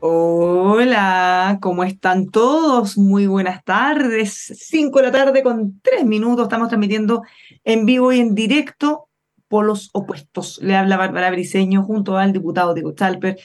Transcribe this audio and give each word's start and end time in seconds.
Hola, 0.00 1.58
¿cómo 1.60 1.82
están 1.82 2.28
todos? 2.28 2.96
Muy 2.96 3.26
buenas 3.26 3.64
tardes. 3.64 4.52
Cinco 4.56 5.00
de 5.00 5.06
la 5.06 5.10
tarde 5.12 5.42
con 5.42 5.80
tres 5.80 6.04
minutos. 6.04 6.44
Estamos 6.44 6.68
transmitiendo 6.68 7.22
en 7.64 7.84
vivo 7.84 8.12
y 8.12 8.20
en 8.20 8.36
directo 8.36 9.08
por 9.48 9.66
los 9.66 9.90
opuestos. 9.92 10.60
Le 10.62 10.76
habla 10.76 10.96
Bárbara 10.96 11.32
Briceño 11.32 11.82
junto 11.82 12.16
al 12.16 12.32
diputado 12.32 12.74
Diego 12.74 12.92
Chalper, 12.92 13.40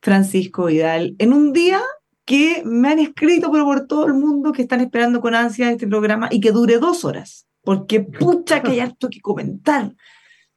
Francisco 0.00 0.66
Vidal, 0.66 1.16
en 1.18 1.34
un 1.34 1.52
día 1.52 1.82
que 2.24 2.62
me 2.64 2.88
han 2.88 2.98
escrito 2.98 3.52
pero 3.52 3.66
por 3.66 3.86
todo 3.86 4.06
el 4.06 4.14
mundo 4.14 4.52
que 4.52 4.62
están 4.62 4.80
esperando 4.80 5.20
con 5.20 5.34
ansia 5.34 5.70
este 5.70 5.86
programa 5.86 6.28
y 6.30 6.40
que 6.40 6.52
dure 6.52 6.78
dos 6.78 7.04
horas, 7.04 7.46
porque 7.62 8.00
pucha 8.00 8.62
que 8.62 8.70
hay 8.70 8.80
harto 8.80 9.10
que 9.10 9.20
comentar. 9.20 9.92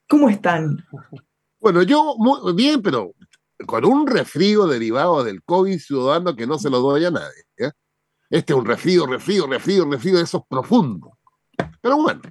¿Cómo 0.07 0.29
están? 0.29 0.85
Bueno, 1.59 1.83
yo 1.83 2.15
muy 2.17 2.53
bien, 2.53 2.81
pero 2.81 3.11
con 3.65 3.85
un 3.85 4.07
resfrío 4.07 4.67
derivado 4.67 5.23
del 5.23 5.43
COVID 5.43 5.79
ciudadano 5.79 6.35
que 6.35 6.47
no 6.47 6.59
se 6.59 6.69
lo 6.69 6.79
doy 6.79 7.05
a 7.05 7.11
nadie. 7.11 7.43
Este 8.29 8.53
es 8.53 8.59
un 8.59 8.65
resfrío, 8.65 9.05
resfrío, 9.05 9.47
resfrío, 9.47 9.89
resfrío 9.89 10.17
de 10.17 10.23
esos 10.23 10.41
profundos. 10.49 11.11
Pero 11.81 11.97
bueno, 11.97 12.21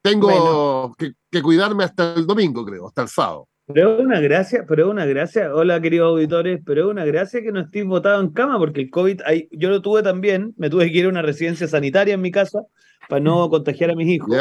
tengo 0.00 0.94
Que, 0.96 1.42
cuidarme 1.42 1.84
hasta 1.84 2.14
el 2.14 2.26
domingo, 2.26 2.64
creo, 2.64 2.88
hasta 2.88 3.02
el 3.02 3.08
sábado. 3.08 3.48
Pero 3.66 3.96
es 3.96 4.04
una 4.04 4.20
gracia, 4.20 4.64
pero 4.66 4.84
es 4.84 4.90
una 4.90 5.06
gracia, 5.06 5.54
hola 5.54 5.80
queridos 5.80 6.08
auditores, 6.08 6.60
pero 6.66 6.82
es 6.82 6.90
una 6.90 7.04
gracia 7.04 7.42
que 7.42 7.52
no 7.52 7.60
estéis 7.60 7.86
votado 7.86 8.20
en 8.20 8.30
cama, 8.30 8.58
porque 8.58 8.82
el 8.82 8.90
COVID, 8.90 9.20
yo 9.52 9.70
lo 9.70 9.80
tuve 9.80 10.02
también, 10.02 10.52
me 10.56 10.68
tuve 10.68 10.90
que 10.90 10.98
ir 10.98 11.06
a 11.06 11.08
una 11.08 11.22
residencia 11.22 11.68
sanitaria 11.68 12.14
en 12.14 12.20
mi 12.20 12.30
casa 12.30 12.62
para 13.08 13.20
no 13.20 13.48
contagiar 13.50 13.90
a 13.90 13.94
mis 13.94 14.08
hijos. 14.08 14.34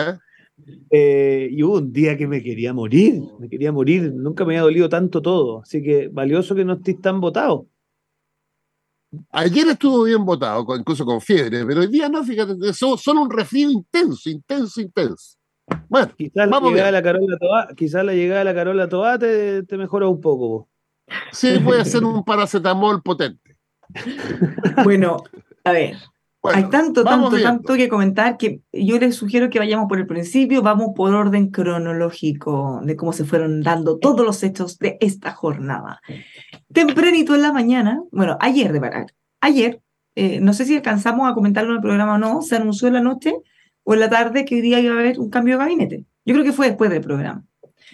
Eh, 0.90 1.50
y 1.52 1.64
hubo 1.64 1.78
un 1.78 1.92
día 1.92 2.18
que 2.18 2.28
me 2.28 2.44
quería 2.44 2.74
morir, 2.74 3.24
me 3.40 3.50
quería 3.50 3.72
morir, 3.72 4.14
nunca 4.14 4.46
me 4.46 4.54
había 4.54 4.64
dolido 4.64 4.90
tanto 4.90 5.22
todo, 5.22 5.62
así 5.62 5.82
que 5.82 6.08
valioso 6.10 6.54
que 6.54 6.66
no 6.66 6.74
estéis 6.74 7.02
tan 7.02 7.20
votados. 7.20 7.66
Ayer 9.32 9.68
estuvo 9.68 10.04
bien 10.04 10.24
votado, 10.24 10.66
incluso 10.78 11.06
con 11.06 11.20
fiebre, 11.20 11.66
pero 11.66 11.82
hoy 11.82 11.88
día 11.88 12.08
no, 12.08 12.24
fíjate, 12.24 12.54
solo 12.74 13.22
un 13.22 13.30
resfrío 13.30 13.70
intenso, 13.70 14.30
intenso, 14.30 14.80
intenso. 14.80 15.38
Bueno, 15.90 16.12
quizás 16.18 16.50
la, 16.50 16.60
llegada 16.60 16.86
de 16.86 16.92
la 16.92 17.04
Carola 17.04 17.38
Toá, 17.38 17.68
quizás 17.76 18.06
la 18.06 18.14
llegada 18.14 18.40
de 18.40 18.46
la 18.46 18.54
Carola 18.54 18.90
Toá 18.90 19.20
te, 19.20 19.64
te 19.64 19.78
mejora 19.78 20.08
un 20.08 20.22
poco. 20.22 20.70
Sí, 21.32 21.60
puede 21.64 21.84
ser 21.86 22.04
un 22.04 22.24
paracetamol 22.24 23.02
potente. 23.02 23.58
bueno, 24.84 25.24
a 25.64 25.72
ver, 25.72 25.98
hay 26.44 26.70
tanto, 26.70 27.04
tanto, 27.04 27.40
tanto 27.42 27.76
que 27.76 27.88
comentar 27.88 28.38
que 28.38 28.62
yo 28.74 28.98
les 28.98 29.16
sugiero 29.16 29.50
que 29.50 29.60
vayamos 29.60 29.88
por 29.88 30.00
el 30.00 30.08
principio, 30.08 30.62
vamos 30.62 30.90
por 30.96 31.14
orden 31.14 31.52
cronológico 31.52 32.82
de 32.84 32.96
cómo 32.96 33.14
se 33.14 33.26
fueron 33.26 33.62
dando 33.62 34.00
todos 34.00 34.26
los 34.26 34.42
hechos 34.42 34.80
de 34.80 34.98
esta 35.02 35.32
jornada. 35.32 36.02
Tempranito 36.74 37.36
en 37.36 37.44
la 37.44 37.52
mañana, 37.52 38.02
bueno, 38.12 38.38
ayer 38.40 38.74
de 38.74 38.80
verdad, 38.80 39.08
ayer, 39.40 39.82
eh, 40.16 40.40
no 40.42 40.54
sé 40.54 40.66
si 40.66 40.76
alcanzamos 40.76 41.30
a 41.30 41.36
comentarlo 41.36 41.72
en 41.72 41.76
el 41.78 41.82
programa 41.82 42.16
o 42.16 42.18
no, 42.18 42.42
se 42.42 42.56
anunció 42.56 42.88
en 42.88 42.96
la 42.96 43.02
noche 43.02 43.36
o 43.84 43.94
en 43.94 44.00
la 44.00 44.10
tarde 44.10 44.44
que 44.44 44.56
hoy 44.56 44.62
día 44.62 44.80
iba 44.80 44.96
a 44.96 45.00
haber 45.00 45.20
un 45.20 45.30
cambio 45.30 45.56
de 45.56 45.64
gabinete. 45.64 46.06
Yo 46.26 46.34
creo 46.34 46.46
que 46.46 46.54
fue 46.54 46.68
después 46.68 46.90
del 46.90 47.02
programa. 47.02 47.46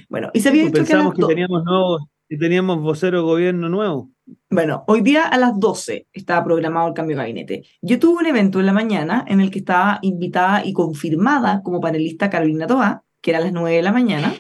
Bueno, 0.10 0.30
y 0.34 0.40
se 0.40 0.50
había 0.50 0.64
dicho 0.64 0.84
que, 0.84 1.22
que 1.22 1.28
teníamos 1.28 1.64
nuevos 1.66 2.04
y 2.30 2.38
teníamos 2.38 2.82
vocero 2.82 3.24
gobierno 3.24 3.70
nuevo. 3.70 4.12
Bueno, 4.50 4.84
hoy 4.88 5.02
día 5.02 5.26
a 5.26 5.38
las 5.38 5.58
12 5.60 6.08
estaba 6.12 6.44
programado 6.44 6.88
el 6.88 6.94
cambio 6.94 7.16
de 7.16 7.24
gabinete. 7.24 7.64
Yo 7.82 8.00
tuve 8.00 8.20
un 8.20 8.26
evento 8.26 8.60
en 8.60 8.66
la 8.66 8.74
mañana 8.74 9.24
en 9.28 9.40
el 9.40 9.52
que 9.52 9.60
estaba 9.60 10.00
invitada 10.02 10.66
y 10.66 10.74
confirmada 10.74 11.62
como 11.64 11.80
panelista 11.80 12.30
Carolina 12.30 12.68
Toa, 12.68 13.04
que 13.22 13.32
era 13.32 13.40
a 13.40 13.44
las 13.44 13.54
9 13.54 13.78
de 13.78 13.82
la 13.82 13.92
mañana. 13.92 14.34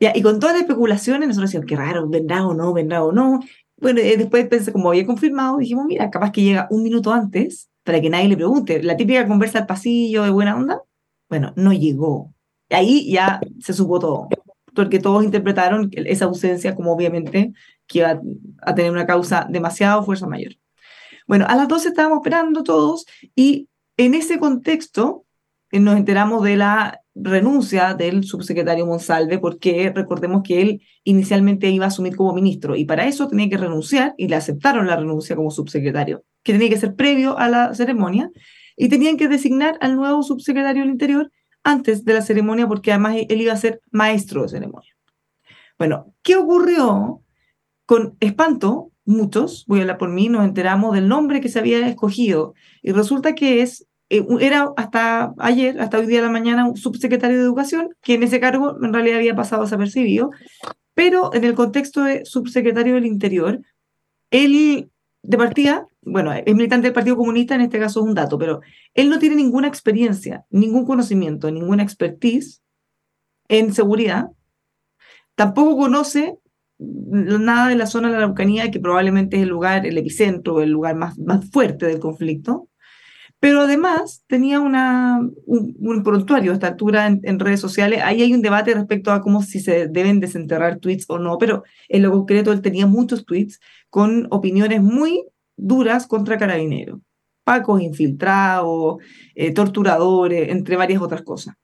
y 0.00 0.22
con 0.22 0.40
todas 0.40 0.54
las 0.54 0.62
especulaciones, 0.62 1.28
nosotros 1.28 1.50
decíamos, 1.50 1.68
qué 1.68 1.76
raro, 1.76 2.08
vendrá 2.08 2.46
o 2.46 2.54
no, 2.54 2.72
vendrá 2.72 3.04
o 3.04 3.12
no. 3.12 3.40
Bueno, 3.76 4.00
eh, 4.00 4.16
después 4.16 4.46
pensé, 4.48 4.72
como 4.72 4.88
había 4.90 5.06
confirmado, 5.06 5.58
dijimos, 5.58 5.86
mira, 5.86 6.10
capaz 6.10 6.32
que 6.32 6.42
llega 6.42 6.66
un 6.70 6.82
minuto 6.82 7.12
antes 7.12 7.70
para 7.84 8.00
que 8.00 8.10
nadie 8.10 8.28
le 8.28 8.36
pregunte. 8.36 8.82
La 8.82 8.96
típica 8.96 9.26
conversa 9.26 9.60
al 9.60 9.66
pasillo 9.66 10.24
de 10.24 10.30
buena 10.30 10.56
onda. 10.56 10.82
Bueno, 11.28 11.52
no 11.56 11.72
llegó. 11.72 12.34
Ahí 12.70 13.10
ya 13.10 13.40
se 13.60 13.72
supo 13.72 13.98
todo 13.98 14.28
porque 14.78 15.00
todos 15.00 15.24
interpretaron 15.24 15.90
esa 15.92 16.26
ausencia 16.26 16.76
como 16.76 16.92
obviamente 16.92 17.52
que 17.88 17.98
iba 17.98 18.20
a 18.62 18.74
tener 18.76 18.92
una 18.92 19.06
causa 19.06 19.44
demasiado 19.50 20.04
fuerza 20.04 20.28
mayor. 20.28 20.52
Bueno, 21.26 21.46
a 21.48 21.56
las 21.56 21.66
12 21.66 21.88
estábamos 21.88 22.18
esperando 22.18 22.62
todos 22.62 23.04
y 23.34 23.68
en 23.96 24.14
ese 24.14 24.38
contexto 24.38 25.24
eh, 25.72 25.80
nos 25.80 25.96
enteramos 25.96 26.44
de 26.44 26.54
la 26.54 27.00
renuncia 27.16 27.94
del 27.94 28.22
subsecretario 28.22 28.86
Monsalve, 28.86 29.40
porque 29.40 29.92
recordemos 29.92 30.42
que 30.44 30.62
él 30.62 30.82
inicialmente 31.02 31.68
iba 31.70 31.86
a 31.86 31.88
asumir 31.88 32.14
como 32.14 32.32
ministro 32.32 32.76
y 32.76 32.84
para 32.84 33.08
eso 33.08 33.26
tenía 33.26 33.48
que 33.48 33.56
renunciar 33.56 34.14
y 34.16 34.28
le 34.28 34.36
aceptaron 34.36 34.86
la 34.86 34.94
renuncia 34.94 35.34
como 35.34 35.50
subsecretario, 35.50 36.22
que 36.44 36.52
tenía 36.52 36.68
que 36.68 36.78
ser 36.78 36.94
previo 36.94 37.36
a 37.36 37.48
la 37.48 37.74
ceremonia 37.74 38.30
y 38.76 38.88
tenían 38.88 39.16
que 39.16 39.26
designar 39.26 39.76
al 39.80 39.96
nuevo 39.96 40.22
subsecretario 40.22 40.82
del 40.82 40.92
Interior 40.92 41.32
antes 41.68 42.04
de 42.04 42.14
la 42.14 42.22
ceremonia 42.22 42.66
porque 42.66 42.92
además 42.92 43.16
él 43.28 43.40
iba 43.42 43.52
a 43.52 43.56
ser 43.56 43.82
maestro 43.90 44.42
de 44.42 44.48
ceremonia. 44.48 44.96
Bueno, 45.78 46.14
¿qué 46.22 46.36
ocurrió? 46.36 47.22
Con 47.84 48.16
espanto, 48.20 48.90
muchos, 49.04 49.64
voy 49.66 49.78
a 49.78 49.82
hablar 49.82 49.98
por 49.98 50.08
mí, 50.08 50.28
nos 50.28 50.44
enteramos 50.44 50.94
del 50.94 51.08
nombre 51.08 51.40
que 51.40 51.48
se 51.48 51.58
había 51.58 51.86
escogido 51.86 52.54
y 52.82 52.92
resulta 52.92 53.34
que 53.34 53.62
es 53.62 53.86
eh, 54.10 54.24
era 54.40 54.72
hasta 54.76 55.34
ayer, 55.38 55.78
hasta 55.80 55.98
hoy 55.98 56.06
día 56.06 56.20
de 56.20 56.26
la 56.26 56.32
mañana, 56.32 56.66
un 56.66 56.76
subsecretario 56.76 57.36
de 57.36 57.42
Educación, 57.42 57.94
que 58.00 58.14
en 58.14 58.22
ese 58.22 58.40
cargo 58.40 58.76
en 58.82 58.92
realidad 58.92 59.18
había 59.18 59.36
pasado 59.36 59.62
desapercibido, 59.62 60.30
pero 60.94 61.34
en 61.34 61.44
el 61.44 61.54
contexto 61.54 62.02
de 62.02 62.24
subsecretario 62.24 62.94
del 62.94 63.04
Interior, 63.04 63.60
él 64.30 64.90
de 65.22 65.36
partida, 65.36 65.86
bueno, 66.02 66.32
es 66.32 66.54
militante 66.54 66.86
del 66.86 66.94
Partido 66.94 67.16
Comunista, 67.16 67.54
en 67.54 67.60
este 67.62 67.78
caso 67.78 68.00
es 68.00 68.06
un 68.06 68.14
dato, 68.14 68.38
pero 68.38 68.60
él 68.94 69.10
no 69.10 69.18
tiene 69.18 69.36
ninguna 69.36 69.68
experiencia, 69.68 70.44
ningún 70.50 70.86
conocimiento, 70.86 71.50
ninguna 71.50 71.82
expertise 71.82 72.62
en 73.48 73.74
seguridad. 73.74 74.28
Tampoco 75.34 75.76
conoce 75.76 76.38
nada 76.78 77.68
de 77.68 77.74
la 77.74 77.86
zona 77.86 78.08
de 78.08 78.12
la 78.12 78.18
Araucanía, 78.18 78.70
que 78.70 78.80
probablemente 78.80 79.36
es 79.36 79.42
el 79.42 79.48
lugar, 79.48 79.86
el 79.86 79.98
epicentro, 79.98 80.60
el 80.62 80.70
lugar 80.70 80.96
más, 80.96 81.18
más 81.18 81.50
fuerte 81.50 81.86
del 81.86 81.98
conflicto. 81.98 82.68
Pero 83.40 83.60
además 83.60 84.24
tenía 84.26 84.58
una, 84.58 85.20
un, 85.46 86.02
prontuario 86.02 86.50
a 86.50 86.54
esta 86.54 86.66
altura 86.66 87.06
en, 87.06 87.38
redes 87.38 87.60
sociales. 87.60 88.00
Ahí 88.02 88.22
hay 88.22 88.34
un 88.34 88.42
debate 88.42 88.74
respecto 88.74 89.12
a 89.12 89.20
cómo 89.20 89.42
si 89.42 89.60
se 89.60 89.86
deben 89.86 90.18
desenterrar 90.18 90.80
tweets 90.80 91.04
o 91.08 91.20
no, 91.20 91.38
pero 91.38 91.62
en 91.88 92.02
lo 92.02 92.10
concreto 92.10 92.50
él 92.50 92.62
tenía 92.62 92.86
muchos 92.86 93.24
tweets 93.24 93.60
con 93.90 94.26
opiniones 94.30 94.82
muy 94.82 95.24
duras 95.56 96.06
contra 96.06 96.38
carabineros. 96.38 97.00
Pacos 97.44 97.82
infiltrados, 97.82 98.98
eh, 99.34 99.52
torturadores, 99.52 100.50
entre 100.50 100.76
varias 100.76 101.02
otras 101.02 101.22
cosas. 101.22 101.54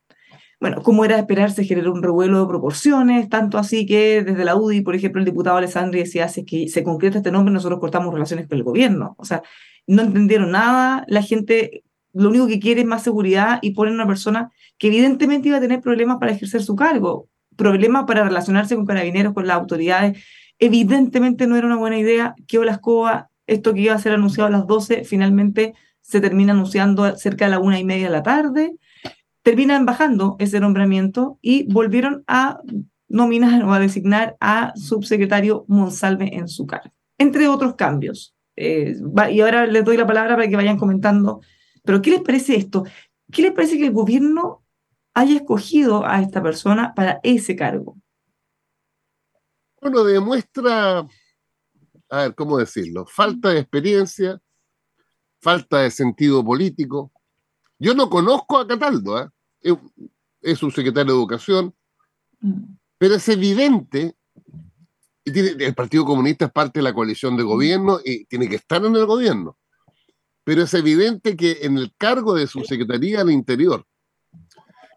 bueno, 0.60 0.82
como 0.82 1.04
era 1.04 1.16
de 1.16 1.20
esperar, 1.22 1.50
se 1.50 1.64
generó 1.64 1.92
un 1.92 2.02
revuelo 2.02 2.40
de 2.40 2.46
proporciones, 2.46 3.28
tanto 3.28 3.58
así 3.58 3.84
que 3.84 4.22
desde 4.22 4.44
la 4.44 4.56
UDI, 4.56 4.80
por 4.80 4.94
ejemplo, 4.94 5.20
el 5.20 5.26
diputado 5.26 5.58
Alessandri 5.58 6.00
decía, 6.00 6.28
si 6.28 6.44
que 6.44 6.68
se 6.68 6.82
concreta 6.82 7.18
este 7.18 7.30
nombre, 7.30 7.52
nosotros 7.52 7.80
cortamos 7.80 8.14
relaciones 8.14 8.48
con 8.48 8.56
el 8.56 8.64
gobierno. 8.64 9.14
O 9.18 9.24
sea, 9.26 9.42
no 9.86 10.02
entendieron 10.02 10.52
nada, 10.52 11.04
la 11.08 11.22
gente 11.22 11.82
lo 12.14 12.28
único 12.30 12.46
que 12.46 12.60
quiere 12.60 12.82
es 12.82 12.86
más 12.86 13.02
seguridad 13.02 13.58
y 13.60 13.72
ponen 13.72 13.94
una 13.94 14.06
persona 14.06 14.50
que 14.78 14.86
evidentemente 14.86 15.48
iba 15.48 15.58
a 15.58 15.60
tener 15.60 15.80
problemas 15.80 16.18
para 16.18 16.32
ejercer 16.32 16.62
su 16.62 16.76
cargo, 16.76 17.28
problemas 17.56 18.04
para 18.04 18.24
relacionarse 18.24 18.76
con 18.76 18.86
carabineros, 18.86 19.34
con 19.34 19.46
las 19.46 19.56
autoridades. 19.56 20.24
Evidentemente 20.58 21.46
no 21.46 21.56
era 21.56 21.66
una 21.66 21.76
buena 21.76 21.98
idea. 21.98 22.34
que 22.46 22.58
la 22.58 22.72
escoba, 22.72 23.30
esto 23.46 23.74
que 23.74 23.80
iba 23.80 23.94
a 23.94 23.98
ser 23.98 24.12
anunciado 24.12 24.48
a 24.48 24.50
las 24.50 24.66
12, 24.66 25.04
finalmente 25.04 25.74
se 26.00 26.20
termina 26.20 26.52
anunciando 26.52 27.16
cerca 27.16 27.46
de 27.46 27.52
la 27.52 27.58
una 27.58 27.78
y 27.78 27.84
media 27.84 28.06
de 28.06 28.12
la 28.12 28.22
tarde. 28.22 28.76
Terminan 29.42 29.86
bajando 29.86 30.36
ese 30.38 30.60
nombramiento 30.60 31.38
y 31.42 31.70
volvieron 31.72 32.24
a 32.26 32.60
nominar 33.08 33.64
o 33.64 33.72
a 33.72 33.78
designar 33.78 34.36
a 34.40 34.72
subsecretario 34.76 35.64
Monsalve 35.68 36.34
en 36.36 36.48
su 36.48 36.66
cargo, 36.66 36.92
entre 37.18 37.48
otros 37.48 37.74
cambios. 37.74 38.34
Eh, 38.56 38.96
y 39.30 39.40
ahora 39.40 39.66
les 39.66 39.84
doy 39.84 39.96
la 39.96 40.06
palabra 40.06 40.36
para 40.36 40.48
que 40.48 40.56
vayan 40.56 40.78
comentando 40.78 41.40
pero 41.84 42.00
¿qué 42.02 42.10
les 42.10 42.22
parece 42.22 42.56
esto? 42.56 42.84
¿Qué 43.30 43.42
les 43.42 43.52
parece 43.52 43.78
que 43.78 43.86
el 43.86 43.92
gobierno 43.92 44.64
haya 45.12 45.36
escogido 45.36 46.04
a 46.04 46.20
esta 46.20 46.42
persona 46.42 46.94
para 46.94 47.20
ese 47.22 47.54
cargo? 47.54 47.96
Bueno, 49.84 50.02
demuestra, 50.02 51.06
a 52.08 52.16
ver, 52.16 52.34
¿cómo 52.34 52.56
decirlo? 52.56 53.04
Falta 53.04 53.50
de 53.50 53.58
experiencia, 53.58 54.40
falta 55.42 55.81
de 55.81 55.90
sentido 55.90 56.42
político. 56.42 57.12
Yo 57.78 57.92
no 57.92 58.08
conozco 58.08 58.56
a 58.56 58.66
Cataldo, 58.66 59.20
¿eh? 59.20 59.76
es 60.40 60.62
un 60.62 60.72
secretario 60.72 61.12
de 61.12 61.19
Educación, 61.19 61.75
pero 62.96 63.16
es 63.16 63.28
evidente, 63.28 64.16
y 65.22 65.38
el 65.38 65.75
Partido 65.75 66.06
Comunista 66.06 66.46
es 66.46 66.52
parte 66.52 66.78
de 66.78 66.84
la 66.84 66.94
coalición 66.94 67.36
de 67.36 67.42
gobierno 67.42 68.00
y 68.02 68.25
tiene 68.25 68.48
que 68.48 68.56
estar 68.56 68.82
en 68.82 68.96
el 68.96 69.04
gobierno 69.04 69.58
pero 70.46 70.62
es 70.62 70.75
evidente 70.75 71.38
que 71.38 71.60
en 71.62 71.78
el 71.78 71.94
cargo 71.96 72.34
de 72.34 72.46
su 72.46 72.62
Secretaría 72.64 73.22
al 73.22 73.31
Interior, 73.31 73.86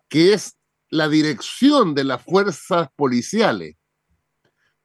que 0.10 0.34
es 0.34 0.58
la 0.90 1.08
dirección 1.08 1.96
de 1.96 2.04
las 2.04 2.22
fuerzas 2.22 2.90
policiales, 2.98 3.77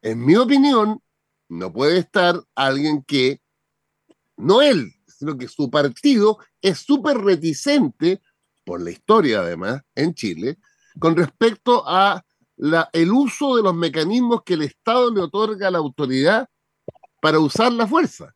en 0.03 0.23
mi 0.23 0.35
opinión, 0.35 1.01
no 1.49 1.71
puede 1.71 1.97
estar 1.97 2.35
alguien 2.55 3.03
que, 3.03 3.41
no 4.37 4.61
él, 4.61 4.93
sino 5.07 5.37
que 5.37 5.47
su 5.47 5.71
partido 5.71 6.37
es 6.61 6.79
súper 6.79 7.17
reticente, 7.17 8.21
por 8.65 8.81
la 8.81 8.91
historia 8.91 9.39
además, 9.39 9.81
en 9.95 10.13
Chile, 10.13 10.57
con 10.99 11.15
respecto 11.15 11.83
a 11.87 12.23
el 12.91 13.11
uso 13.11 13.55
de 13.55 13.63
los 13.63 13.73
mecanismos 13.73 14.43
que 14.43 14.53
el 14.53 14.63
Estado 14.63 15.11
le 15.11 15.21
otorga 15.21 15.67
a 15.67 15.71
la 15.71 15.79
autoridad 15.79 16.47
para 17.21 17.39
usar 17.39 17.71
la 17.71 17.87
fuerza. 17.87 18.35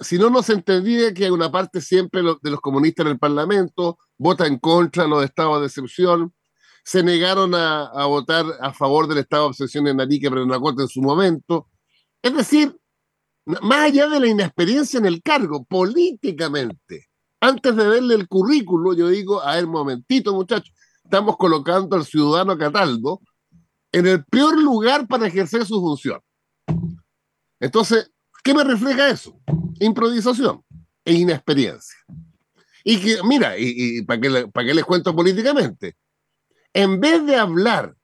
Si 0.00 0.18
no, 0.18 0.30
nos 0.30 0.48
entendía 0.48 1.12
que 1.12 1.26
hay 1.26 1.30
una 1.30 1.52
parte 1.52 1.82
siempre 1.82 2.22
de 2.22 2.50
los 2.50 2.60
comunistas 2.60 3.04
en 3.04 3.12
el 3.12 3.18
Parlamento 3.18 3.98
vota 4.16 4.46
en 4.46 4.58
contra 4.58 5.04
de 5.04 5.10
los 5.10 5.22
estados 5.22 5.60
de 5.60 5.66
excepción, 5.66 6.34
se 6.88 7.02
negaron 7.02 7.54
a, 7.54 8.06
votar 8.06 8.46
a 8.60 8.72
favor 8.72 9.06
del 9.06 9.18
estado 9.18 9.44
de 9.44 9.50
excepción 9.50 9.86
en 9.88 10.00
Arique, 10.00 10.30
pero 10.30 10.42
en 10.42 10.48
la 10.48 10.58
Corte 10.58 10.82
en 10.82 10.88
su 10.88 11.02
momento. 11.02 11.68
Es 12.22 12.34
decir, 12.34 12.74
más 13.44 13.80
allá 13.80 14.08
de 14.08 14.20
la 14.20 14.26
inexperiencia 14.26 14.98
en 14.98 15.06
el 15.06 15.22
cargo, 15.22 15.64
políticamente, 15.64 17.08
antes 17.40 17.76
de 17.76 17.86
verle 17.86 18.14
el 18.14 18.26
currículo, 18.26 18.94
yo 18.94 19.08
digo, 19.08 19.42
a 19.42 19.56
ver, 19.56 19.66
momentito, 19.66 20.34
muchachos, 20.34 20.72
estamos 21.04 21.36
colocando 21.36 21.94
al 21.94 22.06
ciudadano 22.06 22.56
Cataldo 22.56 23.20
en 23.92 24.06
el 24.06 24.24
peor 24.24 24.58
lugar 24.58 25.06
para 25.06 25.26
ejercer 25.26 25.66
su 25.66 25.80
función. 25.80 26.20
Entonces, 27.60 28.10
¿Qué 28.48 28.54
me 28.54 28.64
refleja 28.64 29.10
eso? 29.10 29.38
Improvisación 29.78 30.62
e 31.04 31.12
inexperiencia. 31.12 31.98
Y 32.82 32.98
que, 32.98 33.18
mira, 33.22 33.58
y, 33.58 34.00
para 34.02 34.20
qué 34.20 34.74
les 34.74 34.84
cuento 34.84 35.14
políticamente, 35.14 35.96
en 36.72 37.00
vez 37.00 37.24
de 37.26 37.36
hablar 37.36 37.96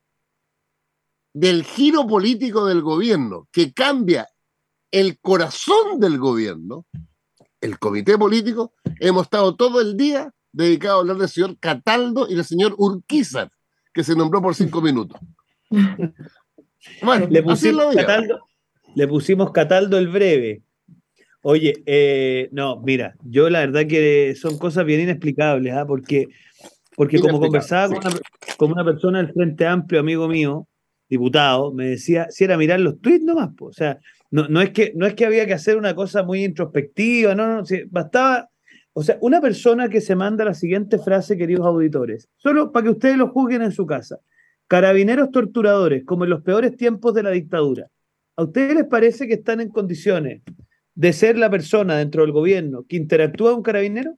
del 1.33 1.65
giro 1.65 2.07
político 2.07 2.67
del 2.67 2.83
gobierno 2.83 3.49
que 3.53 3.73
cambia 3.73 4.29
el 4.91 5.19
corazón 5.19 5.99
del 5.99 6.19
gobierno, 6.19 6.87
el 7.61 7.79
comité 7.79 8.17
político, 8.17 8.73
hemos 9.01 9.25
estado 9.25 9.57
todo 9.57 9.81
el 9.81 9.97
día 9.97 10.33
dedicado 10.53 10.99
a 10.99 11.01
hablar 11.01 11.17
del 11.17 11.29
señor 11.29 11.59
Cataldo 11.59 12.29
y 12.29 12.35
del 12.35 12.45
señor 12.45 12.75
Urquizar, 12.79 13.51
que 13.93 14.05
se 14.05 14.15
nombró 14.15 14.41
por 14.41 14.55
cinco 14.55 14.81
minutos. 14.81 15.21
Bueno, 17.03 17.27
le 17.31 17.43
pusimos 17.43 17.95
Cataldo, 17.95 18.41
le 18.95 19.09
pusimos 19.09 19.53
Cataldo 19.53 19.97
el 19.97 20.09
breve. 20.09 20.63
Oye, 21.43 21.83
eh, 21.87 22.49
no, 22.53 22.81
mira, 22.81 23.17
yo 23.23 23.49
la 23.49 23.61
verdad 23.61 23.87
que 23.87 24.35
son 24.35 24.59
cosas 24.59 24.85
bien 24.85 25.01
inexplicables, 25.01 25.75
¿ah? 25.75 25.87
porque, 25.87 26.29
porque 26.97 27.19
como 27.19 27.41
conversaba 27.41 27.95
con 28.57 28.73
una, 28.73 28.85
persona 28.85 29.19
del 29.19 29.33
Frente 29.33 29.67
Amplio, 29.67 30.01
amigo 30.01 30.29
mío, 30.29 30.69
diputado, 31.09 31.73
me 31.73 31.89
decía, 31.89 32.29
si 32.31 32.45
era 32.45 32.57
mirar 32.57 32.81
los 32.81 33.01
tweets 33.01 33.25
nomás, 33.25 33.51
o 33.61 33.73
sea, 33.73 33.99
no, 34.31 34.49
no, 34.49 34.61
es 34.61 34.71
que, 34.71 34.93
no 34.95 35.07
es 35.07 35.15
que 35.15 35.27
había 35.27 35.47
que 35.47 35.55
hacer 35.55 35.77
una 35.77 35.95
cosa 35.95 36.23
muy 36.23 36.45
introspectiva, 36.45 37.35
no, 37.35 37.47
no, 37.47 37.63
bastaba, 37.91 38.49
o 38.93 39.03
sea, 39.03 39.19
una 39.21 39.41
persona 39.41 39.89
que 39.89 40.01
se 40.01 40.17
manda 40.17 40.45
la 40.45 40.55
siguiente 40.55 40.99
frase, 40.99 41.37
queridos 41.37 41.67
auditores, 41.67 42.29
solo 42.37 42.73
para 42.73 42.85
que 42.85 42.91
ustedes 42.91 43.17
lo 43.17 43.29
juzguen 43.29 43.63
en 43.63 43.73
su 43.73 43.87
casa, 43.87 44.19
carabineros 44.67 45.31
torturadores, 45.31 46.05
como 46.05 46.25
en 46.25 46.31
los 46.31 46.43
peores 46.43 46.77
tiempos 46.77 47.15
de 47.15 47.23
la 47.23 47.31
dictadura, 47.31 47.89
¿A 48.37 48.43
ustedes 48.43 48.75
les 48.75 48.87
parece 48.87 49.29
que 49.29 49.35
están 49.35 49.61
en 49.61 49.69
condiciones 49.69 50.43
de 50.95 51.13
ser 51.13 51.39
la 51.39 51.51
persona 51.51 51.97
dentro 51.97 52.23
del 52.23 52.33
gobierno 52.33 52.85
que 52.89 52.97
interactúa 52.97 53.51
con 53.51 53.59
un 53.59 53.63
carabinero? 53.63 54.17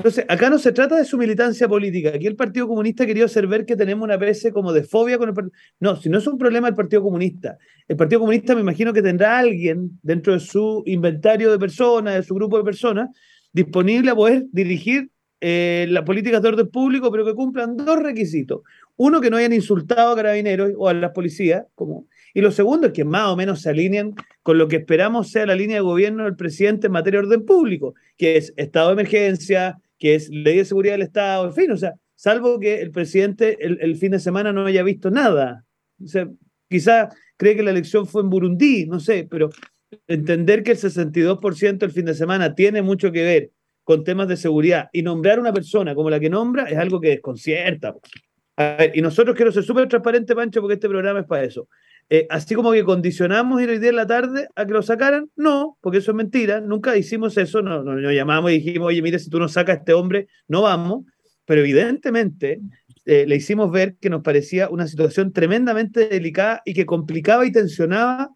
Entonces, 0.00 0.24
acá 0.28 0.48
no 0.48 0.58
se 0.58 0.72
trata 0.72 0.96
de 0.96 1.04
su 1.04 1.18
militancia 1.18 1.68
política. 1.68 2.12
Aquí 2.14 2.26
el 2.26 2.34
Partido 2.34 2.66
Comunista 2.66 3.04
quería 3.04 3.26
hacer 3.26 3.46
ver 3.46 3.66
que 3.66 3.76
tenemos 3.76 4.02
una 4.02 4.14
especie 4.14 4.50
como 4.50 4.72
de 4.72 4.82
fobia 4.82 5.18
con 5.18 5.28
el 5.28 5.34
Partido 5.34 5.54
No, 5.78 5.94
si 5.94 6.08
no 6.08 6.16
es 6.16 6.26
un 6.26 6.38
problema 6.38 6.68
del 6.68 6.74
Partido 6.74 7.02
Comunista. 7.02 7.58
El 7.86 7.98
Partido 7.98 8.20
Comunista 8.20 8.54
me 8.54 8.62
imagino 8.62 8.94
que 8.94 9.02
tendrá 9.02 9.38
alguien 9.38 9.90
dentro 10.02 10.32
de 10.32 10.40
su 10.40 10.82
inventario 10.86 11.52
de 11.52 11.58
personas, 11.58 12.14
de 12.14 12.22
su 12.22 12.34
grupo 12.34 12.56
de 12.56 12.64
personas, 12.64 13.10
disponible 13.52 14.12
a 14.12 14.14
poder 14.14 14.46
dirigir 14.52 15.10
eh, 15.42 15.84
las 15.90 16.04
políticas 16.04 16.40
de 16.40 16.48
orden 16.48 16.70
público, 16.70 17.12
pero 17.12 17.26
que 17.26 17.34
cumplan 17.34 17.76
dos 17.76 17.98
requisitos. 17.98 18.62
Uno, 18.96 19.20
que 19.20 19.28
no 19.28 19.36
hayan 19.36 19.52
insultado 19.52 20.12
a 20.12 20.16
carabineros 20.16 20.70
o 20.78 20.88
a 20.88 20.94
las 20.94 21.10
policías, 21.10 21.64
como 21.74 22.06
y 22.32 22.40
lo 22.40 22.52
segundo 22.52 22.88
es 22.88 22.92
que 22.92 23.04
más 23.04 23.28
o 23.28 23.36
menos 23.36 23.62
se 23.62 23.70
alinean 23.70 24.14
con 24.42 24.58
lo 24.58 24.68
que 24.68 24.76
esperamos 24.76 25.30
sea 25.30 25.46
la 25.46 25.54
línea 25.54 25.76
de 25.76 25.82
gobierno 25.82 26.24
del 26.24 26.36
presidente 26.36 26.86
en 26.86 26.92
materia 26.92 27.20
de 27.20 27.26
orden 27.26 27.44
público, 27.44 27.94
que 28.16 28.36
es 28.36 28.52
estado 28.56 28.88
de 28.88 28.92
emergencia, 28.94 29.78
que 30.00 30.14
es 30.16 30.30
ley 30.30 30.56
de 30.56 30.64
seguridad 30.64 30.94
del 30.94 31.02
Estado, 31.02 31.46
en 31.46 31.52
fin, 31.52 31.70
o 31.70 31.76
sea, 31.76 31.94
salvo 32.16 32.58
que 32.58 32.80
el 32.80 32.90
presidente 32.90 33.58
el, 33.60 33.96
fin 33.96 34.12
de 34.12 34.18
semana 34.18 34.52
no 34.52 34.64
haya 34.64 34.82
visto 34.82 35.10
nada. 35.10 35.64
O 36.02 36.06
sea, 36.08 36.28
quizá 36.68 37.10
cree 37.36 37.54
que 37.54 37.62
la 37.62 37.70
elección 37.70 38.06
fue 38.06 38.22
en 38.22 38.30
Burundi, 38.30 38.86
no 38.86 38.98
sé, 38.98 39.28
pero 39.30 39.50
entender 40.08 40.62
que 40.62 40.72
el 40.72 40.78
62% 40.78 41.82
el 41.82 41.90
fin 41.92 42.06
de 42.06 42.14
semana 42.14 42.54
tiene 42.54 42.80
mucho 42.80 43.12
que 43.12 43.22
ver 43.22 43.50
con 43.84 44.02
temas 44.02 44.26
de 44.28 44.36
seguridad 44.36 44.88
y 44.92 45.02
nombrar 45.02 45.38
una 45.38 45.52
persona 45.52 45.94
como 45.94 46.10
la 46.10 46.18
que 46.18 46.30
nombra 46.30 46.64
es 46.64 46.78
algo 46.78 47.00
que 47.00 47.08
desconcierta. 47.10 47.94
A 48.56 48.76
ver, 48.76 48.92
y 48.94 49.02
nosotros 49.02 49.36
quiero 49.36 49.52
ser 49.52 49.64
súper 49.64 49.86
transparente, 49.88 50.34
Pancho, 50.34 50.60
porque 50.60 50.74
este 50.74 50.88
programa 50.88 51.20
es 51.20 51.26
para 51.26 51.44
eso. 51.44 51.68
Eh, 52.12 52.26
así 52.28 52.56
como 52.56 52.72
que 52.72 52.82
condicionamos 52.82 53.62
ir 53.62 53.70
hoy 53.70 53.78
día 53.78 53.90
en 53.90 53.96
la 53.96 54.06
tarde 54.06 54.48
a 54.56 54.66
que 54.66 54.72
lo 54.72 54.82
sacaran, 54.82 55.30
no, 55.36 55.78
porque 55.80 55.98
eso 55.98 56.10
es 56.10 56.16
mentira, 56.16 56.60
nunca 56.60 56.96
hicimos 56.96 57.38
eso, 57.38 57.62
no, 57.62 57.84
nos 57.84 58.12
llamamos 58.12 58.50
y 58.50 58.54
dijimos, 58.54 58.88
oye, 58.88 59.00
mire, 59.00 59.20
si 59.20 59.30
tú 59.30 59.38
no 59.38 59.48
sacas 59.48 59.76
a 59.76 59.78
este 59.78 59.92
hombre, 59.92 60.26
no 60.48 60.62
vamos, 60.62 61.04
pero 61.44 61.60
evidentemente 61.60 62.60
eh, 63.06 63.26
le 63.28 63.36
hicimos 63.36 63.70
ver 63.70 63.94
que 64.00 64.10
nos 64.10 64.22
parecía 64.22 64.68
una 64.70 64.88
situación 64.88 65.32
tremendamente 65.32 66.08
delicada 66.08 66.62
y 66.64 66.74
que 66.74 66.84
complicaba 66.84 67.46
y 67.46 67.52
tensionaba 67.52 68.30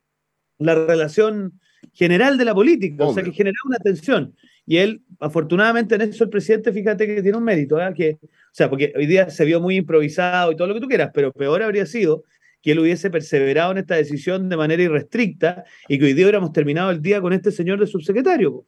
la 0.59 0.77
relación 0.77 1.61
general 1.93 2.39
de 2.39 2.45
la 2.45 2.55
política, 2.55 3.05
o 3.05 3.13
sea, 3.13 3.25
que 3.25 3.33
generaba 3.33 3.59
una 3.67 3.79
tensión. 3.79 4.37
Y 4.67 4.77
él, 4.77 5.03
afortunadamente 5.19 5.97
en 5.97 6.03
eso 6.03 6.23
el 6.25 6.31
presidente, 6.31 6.73
fíjate 6.73 7.07
que 7.09 7.23
tiene 7.23 7.37
un 7.37 7.45
mérito, 7.45 7.81
¿eh? 7.81 7.93
que, 7.95 8.19
o 8.23 8.29
sea, 8.53 8.71
porque 8.71 8.93
hoy 8.97 9.07
día 9.07 9.31
se 9.31 9.45
vio 9.45 9.61
muy 9.61 9.77
improvisado 9.77 10.53
y 10.53 10.57
todo 10.57 10.69
lo 10.69 10.75
que 10.75 10.81
tú 10.81 10.87
quieras, 10.87 11.11
pero 11.13 11.33
peor 11.33 11.63
habría 11.63 11.87
sido 11.87 12.23
que 12.65 12.73
él 12.73 12.79
hubiese 12.79 13.11
perseverado 13.11 13.73
en 13.73 13.79
esta 13.79 13.95
decisión 13.95 14.49
de 14.49 14.57
manera 14.57 14.83
irrestricta 14.83 15.65
y 15.87 15.99
que 15.99 16.07
hoy 16.07 16.15
día 16.15 16.25
hubiéramos 16.25 16.53
terminado 16.53 16.91
el 16.91 17.03
día 17.03 17.21
con 17.21 17.35
este 17.35 17.53
señor 17.53 17.79
de 17.79 17.87
subsecretario. 17.87 18.65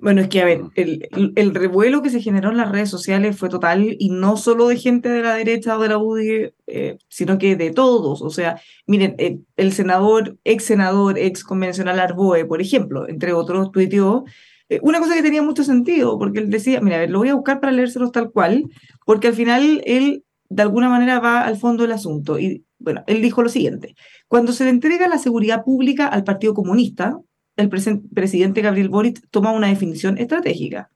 Bueno, 0.00 0.20
es 0.20 0.28
que, 0.28 0.40
a 0.40 0.44
ver, 0.44 0.62
el, 0.74 1.54
revuelo 1.54 2.02
que 2.02 2.10
se 2.10 2.20
generó 2.20 2.50
en 2.50 2.56
las 2.56 2.70
redes 2.70 2.88
sociales 2.88 3.36
fue 3.36 3.48
total 3.48 3.96
y 3.98 4.10
no 4.10 4.36
solo 4.36 4.68
de 4.68 4.76
gente 4.76 5.08
de 5.08 5.22
la 5.22 5.34
derecha 5.34 5.76
o 5.76 5.82
de 5.82 5.88
la 5.88 5.98
UDI, 5.98 6.52
eh, 6.66 6.98
sino 7.08 7.38
que 7.38 7.56
de 7.56 7.70
todos. 7.70 8.22
O 8.22 8.30
sea, 8.30 8.60
miren, 8.86 9.14
el, 9.18 9.44
el 9.56 9.72
senador, 9.72 10.36
ex 10.44 10.64
senador, 10.64 11.18
ex 11.18 11.44
convencional 11.44 12.00
Arboe, 12.00 12.44
por 12.44 12.60
ejemplo, 12.60 13.08
entre 13.08 13.32
otros, 13.32 13.70
tuiteó 13.72 14.24
eh, 14.68 14.78
una 14.82 15.00
cosa 15.00 15.14
que 15.14 15.22
tenía 15.22 15.42
mucho 15.42 15.64
sentido, 15.64 16.18
porque 16.18 16.40
él 16.40 16.50
decía, 16.50 16.80
mira, 16.80 16.96
a 16.96 17.00
ver, 17.00 17.10
lo 17.10 17.18
voy 17.18 17.28
a 17.28 17.34
buscar 17.34 17.60
para 17.60 17.72
leérselos 17.72 18.12
tal 18.12 18.30
cual, 18.30 18.64
porque 19.04 19.28
al 19.28 19.34
final 19.34 19.82
él 19.84 20.24
de 20.48 20.62
alguna 20.62 20.88
manera 20.88 21.20
va 21.20 21.42
al 21.42 21.56
fondo 21.56 21.82
del 21.82 21.92
asunto. 21.92 22.38
Y 22.38 22.64
bueno, 22.78 23.02
él 23.06 23.20
dijo 23.22 23.42
lo 23.42 23.48
siguiente, 23.48 23.96
cuando 24.28 24.52
se 24.52 24.64
le 24.64 24.70
entrega 24.70 25.08
la 25.08 25.18
seguridad 25.18 25.64
pública 25.64 26.06
al 26.06 26.24
Partido 26.24 26.54
Comunista, 26.54 27.18
el 27.56 27.68
presidente 27.68 28.62
Gabriel 28.62 28.88
Boric 28.88 29.20
toma 29.30 29.52
una 29.52 29.66
definición 29.66 30.16
estratégica. 30.16 30.90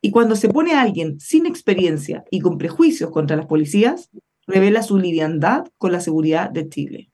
Y 0.00 0.10
cuando 0.10 0.36
se 0.36 0.48
pone 0.48 0.74
a 0.74 0.82
alguien 0.82 1.18
sin 1.20 1.46
experiencia 1.46 2.24
y 2.30 2.40
con 2.40 2.58
prejuicios 2.58 3.10
contra 3.10 3.36
las 3.36 3.46
policías, 3.46 4.10
revela 4.46 4.82
su 4.82 4.98
liviandad 4.98 5.66
con 5.76 5.92
la 5.92 6.00
seguridad 6.00 6.50
de 6.50 6.68
Chile. 6.68 7.10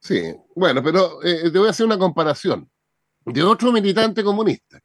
Sí, 0.00 0.22
bueno, 0.54 0.82
pero 0.82 1.22
eh, 1.22 1.50
te 1.50 1.58
voy 1.58 1.68
a 1.68 1.70
hacer 1.70 1.84
una 1.84 1.98
comparación 1.98 2.70
de 3.26 3.42
otro 3.42 3.72
militante 3.72 4.24
comunista. 4.24 4.80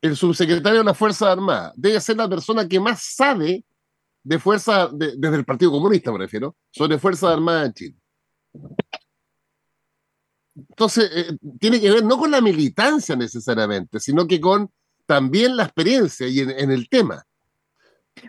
El 0.00 0.16
subsecretario 0.16 0.78
de 0.78 0.84
la 0.84 0.94
Fuerza 0.94 1.30
Armada 1.30 1.72
debe 1.76 2.00
ser 2.00 2.16
la 2.16 2.28
persona 2.28 2.66
que 2.68 2.78
más 2.78 3.02
sabe 3.02 3.64
de 4.22 4.38
fuerza, 4.38 4.90
desde 4.92 5.36
el 5.36 5.44
Partido 5.44 5.70
Comunista 5.70 6.12
me 6.12 6.18
refiero, 6.18 6.56
sobre 6.70 6.98
Fuerzas 6.98 7.32
Armadas 7.32 7.66
en 7.66 7.72
Chile. 7.72 7.96
Entonces, 10.54 11.10
eh, 11.14 11.36
tiene 11.58 11.80
que 11.80 11.90
ver 11.90 12.04
no 12.04 12.18
con 12.18 12.30
la 12.30 12.40
militancia 12.40 13.16
necesariamente, 13.16 14.00
sino 14.00 14.26
que 14.26 14.40
con 14.40 14.70
también 15.06 15.56
la 15.56 15.64
experiencia 15.64 16.28
y 16.28 16.40
en, 16.40 16.70
el 16.70 16.88
tema. 16.88 17.24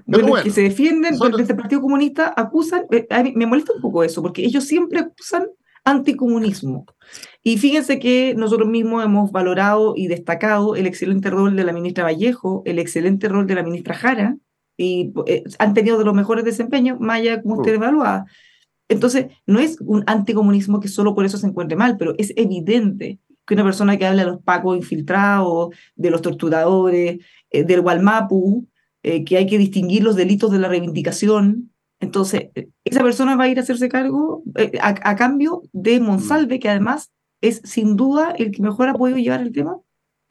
Bueno, 0.06 0.30
bueno, 0.30 0.44
que 0.44 0.52
se 0.52 0.62
defienden 0.62 1.18
desde 1.20 1.54
el 1.54 1.58
Partido 1.58 1.82
Comunista 1.82 2.34
acusan, 2.36 2.86
eh, 2.92 3.08
me 3.36 3.46
molesta 3.46 3.74
un 3.74 3.82
poco 3.82 4.04
eso, 4.04 4.22
porque 4.22 4.44
ellos 4.44 4.64
siempre 4.64 5.00
acusan 5.00 5.48
anticomunismo. 5.84 6.86
Y 7.44 7.58
fíjense 7.58 8.00
que 8.00 8.34
nosotros 8.38 8.70
mismos 8.70 9.04
hemos 9.04 9.32
valorado 9.32 9.94
y 9.96 10.08
destacado 10.08 10.76
el 10.76 10.88
excelente 10.88 11.30
rol 11.30 11.56
de 11.56 11.64
la 11.64 11.74
ministra 11.74 12.04
Vallejo, 12.04 12.62
el 12.66 12.80
excelente 12.80 13.28
rol 13.28 13.48
de 13.48 13.56
la 13.56 13.64
ministra 13.64 13.96
Jara, 13.96 14.38
y 14.78 15.14
eh, 15.28 15.44
han 15.60 15.74
tenido 15.74 15.98
de 15.98 16.06
los 16.06 16.14
mejores 16.14 16.46
desempeños, 16.46 16.98
allá 17.08 17.42
como 17.42 17.56
usted 17.56 17.74
mm. 17.74 17.76
evalúa. 17.76 18.26
Entonces, 18.90 19.28
no 19.46 19.60
es 19.60 19.80
un 19.82 20.04
anticomunismo 20.08 20.80
que 20.80 20.88
solo 20.88 21.16
por 21.16 21.26
eso 21.26 21.38
se 21.38 21.48
encuentre 21.48 21.78
mal, 21.78 21.98
pero 21.98 22.14
es 22.18 22.34
evidente 22.36 23.20
que 23.46 23.54
una 23.54 23.64
persona 23.64 23.98
que 23.98 24.06
habla 24.06 24.26
de 24.26 24.32
los 24.32 24.44
pacos 24.44 24.78
infiltrados, 24.78 25.74
de 25.96 26.12
los 26.12 26.22
torturadores, 26.22 27.20
eh, 27.50 27.64
del 27.64 27.80
Walmapu, 27.80 28.68
eh, 29.04 29.24
que 29.24 29.38
hay 29.38 29.46
que 29.46 29.58
distinguir 29.58 30.04
los 30.04 30.16
delitos 30.16 30.52
de 30.52 30.60
la 30.60 30.68
reivindicación. 30.68 31.72
Entonces, 32.00 32.50
esa 32.84 33.04
persona 33.04 33.36
va 33.36 33.46
a 33.46 33.50
ir 33.50 33.60
a 33.60 33.62
hacerse 33.62 33.88
cargo 33.88 34.44
a, 34.82 35.16
cambio 35.16 35.64
de 35.72 36.00
Monsalve, 36.00 36.60
que 36.60 36.70
además 36.70 37.12
es 37.42 37.62
sin 37.64 37.96
duda 37.96 38.32
el 38.32 38.52
que 38.52 38.62
mejor 38.62 38.90
ha 38.90 38.94
podido 38.94 39.18
llevar 39.18 39.42
el 39.42 39.52
tema. 39.52 39.78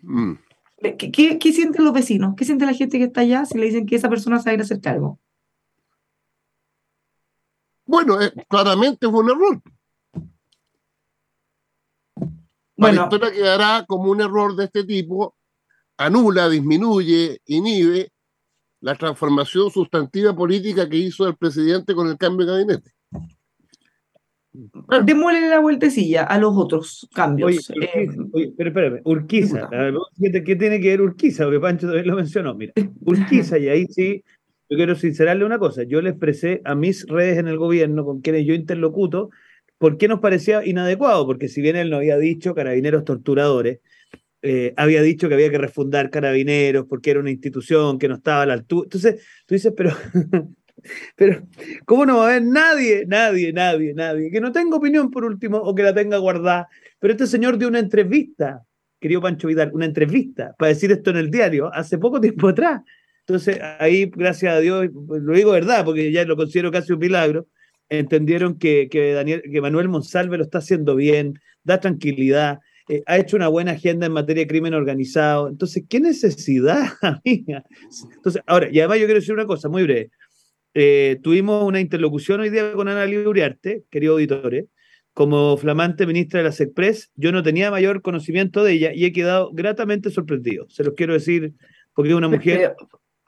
Mm. 0.02 0.34
¿Qué, 0.80 1.52
sienten 1.52 1.84
los 1.84 1.92
vecinos? 1.92 2.34
¿Qué 2.36 2.44
siente 2.44 2.64
la 2.64 2.72
gente 2.72 2.98
que 2.98 3.04
está 3.04 3.20
allá 3.20 3.44
si 3.44 3.58
le 3.58 3.66
dicen 3.66 3.86
que 3.86 3.96
esa 3.96 4.08
persona 4.08 4.38
se 4.38 4.46
va 4.46 4.50
a 4.52 4.54
ir 4.54 4.60
a 4.60 4.62
hacer 4.62 4.80
cargo? 4.80 5.18
Bueno, 7.84 8.20
eh, 8.20 8.32
claramente 8.48 9.08
fue 9.08 9.20
un 9.20 9.30
error. 9.30 9.62
Bueno, 12.76 12.96
la 12.96 13.02
historia 13.02 13.32
quedará 13.32 13.84
como 13.86 14.10
un 14.10 14.22
error 14.22 14.56
de 14.56 14.64
este 14.64 14.84
tipo, 14.84 15.34
anula, 15.98 16.48
disminuye, 16.48 17.42
inhibe 17.44 18.10
la 18.80 18.94
transformación 18.94 19.70
sustantiva 19.70 20.34
política 20.34 20.88
que 20.88 20.96
hizo 20.96 21.26
el 21.26 21.36
presidente 21.36 21.94
con 21.94 22.08
el 22.08 22.16
cambio 22.16 22.46
de 22.46 22.52
gabinete. 22.52 22.94
Démosle 25.04 25.48
la 25.48 25.60
vueltecilla 25.60 26.24
a 26.24 26.38
los 26.38 26.56
otros 26.56 27.08
cambios. 27.14 27.70
Oye, 27.70 27.84
eh, 27.94 28.52
pero 28.56 28.70
espérame, 28.70 29.00
Urquiza, 29.04 29.68
¿qué 30.18 30.56
tiene 30.56 30.80
que 30.80 30.88
ver 30.88 31.00
Urquiza? 31.02 31.44
Porque 31.44 31.60
Pancho 31.60 31.86
también 31.86 32.08
lo 32.08 32.16
mencionó. 32.16 32.54
Mira, 32.54 32.72
Urquiza, 33.00 33.58
y 33.58 33.68
ahí 33.68 33.86
sí, 33.86 34.24
yo 34.68 34.76
quiero 34.76 34.96
sincerarle 34.96 35.44
una 35.44 35.58
cosa. 35.58 35.84
Yo 35.84 36.02
le 36.02 36.10
expresé 36.10 36.62
a 36.64 36.74
mis 36.74 37.06
redes 37.06 37.38
en 37.38 37.46
el 37.46 37.58
gobierno 37.58 38.04
con 38.04 38.20
quienes 38.20 38.44
yo 38.44 38.54
interlocuto 38.54 39.30
por 39.78 39.96
qué 39.96 40.08
nos 40.08 40.20
parecía 40.20 40.64
inadecuado, 40.66 41.26
porque 41.26 41.48
si 41.48 41.62
bien 41.62 41.76
él 41.76 41.88
no 41.88 41.96
había 41.96 42.18
dicho 42.18 42.54
carabineros 42.54 43.04
torturadores, 43.04 43.80
eh, 44.42 44.72
había 44.76 45.02
dicho 45.02 45.28
que 45.28 45.34
había 45.34 45.50
que 45.50 45.58
refundar 45.58 46.10
carabineros 46.10 46.86
porque 46.88 47.10
era 47.10 47.20
una 47.20 47.30
institución 47.30 47.98
que 47.98 48.08
no 48.08 48.16
estaba 48.16 48.42
a 48.42 48.46
la 48.46 48.54
altura. 48.54 48.84
Entonces, 48.84 49.26
tú 49.46 49.54
dices, 49.54 49.72
pero 49.76 49.90
Pero, 51.16 51.42
¿cómo 51.84 52.06
no 52.06 52.18
va 52.18 52.24
a 52.24 52.30
haber 52.30 52.42
nadie, 52.42 53.04
nadie, 53.06 53.52
nadie, 53.52 53.94
nadie 53.94 54.30
que 54.30 54.40
no 54.40 54.52
tenga 54.52 54.76
opinión 54.76 55.10
por 55.10 55.24
último 55.24 55.58
o 55.58 55.74
que 55.74 55.82
la 55.82 55.94
tenga 55.94 56.18
guardada? 56.18 56.68
Pero 56.98 57.12
este 57.12 57.26
señor 57.26 57.58
dio 57.58 57.68
una 57.68 57.78
entrevista, 57.78 58.62
querido 59.00 59.20
Pancho 59.20 59.48
Vidal, 59.48 59.70
una 59.72 59.86
entrevista 59.86 60.54
para 60.58 60.70
decir 60.70 60.92
esto 60.92 61.10
en 61.10 61.16
el 61.16 61.30
diario 61.30 61.72
hace 61.72 61.98
poco 61.98 62.20
tiempo 62.20 62.48
atrás. 62.48 62.82
Entonces, 63.20 63.60
ahí, 63.78 64.10
gracias 64.14 64.54
a 64.54 64.60
Dios, 64.60 64.88
lo 64.92 65.34
digo 65.34 65.52
verdad, 65.52 65.84
porque 65.84 66.10
ya 66.10 66.24
lo 66.24 66.36
considero 66.36 66.72
casi 66.72 66.92
un 66.92 66.98
milagro, 66.98 67.46
entendieron 67.88 68.58
que, 68.58 68.88
que, 68.90 69.12
Daniel, 69.12 69.42
que 69.42 69.60
Manuel 69.60 69.88
Monsalve 69.88 70.36
lo 70.36 70.44
está 70.44 70.58
haciendo 70.58 70.96
bien, 70.96 71.34
da 71.62 71.78
tranquilidad, 71.78 72.58
eh, 72.90 73.04
ha 73.06 73.18
hecho 73.18 73.36
una 73.36 73.46
buena 73.46 73.72
agenda 73.72 74.06
en 74.06 74.12
materia 74.12 74.42
de 74.42 74.48
crimen 74.48 74.74
organizado. 74.74 75.48
Entonces, 75.48 75.84
¿qué 75.88 76.00
necesidad, 76.00 76.88
amiga? 77.02 77.62
Entonces, 78.16 78.42
ahora, 78.46 78.68
y 78.68 78.80
además 78.80 78.98
yo 78.98 79.04
quiero 79.04 79.20
decir 79.20 79.34
una 79.34 79.46
cosa 79.46 79.68
muy 79.68 79.84
breve. 79.84 80.10
Eh, 80.74 81.18
tuvimos 81.22 81.64
una 81.64 81.80
interlocución 81.80 82.40
hoy 82.40 82.50
día 82.50 82.72
con 82.72 82.88
Ana 82.88 83.04
Uriarte, 83.04 83.84
queridos 83.90 84.14
auditores, 84.14 84.66
como 85.14 85.56
flamante 85.56 86.06
ministra 86.06 86.38
de 86.38 86.44
la 86.44 86.52
SECPRES. 86.52 87.10
Yo 87.16 87.32
no 87.32 87.42
tenía 87.42 87.70
mayor 87.70 88.02
conocimiento 88.02 88.62
de 88.62 88.72
ella 88.72 88.90
y 88.94 89.04
he 89.04 89.12
quedado 89.12 89.50
gratamente 89.52 90.10
sorprendido. 90.10 90.66
Se 90.68 90.84
los 90.84 90.94
quiero 90.94 91.14
decir 91.14 91.54
porque 91.94 92.10
es 92.10 92.16
una 92.16 92.28
mujer. 92.28 92.74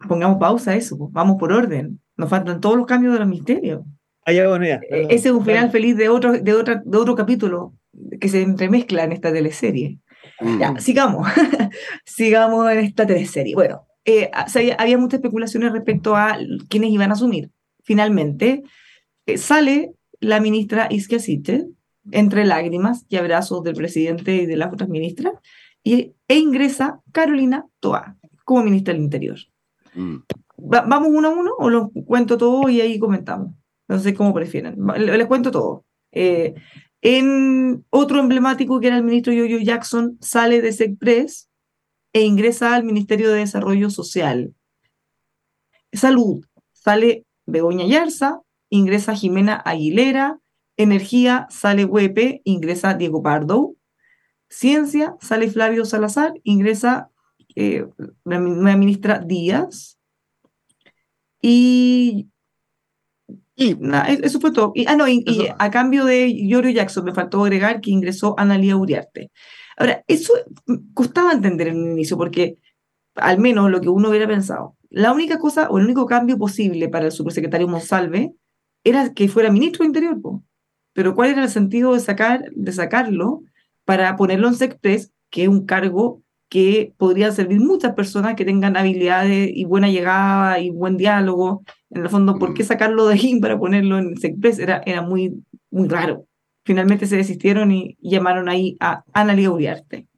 pongamos 0.09 0.39
pausa 0.39 0.73
a 0.73 0.77
eso, 0.77 0.97
vamos 1.11 1.37
por 1.39 1.53
orden. 1.53 2.01
Nos 2.17 2.31
faltan 2.31 2.61
todos 2.61 2.77
los 2.77 2.87
cambios 2.87 3.13
de 3.13 3.19
los 3.19 3.29
misterios. 3.29 3.83
Ah, 4.25 4.33
e-, 4.33 5.07
ese 5.11 5.29
es 5.29 5.35
un 5.35 5.45
final 5.45 5.71
feliz 5.71 5.97
de 5.97 6.09
otro, 6.09 6.33
de, 6.33 6.53
otra, 6.55 6.83
de 6.85 6.99
otro 6.99 7.15
capítulo 7.17 7.75
que 8.21 8.29
se 8.29 8.43
entremezcla 8.43 9.05
en 9.05 9.13
esta 9.13 9.33
teleserie. 9.33 9.99
Mm. 10.41 10.61
Ya, 10.61 10.79
sigamos. 10.79 11.29
sigamos 12.05 12.71
en 12.71 12.79
esta 12.79 13.07
teleserie. 13.07 13.55
Bueno, 13.55 13.87
eh, 14.05 14.31
había 14.79 14.99
muchas 14.99 15.19
especulaciones 15.19 15.73
respecto 15.73 16.17
a 16.17 16.37
quiénes 16.69 16.91
iban 16.91 17.11
a 17.11 17.15
asumir. 17.15 17.51
Finalmente, 17.83 18.63
eh, 19.27 19.39
sale 19.39 19.93
la 20.21 20.41
ministra 20.41 20.89
Isquia 20.91 21.19
entre 22.11 22.45
lágrimas 22.45 23.07
y 23.09 23.17
abrazos 23.17 23.63
del 23.63 23.75
presidente 23.75 24.35
y 24.35 24.47
de 24.47 24.57
las 24.57 24.73
otras 24.73 24.89
ministras, 24.89 25.35
y, 25.85 26.15
e 26.29 26.37
ingresa 26.37 27.01
Carolina 27.13 27.67
Toa 27.81 28.17
como 28.45 28.65
ministra 28.65 28.95
del 28.95 29.03
Interior. 29.03 29.39
Mm. 29.95 30.17
¿Vamos 30.57 31.09
uno 31.11 31.29
a 31.29 31.33
uno 31.33 31.53
o 31.59 31.71
lo 31.71 31.91
cuento 31.91 32.37
todo 32.39 32.69
y 32.69 32.81
ahí 32.81 32.99
comentamos? 32.99 33.53
No 33.89 33.99
sé 33.99 34.15
cómo 34.15 34.33
prefieren. 34.33 34.77
Les, 34.97 35.27
cuento 35.27 35.51
todo. 35.51 35.85
Eh, 36.13 36.55
en 37.01 37.85
otro 37.91 38.21
emblemático 38.21 38.79
que 38.79 38.87
era 38.87 38.97
el 38.97 39.05
ministro 39.05 39.33
Yoyo 39.33 39.59
Jackson 39.59 40.19
sale 40.21 40.63
de 40.63 40.73
SECPRES 40.73 41.49
e 42.13 42.23
ingresa 42.23 42.75
al 42.75 42.85
Ministerio 42.85 43.31
de 43.31 43.39
Desarrollo 43.39 43.91
Social. 43.91 44.55
Salud, 45.93 46.45
sale 46.73 47.27
Begoña 47.47 47.87
Yarza, 47.87 48.41
ingresa 48.69 49.15
Jimena 49.15 49.57
Aguilera, 49.65 50.39
Energía, 50.77 51.47
sale 51.51 51.85
Huepe, 51.85 52.41
ingresa 52.45 52.95
Diego 52.95 53.23
Pardo, 53.23 53.75
Ciencia, 54.49 55.17
sale 55.21 55.51
Flavio 55.51 55.85
Salazar, 55.85 56.33
ingresa 56.45 57.11
eh, 57.55 57.87
la, 58.25 58.39
ministra 58.39 59.19
Díaz, 59.19 59.99
y 61.41 62.29
y 63.55 63.77
eso 64.23 64.41
fue 64.41 64.53
todo. 64.53 64.73
Y, 64.75 64.87
ah, 64.89 64.97
no, 64.97 65.07
y, 65.07 65.25
a 65.59 65.71
cambio 65.71 66.05
de 66.05 66.49
Yorio 66.49 66.71
Jackson 66.71 67.05
me 67.05 67.15
faltó 67.15 67.45
agregar 67.45 67.81
que 67.81 67.91
ingresó 67.91 68.35
Analia 68.39 68.77
Uriarte. 68.77 69.31
Ahora, 69.83 70.05
eso 70.07 70.33
costaba 70.95 71.33
entender 71.33 71.67
en 71.67 71.77
el 71.77 71.93
inicio, 71.95 72.17
porque 72.17 72.57
al 73.17 73.41
menos 73.41 73.69
lo 73.69 73.81
que 73.81 73.89
uno 73.89 74.11
hubiera 74.11 74.29
pensado, 74.29 74.77
la 74.91 75.13
única 75.13 75.41
cosa 75.41 75.69
o 75.71 75.79
el 75.79 75.87
único 75.87 76.07
cambio 76.07 76.39
posible 76.39 76.89
para 76.89 77.07
el 77.07 77.11
subsecretario 77.11 77.67
Monsalve 77.67 78.33
era 78.85 79.13
que 79.13 79.27
fuera 79.27 79.51
ministro 79.51 79.83
de 79.83 79.89
Interior. 79.89 80.21
Pero 80.93 81.17
¿cuál 81.17 81.31
era 81.31 81.43
el 81.43 81.49
sentido 81.49 81.95
de, 81.95 81.99
sacar, 81.99 82.49
de 82.55 82.71
sacarlo 82.71 83.43
para 83.85 84.15
ponerlo 84.15 84.47
en 84.47 84.55
SECPRES, 84.55 85.11
que 85.31 85.43
es 85.43 85.49
un 85.49 85.67
cargo 85.67 86.23
que 86.49 86.95
podría 86.97 87.33
servir 87.33 87.59
muchas 87.59 87.95
personas 87.95 88.37
que 88.37 88.45
tengan 88.45 88.77
habilidades 88.77 89.51
y 89.53 89.65
buena 89.65 89.89
llegada 89.89 90.61
y 90.61 90.71
buen 90.71 90.97
diálogo? 90.97 91.65
En 91.91 92.03
el 92.03 92.09
fondo, 92.09 92.39
¿por 92.39 92.55
qué 92.55 92.63
mm. 92.63 92.67
sacarlo 92.67 93.09
de 93.09 93.15
ahí 93.15 93.41
para 93.41 93.59
ponerlo 93.59 93.99
en 93.99 94.17
SECPRES? 94.17 94.61
Era, 94.61 94.81
era 94.87 95.03
muy, 95.03 95.43
muy 95.73 95.89
raro 95.89 96.29
finalmente 96.65 97.07
se 97.07 97.17
desistieron 97.17 97.73
y 97.73 97.97
llamaron 98.01 98.49
ahí 98.49 98.77
a 98.81 99.05
Ana 99.13 99.35
Uriarte. 99.51 100.09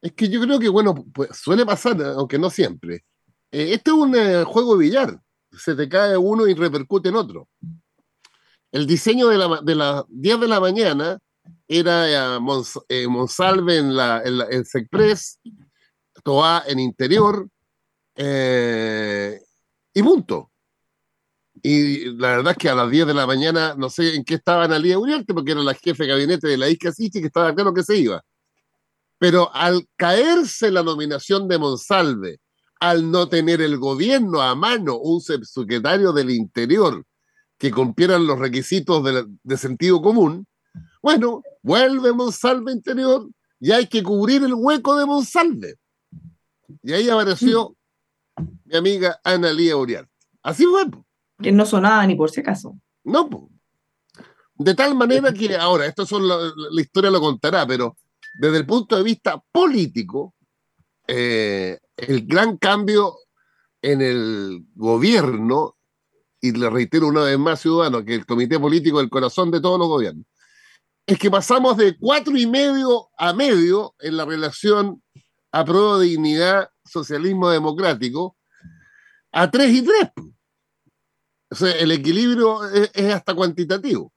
Es 0.00 0.12
que 0.12 0.28
yo 0.28 0.40
creo 0.40 0.58
que, 0.58 0.68
bueno, 0.68 0.94
pues 1.12 1.30
suele 1.36 1.64
pasar, 1.64 2.00
aunque 2.02 2.38
no 2.38 2.50
siempre. 2.50 3.04
Eh, 3.50 3.72
este 3.72 3.90
es 3.90 3.96
un 3.96 4.14
eh, 4.16 4.44
juego 4.44 4.76
de 4.76 4.84
billar. 4.84 5.20
Se 5.52 5.74
te 5.74 5.88
cae 5.88 6.16
uno 6.16 6.46
y 6.46 6.54
repercute 6.54 7.10
en 7.10 7.16
otro. 7.16 7.48
El 8.72 8.86
diseño 8.86 9.28
de, 9.28 9.38
la, 9.38 9.60
de 9.62 9.74
las 9.74 10.04
10 10.08 10.40
de 10.40 10.48
la 10.48 10.58
mañana 10.58 11.18
era 11.68 12.36
eh, 12.88 13.08
Monsalve 13.08 13.76
en, 13.76 13.94
la, 13.94 14.22
en, 14.24 14.64
Secpress, 14.64 15.40
Toa 16.22 16.64
en 16.66 16.80
Interior, 16.80 17.48
eh, 18.16 19.40
y 19.94 20.02
punto. 20.02 20.51
Y 21.62 22.06
la 22.16 22.36
verdad 22.36 22.52
es 22.52 22.58
que 22.58 22.68
a 22.68 22.74
las 22.74 22.90
10 22.90 23.06
de 23.06 23.14
la 23.14 23.26
mañana, 23.26 23.74
no 23.76 23.88
sé 23.88 24.16
en 24.16 24.24
qué 24.24 24.34
estaba 24.34 24.64
Analia 24.64 24.98
Uriarte, 24.98 25.32
porque 25.32 25.52
era 25.52 25.62
la 25.62 25.74
jefe 25.74 26.02
de 26.02 26.08
gabinete 26.08 26.48
de 26.48 26.56
la 26.56 26.68
isca 26.68 26.90
Sichi, 26.90 27.20
que 27.20 27.28
estaba 27.28 27.54
claro 27.54 27.72
que 27.72 27.84
se 27.84 27.96
iba. 27.96 28.24
Pero 29.18 29.54
al 29.54 29.86
caerse 29.96 30.72
la 30.72 30.82
nominación 30.82 31.46
de 31.46 31.58
Monsalve, 31.58 32.40
al 32.80 33.08
no 33.08 33.28
tener 33.28 33.62
el 33.62 33.78
gobierno 33.78 34.42
a 34.42 34.56
mano 34.56 34.96
un 34.96 35.20
subsecretario 35.20 36.12
del 36.12 36.30
Interior 36.30 37.04
que 37.56 37.70
cumplieran 37.70 38.26
los 38.26 38.40
requisitos 38.40 39.04
de, 39.44 39.56
sentido 39.56 40.02
común, 40.02 40.48
bueno, 41.00 41.44
vuelve 41.62 42.12
Monsalve 42.12 42.72
Interior 42.72 43.28
y 43.60 43.70
hay 43.70 43.86
que 43.86 44.02
cubrir 44.02 44.42
el 44.42 44.54
hueco 44.54 44.96
de 44.96 45.06
Monsalve. 45.06 45.76
Y 46.82 46.92
ahí 46.92 47.08
apareció 47.08 47.76
mi 48.64 48.76
amiga 48.76 49.20
Ana 49.22 49.52
Lía 49.52 49.76
Uriarte. 49.76 50.10
Así 50.42 50.64
fue. 50.64 50.86
Que 51.42 51.52
no 51.52 51.66
sonaba 51.66 52.06
ni 52.06 52.14
por 52.14 52.30
si 52.30 52.40
acaso. 52.40 52.76
No, 53.04 53.28
de 54.62 54.74
tal 54.74 54.94
manera 54.94 55.32
que 55.32 55.56
ahora, 55.56 55.86
esto 55.86 56.06
son 56.06 56.28
la, 56.28 56.52
historia 56.80 57.10
lo 57.10 57.20
contará, 57.20 57.66
pero 57.66 57.96
desde 58.34 58.58
el 58.58 58.66
punto 58.66 58.96
de 58.96 59.02
vista 59.02 59.42
político, 59.50 60.34
eh, 61.06 61.78
el 61.96 62.26
gran 62.26 62.56
cambio 62.58 63.16
en 63.80 64.00
el 64.00 64.64
gobierno, 64.74 65.76
y 66.40 66.52
le 66.52 66.70
reitero 66.70 67.08
una 67.08 67.22
vez 67.22 67.38
más, 67.38 67.60
ciudadano, 67.60 68.04
que 68.04 68.14
el 68.14 68.26
comité 68.26 68.58
político 68.58 69.00
es 69.00 69.04
el 69.04 69.10
corazón 69.10 69.50
de 69.50 69.60
todos 69.60 69.78
los 69.78 69.88
gobiernos, 69.88 70.26
es 71.06 71.18
que 71.18 71.30
pasamos 71.30 71.76
de 71.76 71.96
cuatro 71.98 72.36
y 72.36 72.46
medio 72.46 73.08
a 73.18 73.32
medio 73.32 73.94
en 73.98 74.16
la 74.16 74.24
relación 74.24 75.02
a 75.50 75.64
prueba 75.64 75.98
de 75.98 76.06
dignidad 76.06 76.70
socialismo 76.84 77.50
democrático 77.50 78.36
a 79.32 79.50
tres 79.50 79.74
y 79.74 79.82
tres. 79.82 80.10
O 81.52 81.54
sea, 81.54 81.70
el 81.72 81.92
equilibrio 81.92 82.64
es, 82.64 83.12
hasta 83.12 83.34
cuantitativo. 83.34 84.10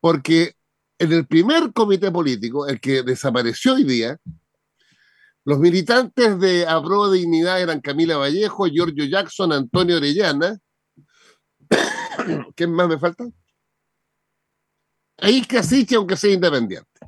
Porque 0.00 0.54
en 0.98 1.12
el 1.14 1.26
primer 1.26 1.72
comité 1.72 2.10
político, 2.10 2.68
el 2.68 2.78
que 2.78 3.02
desapareció 3.02 3.72
hoy 3.72 3.84
día, 3.84 4.18
los 5.46 5.58
militantes 5.58 6.38
de 6.38 6.66
Apro 6.66 7.10
Dignidad 7.10 7.62
eran 7.62 7.80
Camila 7.80 8.18
Vallejo, 8.18 8.66
Giorgio 8.66 9.06
Jackson, 9.06 9.50
Antonio 9.50 9.96
Orellana. 9.96 10.58
¿Quién 12.54 12.72
más 12.72 12.86
me 12.86 12.98
falta? 12.98 13.24
Ahí 15.16 15.40
casi 15.46 15.86
aunque 15.94 16.18
sea 16.18 16.34
independiente. 16.34 17.00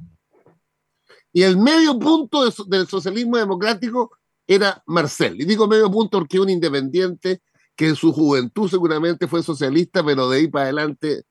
Y 1.35 1.43
el 1.43 1.59
medio 1.59 1.99
punto 1.99 2.51
del 2.65 2.87
socialismo 2.87 3.37
democrático 3.37 4.17
era 4.47 4.83
Marcel. 4.87 5.39
Y 5.39 5.45
digo 5.45 5.69
medio 5.69 5.91
punto 5.91 6.19
porque 6.19 6.41
un 6.41 6.49
independiente 6.49 7.43
que 7.77 7.89
en 7.89 7.97
su 7.97 8.13
juventud 8.13 8.69
seguramente 8.69 9.27
fue 9.27 9.43
socialista, 9.43 10.05
pero 10.05 10.29
de 10.29 10.39
ahí 10.39 10.49
para 10.49 10.65
adelante, 10.65 11.25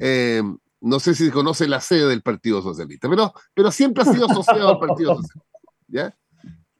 eh, 0.00 0.42
no 0.80 1.00
sé 1.00 1.14
si 1.14 1.30
conoce 1.30 1.68
la 1.68 1.80
sede 1.80 2.08
del 2.08 2.22
Partido 2.22 2.62
Socialista, 2.62 3.08
pero, 3.08 3.32
pero 3.54 3.70
siempre 3.70 4.02
ha 4.02 4.12
sido 4.12 4.26
asociado 4.26 4.68
al 4.68 4.78
Partido 4.78 5.14
Socialista. 5.16 5.40
¿ya? 5.88 6.16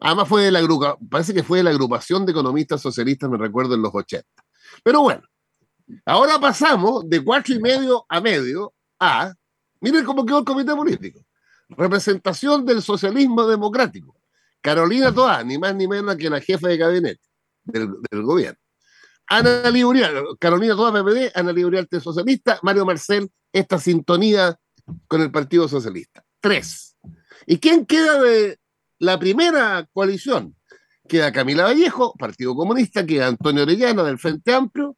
Además 0.01 0.29
fue 0.29 0.43
de 0.43 0.51
la 0.51 0.97
parece 1.09 1.33
que 1.33 1.43
fue 1.43 1.59
de 1.59 1.65
la 1.65 1.71
agrupación 1.71 2.27
de 2.27 2.33
economistas 2.33 2.83
socialistas, 2.83 3.31
me 3.31 3.39
recuerdo, 3.39 3.75
en 3.75 3.83
los 3.83 3.95
80. 3.95 4.27
Pero 4.83 5.01
bueno, 5.01 5.23
ahora 6.05 6.39
pasamos 6.39 7.09
de 7.09 7.25
cuatro 7.25 7.55
y 7.55 7.61
medio 7.61 8.05
a 8.09 8.21
medio 8.21 8.75
a, 9.01 9.33
miren 9.81 10.05
cómo 10.05 10.27
quedó 10.27 10.41
el 10.41 10.45
comité 10.45 10.75
político, 10.75 11.21
representación 11.69 12.65
del 12.67 12.83
socialismo 12.83 13.47
democrático. 13.47 14.17
Carolina 14.61 15.13
Toa, 15.13 15.45
ni 15.45 15.59
más 15.59 15.75
ni 15.75 15.87
menos 15.87 16.17
que 16.17 16.29
la 16.29 16.41
jefa 16.41 16.69
de 16.69 16.77
gabinete 16.77 17.21
del, 17.65 18.23
gobierno. 18.23 18.59
Ana 19.29 19.63
Uriarte, 19.85 20.23
Carolina 20.39 20.77
Toa, 20.77 20.93
PPD, 20.93 21.33
Ana 21.35 21.53
Uriarte, 21.53 22.01
socialista, 22.01 22.59
Mario 22.63 22.85
Marcel, 22.85 23.31
esta 23.53 23.79
sintonía 23.79 24.57
con 25.09 25.21
el 25.21 25.31
Partido 25.31 25.69
Socialista. 25.69 26.25
Tres. 26.41 26.97
¿Y 27.47 27.59
quién 27.59 27.87
queda 27.87 28.21
de 28.21 28.59
la 28.99 29.19
primera 29.19 29.89
coalición? 29.93 30.55
Queda 31.09 31.33
Camila 31.33 31.65
Vallejo, 31.65 32.15
Partido 32.19 32.55
Comunista, 32.55 33.07
queda 33.07 33.29
Antonio 33.29 33.63
Orellana 33.63 34.03
del 34.03 34.19
Frente 34.19 34.53
Amplio. 34.53 34.97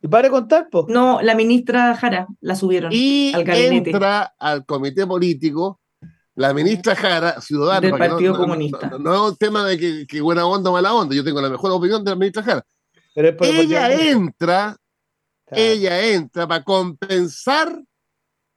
¿Y 0.00 0.08
para 0.08 0.28
contar, 0.28 0.68
pues? 0.70 0.86
No, 0.88 1.22
la 1.22 1.34
ministra 1.34 1.96
Jara 1.96 2.26
la 2.40 2.54
subieron 2.56 2.90
y 2.92 3.32
al 3.34 3.44
gabinete. 3.44 3.90
entra 3.90 4.34
al 4.38 4.66
comité 4.66 5.06
político 5.06 5.80
la 6.34 6.52
ministra 6.52 6.96
Jara, 6.96 7.40
ciudadana. 7.40 7.80
Del 7.80 7.96
Partido 7.96 8.36
Comunista. 8.36 8.90
No, 8.98 9.14
es 9.14 9.32
un 9.32 9.36
tema 9.36 9.64
de 9.64 10.06
que, 10.06 10.20
buena 10.20 10.46
onda 10.46 10.70
o 10.70 10.72
mala 10.72 10.92
onda. 10.92 11.14
Yo 11.14 11.24
tengo 11.24 11.40
la 11.40 11.48
mejor 11.48 11.70
opinión 11.70 12.04
de 12.04 12.10
la 12.10 12.16
ministra 12.16 12.42
Jara. 12.42 12.66
Ella 13.14 14.10
entra, 14.10 14.76
ella 15.50 16.06
entra 16.12 16.46
para 16.48 16.64
compensar 16.64 17.82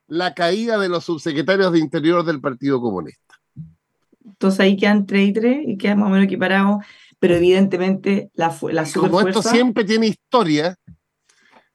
la 0.08 0.34
caída 0.34 0.78
de 0.78 0.90
los 0.90 1.06
subsecretarios 1.06 1.72
de 1.72 1.80
Interior 1.80 2.24
del 2.24 2.42
Partido 2.42 2.82
Comunista. 2.82 3.36
Entonces 4.26 4.60
ahí 4.60 4.78
quedan 4.78 5.06
tres 5.06 5.30
y 5.30 5.34
tres 5.34 5.58
y 5.66 5.78
quedan 5.78 6.00
más 6.00 6.08
o 6.08 6.12
menos 6.12 6.26
equiparados, 6.26 6.84
pero 7.20 7.36
evidentemente 7.36 8.32
la, 8.34 8.56
la 8.72 8.86
Como 8.94 9.22
esto 9.22 9.42
siempre 9.42 9.84
tiene 9.84 10.08
historia, 10.08 10.78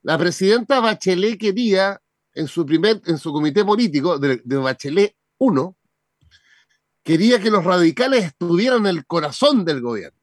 la 0.03 0.19
presidenta 0.19 0.81
Bachelet 0.81 1.39
quería 1.39 2.01
en 2.35 2.49
su 2.49 2.65
primer, 2.67 3.01
en 3.07 3.19
su 3.19 3.33
comité 3.33 3.65
político 3.65 4.19
de, 4.19 4.41
de 4.45 4.57
Bachelet 4.57 5.15
1, 5.39 5.77
quería 7.03 7.41
que 7.41 7.51
los 7.51 7.65
radicales 7.65 8.25
estuvieran 8.25 8.81
en 8.81 8.97
el 8.97 9.07
corazón 9.07 9.65
del 9.65 9.81
gobierno. 9.81 10.22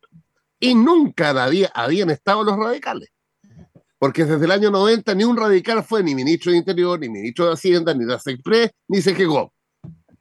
Y 0.60 0.76
nunca 0.76 1.30
había, 1.43 1.67
habían 1.74 2.10
estado 2.10 2.43
los 2.43 2.58
radicales. 2.58 3.10
Porque 3.98 4.26
desde 4.26 4.45
el 4.45 4.52
año 4.52 4.72
90 4.72 5.13
ni 5.15 5.26
un 5.26 5.36
radical 5.36 5.84
fue 5.84 6.02
ni 6.04 6.15
ministro 6.15 6.52
de 6.52 6.58
Interior, 6.58 7.00
ni 7.00 7.10
ministro 7.10 7.45
de 7.48 7.54
Hacienda, 7.54 7.93
ni 7.93 8.06
de 8.06 8.13
Express, 8.13 8.72
ni 8.88 9.02
quejó. 9.02 9.54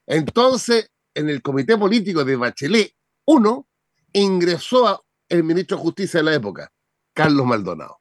Entonces, 0.07 0.91
en 1.15 1.29
el 1.29 1.43
comité 1.43 1.77
político 1.77 2.25
de 2.25 2.37
Bachelet 2.37 2.93
1, 3.27 3.69
ingresó 4.15 5.05
el 5.29 5.45
ministro 5.45 5.77
de 5.77 5.83
Justicia 5.83 6.21
de 6.21 6.25
la 6.25 6.35
época, 6.35 6.73
Carlos 7.15 7.47
Maldonado. 7.47 8.01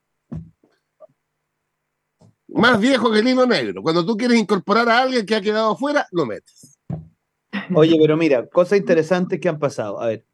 Más 2.47 2.79
viejo 2.79 3.11
que 3.11 3.19
el 3.19 3.27
hilo 3.27 3.45
negro. 3.45 3.83
Cuando 3.83 4.05
tú 4.05 4.15
quieres 4.15 4.37
incorporar 4.37 4.89
a 4.89 5.01
alguien 5.01 5.25
que 5.25 5.35
ha 5.35 5.41
quedado 5.41 5.71
afuera, 5.71 6.07
lo 6.11 6.25
metes. 6.25 6.79
Oye, 7.75 7.97
pero 7.99 8.15
mira, 8.15 8.47
cosas 8.47 8.79
interesantes 8.79 9.39
que 9.39 9.49
han 9.49 9.59
pasado. 9.59 9.99
A 9.99 10.07
ver, 10.07 10.25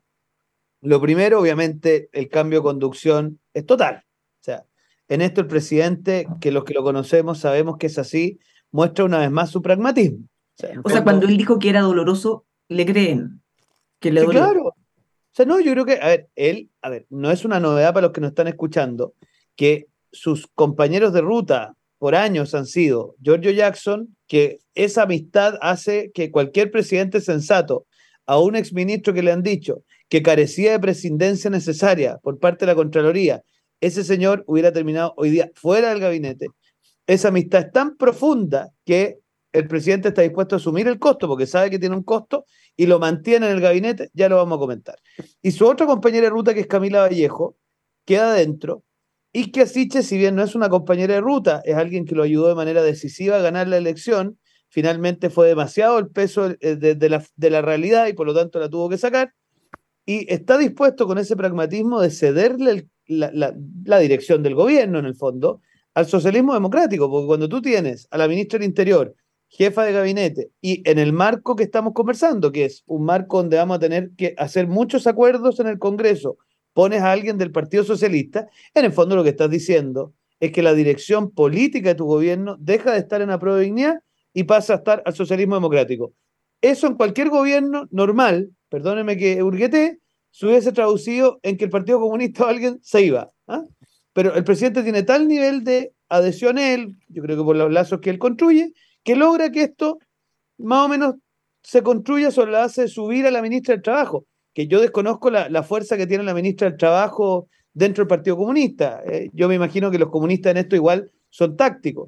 lo 0.84 1.00
primero, 1.00 1.40
obviamente, 1.40 2.10
el 2.12 2.28
cambio 2.28 2.60
de 2.60 2.64
conducción 2.64 3.40
es 3.54 3.66
total. 3.66 4.04
O 4.42 4.44
sea, 4.44 4.66
en 5.08 5.22
esto 5.22 5.42
el 5.42 5.48
presidente, 5.48 6.28
que 6.42 6.52
los 6.52 6.66
que 6.66 6.74
lo 6.74 6.84
conocemos 6.84 7.40
sabemos 7.40 7.78
que 7.78 7.88
es 7.88 7.98
así, 7.98 8.40
muestra 8.70 9.06
una 9.06 9.20
vez 9.20 9.32
más 9.32 9.50
su 9.50 9.62
pragmatismo. 9.62 10.28
O 10.84 10.90
sea, 10.90 11.04
cuando 11.04 11.26
él 11.26 11.38
dijo 11.38 11.58
que 11.58 11.70
era 11.70 11.82
doloroso, 11.82 12.46
le 12.68 12.86
creen. 12.86 13.42
Que 14.00 14.12
le 14.12 14.22
sí, 14.22 14.28
claro. 14.28 14.66
O 14.68 14.76
sea, 15.32 15.46
no, 15.46 15.60
yo 15.62 15.72
creo 15.72 15.86
que, 15.86 16.00
a 16.02 16.08
ver, 16.08 16.28
él, 16.36 16.70
a 16.82 16.90
ver, 16.90 17.08
no 17.10 17.32
es 17.32 17.46
una 17.46 17.62
novedad 17.62 17.94
para 17.94 18.08
los 18.08 18.14
que 18.14 18.22
nos 18.22 18.32
están 18.32 18.50
escuchando, 18.50 19.14
que 19.56 19.88
sus 20.12 20.48
compañeros 20.48 21.14
de 21.14 21.22
ruta 21.22 21.76
por 21.98 22.14
años 22.14 22.54
han 22.54 22.66
sido 22.66 23.16
Giorgio 23.22 23.52
Jackson, 23.52 24.16
que 24.28 24.60
esa 24.76 25.04
amistad 25.04 25.56
hace 25.62 26.12
que 26.14 26.30
cualquier 26.30 26.72
presidente 26.72 27.22
sensato 27.22 27.86
a 28.26 28.38
un 28.38 28.58
exministro 28.58 29.14
que 29.14 29.24
le 29.24 29.32
han 29.32 29.44
dicho 29.44 29.84
que 30.14 30.22
carecía 30.22 30.74
de 30.74 30.80
presidencia 30.80 31.50
necesaria 31.50 32.20
por 32.22 32.38
parte 32.38 32.68
de 32.68 32.72
la 32.72 32.76
Contraloría, 32.76 33.42
ese 33.82 34.04
señor 34.04 34.44
hubiera 34.46 34.72
terminado 34.72 35.16
hoy 35.18 35.32
día 35.32 35.50
fuera 35.56 35.90
del 35.90 36.00
gabinete. 36.00 36.50
Esa 37.08 37.30
amistad 37.30 37.62
es 37.62 37.72
tan 37.72 37.98
profunda 37.98 38.70
que 38.86 39.18
el 39.54 39.68
presidente 39.68 40.10
está 40.10 40.22
dispuesto 40.22 40.54
a 40.54 40.60
asumir 40.60 40.88
el 40.88 41.00
costo 41.00 41.28
porque 41.28 41.48
sabe 41.48 41.72
que 41.72 41.80
tiene 41.80 41.96
un 41.96 42.04
costo 42.04 42.46
y 42.78 42.86
lo 42.86 43.00
mantiene 43.00 43.48
en 43.48 43.54
el 43.54 43.60
gabinete, 43.60 44.12
ya 44.14 44.30
lo 44.30 44.36
vamos 44.36 44.58
a 44.58 44.60
comentar. 44.60 45.00
Y 45.42 45.50
su 45.50 45.66
otra 45.66 45.88
compañera 45.88 46.26
de 46.26 46.30
ruta, 46.30 46.54
que 46.54 46.60
es 46.60 46.68
Camila 46.68 47.02
Vallejo, 47.02 47.58
queda 48.06 48.36
dentro 48.36 48.84
y 49.32 49.50
que 49.50 49.62
Asiche, 49.62 50.04
si 50.04 50.20
bien 50.20 50.36
no 50.36 50.44
es 50.44 50.54
una 50.54 50.70
compañera 50.70 51.16
de 51.16 51.22
ruta, 51.22 51.64
es 51.66 51.76
alguien 51.76 52.06
que 52.06 52.14
lo 52.14 52.22
ayudó 52.22 52.50
de 52.50 52.56
manera 52.56 52.84
decisiva 52.84 53.38
a 53.38 53.42
ganar 53.42 53.68
la 53.68 53.78
elección, 53.78 54.38
finalmente 54.70 55.32
fue 55.32 55.48
demasiado 55.48 55.98
el 55.98 56.10
peso 56.10 56.52
eh, 56.60 56.76
de, 56.76 57.10
la, 57.10 57.26
de 57.36 57.50
la 57.50 57.64
realidad 57.64 58.06
y 58.06 58.14
por 58.14 58.28
lo 58.28 58.36
tanto 58.36 58.60
la 58.60 58.70
tuvo 58.70 58.90
que 58.90 59.00
sacar. 59.00 59.34
Y 60.06 60.32
está 60.32 60.58
dispuesto 60.58 61.08
con 61.08 61.18
ese 61.18 61.36
pragmatismo 61.36 62.02
de 62.02 62.12
cederle 62.12 62.88
la, 63.08 64.00
dirección 64.00 64.44
del 64.44 64.56
gobierno, 64.56 65.00
en 65.00 65.06
el 65.06 65.16
fondo, 65.16 65.62
al 65.94 66.08
socialismo 66.08 66.54
democrático, 66.54 67.10
porque 67.10 67.28
cuando 67.28 67.50
tú 67.50 67.62
tienes 67.62 68.08
a 68.12 68.18
la 68.18 68.28
ministra 68.28 68.60
del 68.60 68.68
Interior, 68.68 69.16
jefa 69.48 69.84
de 69.84 69.94
gabinete, 69.94 70.52
y 70.62 70.88
en 70.90 70.98
el 71.00 71.14
marco 71.14 71.56
que 71.56 71.64
estamos 71.64 71.94
conversando, 71.94 72.52
que 72.52 72.66
es 72.66 72.84
un 72.88 73.06
marco 73.06 73.38
donde 73.38 73.58
vamos 73.58 73.78
a 73.78 73.80
tener 73.80 74.12
que 74.18 74.34
hacer 74.38 74.68
muchos 74.68 75.06
acuerdos 75.08 75.60
en 75.60 75.68
el 75.68 75.80
Congreso 75.80 76.38
pones 76.74 77.02
a 77.02 77.12
alguien 77.12 77.38
del 77.38 77.52
Partido 77.52 77.84
Socialista, 77.84 78.48
en 78.74 78.86
el 78.86 78.92
fondo 78.92 79.16
lo 79.16 79.24
que 79.24 79.30
estás 79.30 79.50
diciendo 79.50 80.14
es 80.40 80.52
que 80.52 80.64
la 80.64 80.74
dirección 80.74 81.32
política 81.32 81.90
de 81.90 81.96
tu 81.96 82.06
gobierno 82.06 82.58
deja 82.60 82.92
de 82.92 83.00
estar 83.00 83.22
en 83.22 83.30
la 83.30 83.38
dignidad 83.38 84.00
y 84.34 84.44
pasa 84.44 84.74
a 84.74 84.76
estar 84.78 85.02
al 85.06 85.14
socialismo 85.14 85.56
democrático. 85.56 86.14
Eso 86.62 86.88
en 86.88 86.96
cualquier 86.96 87.30
gobierno 87.30 87.88
normal, 87.92 88.52
perdónenme 88.74 89.18
que 89.18 89.44
hurguete, 89.44 90.00
se 90.32 90.48
hubiese 90.48 90.72
traducido 90.72 91.40
en 91.44 91.58
que 91.58 91.66
el 91.66 91.70
Partido 91.70 92.00
Comunista 92.00 92.46
o 92.46 92.48
alguien 92.48 92.80
se 92.82 93.04
iba. 93.04 93.30
¿ah? 93.48 93.62
Pero 94.14 94.34
el 94.34 94.44
presidente 94.44 94.82
tiene 94.82 95.04
tal 95.04 95.28
nivel 95.28 95.64
de 95.64 95.94
adhesión 96.10 96.58
a 96.58 96.74
él, 96.74 96.96
yo 97.08 97.22
creo 97.22 97.38
que 97.38 97.44
por 97.44 97.56
los 97.56 97.72
lazos 97.72 98.00
que 98.00 98.10
él 98.10 98.18
construye, 98.18 98.74
que 99.04 99.16
logra 99.16 99.52
que 99.52 99.62
esto 99.62 100.00
más 100.58 100.88
o 100.88 100.90
menos 100.90 101.14
se 101.62 101.84
construya 101.84 102.32
sobre 102.32 102.52
la 102.52 102.62
base 102.62 102.82
de 102.82 102.88
subir 102.88 103.28
a 103.28 103.32
la 103.32 103.44
ministra 103.44 103.76
del 103.76 103.84
Trabajo, 103.84 104.26
que 104.56 104.66
yo 104.66 104.82
desconozco 104.82 105.30
la, 105.30 105.62
fuerza 105.62 105.96
que 105.96 106.08
tiene 106.08 106.24
la 106.24 106.34
ministra 106.34 106.68
del 106.68 106.80
Trabajo 106.80 107.50
dentro 107.76 108.06
del 108.06 108.10
Partido 108.10 108.38
Comunista. 108.38 109.04
Eh, 109.06 109.30
yo 109.34 109.48
me 109.48 109.54
imagino 109.54 109.92
que 109.92 110.00
los 110.00 110.10
comunistas 110.10 110.50
en 110.50 110.58
esto 110.58 110.76
igual 110.76 111.12
son 111.30 111.56
tácticos 111.56 112.08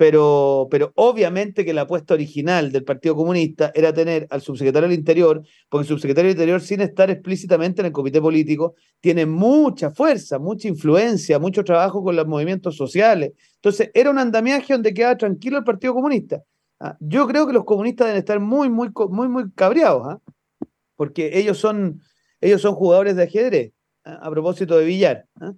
pero, 0.00 0.66
pero 0.70 0.92
obviamente 0.94 1.62
que 1.62 1.74
la 1.74 1.82
apuesta 1.82 2.14
original 2.14 2.72
del 2.72 2.84
Partido 2.84 3.14
Comunista 3.14 3.70
era 3.74 3.92
tener 3.92 4.26
al 4.30 4.40
subsecretario 4.40 4.88
del 4.88 4.98
Interior, 4.98 5.42
porque 5.68 5.82
el 5.82 5.88
subsecretario 5.88 6.28
del 6.30 6.38
Interior, 6.38 6.62
sin 6.62 6.80
estar 6.80 7.10
explícitamente 7.10 7.82
en 7.82 7.86
el 7.88 7.92
comité 7.92 8.18
político, 8.18 8.76
tiene 8.98 9.26
mucha 9.26 9.90
fuerza, 9.90 10.38
mucha 10.38 10.68
influencia, 10.68 11.38
mucho 11.38 11.64
trabajo 11.64 12.02
con 12.02 12.16
los 12.16 12.26
movimientos 12.26 12.78
sociales. 12.78 13.32
Entonces, 13.56 13.90
era 13.92 14.08
un 14.08 14.16
andamiaje 14.16 14.72
donde 14.72 14.94
quedaba 14.94 15.18
tranquilo 15.18 15.58
el 15.58 15.64
Partido 15.64 15.92
Comunista. 15.92 16.42
Ah, 16.80 16.96
yo 16.98 17.26
creo 17.26 17.46
que 17.46 17.52
los 17.52 17.66
comunistas 17.66 18.06
deben 18.06 18.20
estar 18.20 18.40
muy, 18.40 18.70
muy, 18.70 18.88
muy, 19.10 19.28
muy 19.28 19.52
cabreados, 19.52 20.02
¿ah? 20.06 20.18
porque 20.96 21.38
ellos 21.38 21.58
son, 21.58 22.00
ellos 22.40 22.62
son 22.62 22.74
jugadores 22.74 23.16
de 23.16 23.24
ajedrez, 23.24 23.74
¿ah? 24.06 24.18
a 24.22 24.30
propósito 24.30 24.78
de 24.78 24.86
billar. 24.86 25.26
Mm. 25.34 25.50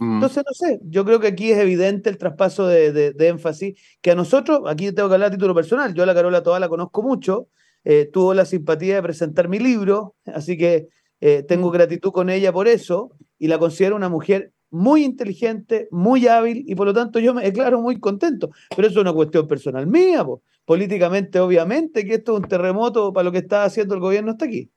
Entonces, 0.00 0.42
no 0.46 0.52
sé, 0.54 0.80
yo 0.82 1.04
creo 1.04 1.20
que 1.20 1.28
aquí 1.28 1.52
es 1.52 1.58
evidente 1.58 2.10
el 2.10 2.18
traspaso 2.18 2.66
de, 2.66 3.14
énfasis, 3.18 3.80
que 4.00 4.10
a 4.10 4.14
nosotros, 4.14 4.62
aquí 4.66 4.90
tengo 4.92 5.08
que 5.08 5.14
hablar 5.14 5.28
a 5.28 5.32
título 5.32 5.54
personal, 5.54 5.94
yo 5.94 6.02
a 6.02 6.06
la 6.06 6.14
Carola 6.14 6.42
toda 6.42 6.58
la 6.58 6.68
conozco 6.68 7.02
mucho, 7.02 7.48
eh, 7.84 8.10
tuvo 8.12 8.34
la 8.34 8.44
simpatía 8.44 8.96
de 8.96 9.02
presentar 9.02 9.48
mi 9.48 9.58
libro, 9.58 10.16
así 10.26 10.58
que 10.58 10.88
eh, 11.20 11.44
tengo 11.44 11.70
gratitud 11.70 12.10
con 12.10 12.28
ella 12.28 12.52
por 12.52 12.66
eso, 12.66 13.12
y 13.38 13.46
la 13.46 13.58
considero 13.58 13.94
una 13.94 14.08
mujer 14.08 14.52
muy 14.70 15.04
inteligente, 15.04 15.86
muy 15.92 16.26
hábil, 16.26 16.64
y 16.66 16.74
por 16.74 16.88
lo 16.88 16.92
tanto 16.92 17.20
yo 17.20 17.32
me 17.32 17.44
declaro 17.44 17.80
muy 17.80 18.00
contento, 18.00 18.50
pero 18.74 18.88
eso 18.88 18.98
es 18.98 19.02
una 19.02 19.12
cuestión 19.12 19.46
personal 19.46 19.86
mía, 19.86 20.26
políticamente 20.64 21.38
obviamente 21.38 22.04
que 22.04 22.14
esto 22.14 22.32
es 22.32 22.42
un 22.42 22.48
terremoto 22.48 23.12
para 23.12 23.24
lo 23.24 23.32
que 23.32 23.38
está 23.38 23.62
haciendo 23.62 23.94
el 23.94 24.00
gobierno 24.00 24.32
hasta 24.32 24.46
aquí. 24.46 24.70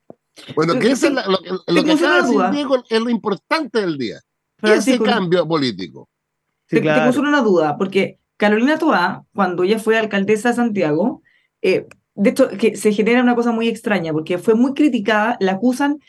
Bueno, 0.55 0.77
que 0.77 0.91
eso 0.91 1.07
es 1.07 1.13
lo, 1.13 1.39
que, 1.39 1.49
lo 1.73 1.83
que 1.83 2.95
es 2.95 3.01
lo 3.01 3.09
importante 3.09 3.81
del 3.81 3.97
día 3.97 4.21
ese 4.61 4.99
cambio 4.99 5.47
político. 5.47 6.09
te, 6.67 6.81
puso 6.81 7.21
una 7.21 7.41
duda, 7.41 7.77
porque 7.77 8.19
Carolina 8.37 8.77
Toá, 8.77 9.23
cuando 9.33 9.63
ella 9.63 9.79
fue 9.79 9.97
alcaldesa 9.97 10.49
de 10.49 10.55
Santiago, 10.55 11.21
eh, 11.61 11.87
de 12.15 12.29
hecho, 12.31 12.49
que 12.49 12.75
se 12.75 12.93
genera 12.93 13.21
una 13.21 13.35
cosa 13.35 13.51
muy 13.51 13.67
extraña, 13.67 14.11
porque 14.11 14.37
fue 14.37 14.55
muy 14.55 14.73
criticada, 14.73 15.37
la 15.39 15.53
acusan 15.53 15.99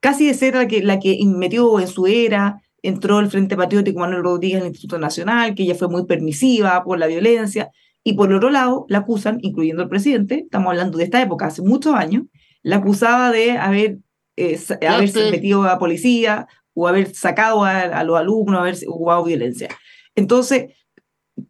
casi 0.00 0.26
de 0.26 0.34
ser 0.34 0.54
la 0.54 0.66
que, 0.66 0.82
la 0.82 0.98
que 0.98 1.18
metió 1.24 1.78
en 1.80 1.88
su 1.88 2.06
era, 2.06 2.60
entró 2.82 3.20
el 3.20 3.30
Frente 3.30 3.56
Patriótico 3.56 4.00
Manuel 4.00 4.22
Rodríguez 4.22 4.58
en 4.58 4.66
el 4.66 4.72
Instituto 4.72 4.98
Nacional, 4.98 5.54
que 5.54 5.62
ella 5.62 5.74
fue 5.74 5.88
muy 5.88 6.04
permisiva 6.06 6.82
por 6.84 6.98
la 6.98 7.06
violencia, 7.06 7.70
y 8.02 8.12
por 8.12 8.30
el 8.30 8.36
otro 8.36 8.50
lado, 8.50 8.84
la 8.88 8.98
acusan, 8.98 9.38
incluyendo 9.40 9.82
el 9.82 9.88
presidente, 9.88 10.40
estamos 10.40 10.68
hablando 10.68 10.98
de 10.98 11.04
esta 11.04 11.22
época, 11.22 11.46
hace 11.46 11.62
muchos 11.62 11.94
años, 11.94 12.24
la 12.62 12.76
acusaba 12.76 13.30
de 13.30 13.52
haber, 13.52 13.98
eh, 14.36 14.60
haberse 14.86 15.30
metido 15.30 15.64
a 15.64 15.78
policía 15.78 16.46
o 16.74 16.88
haber 16.88 17.14
sacado 17.14 17.64
a, 17.64 18.02
los 18.04 18.18
alumnos, 18.18 18.60
haber 18.60 18.76
jugado 18.84 19.24
violencia. 19.24 19.68
Entonces, 20.14 20.74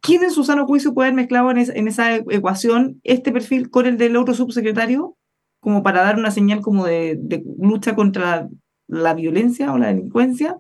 ¿quién 0.01 0.23
en 0.23 0.31
su 0.31 0.45
sano 0.45 0.67
juicio 0.67 0.95
puede 0.95 1.09
haber 1.09 1.17
mezclado 1.17 1.51
en, 1.51 1.59
en, 1.59 1.89
esa 1.89 2.17
ecuación 2.17 3.01
este 3.05 3.33
perfil 3.33 3.71
con 3.71 3.87
el 3.87 3.99
del 3.99 4.17
otro 4.17 4.35
subsecretario 4.35 5.17
como 5.65 5.83
para 5.83 6.03
dar 6.03 6.19
una 6.19 6.31
señal 6.31 6.61
como 6.61 6.85
de, 6.85 7.19
lucha 7.59 7.95
contra 7.95 8.49
la 8.87 9.15
violencia 9.15 9.73
o 9.73 9.79
la 9.79 9.89
delincuencia? 9.89 10.59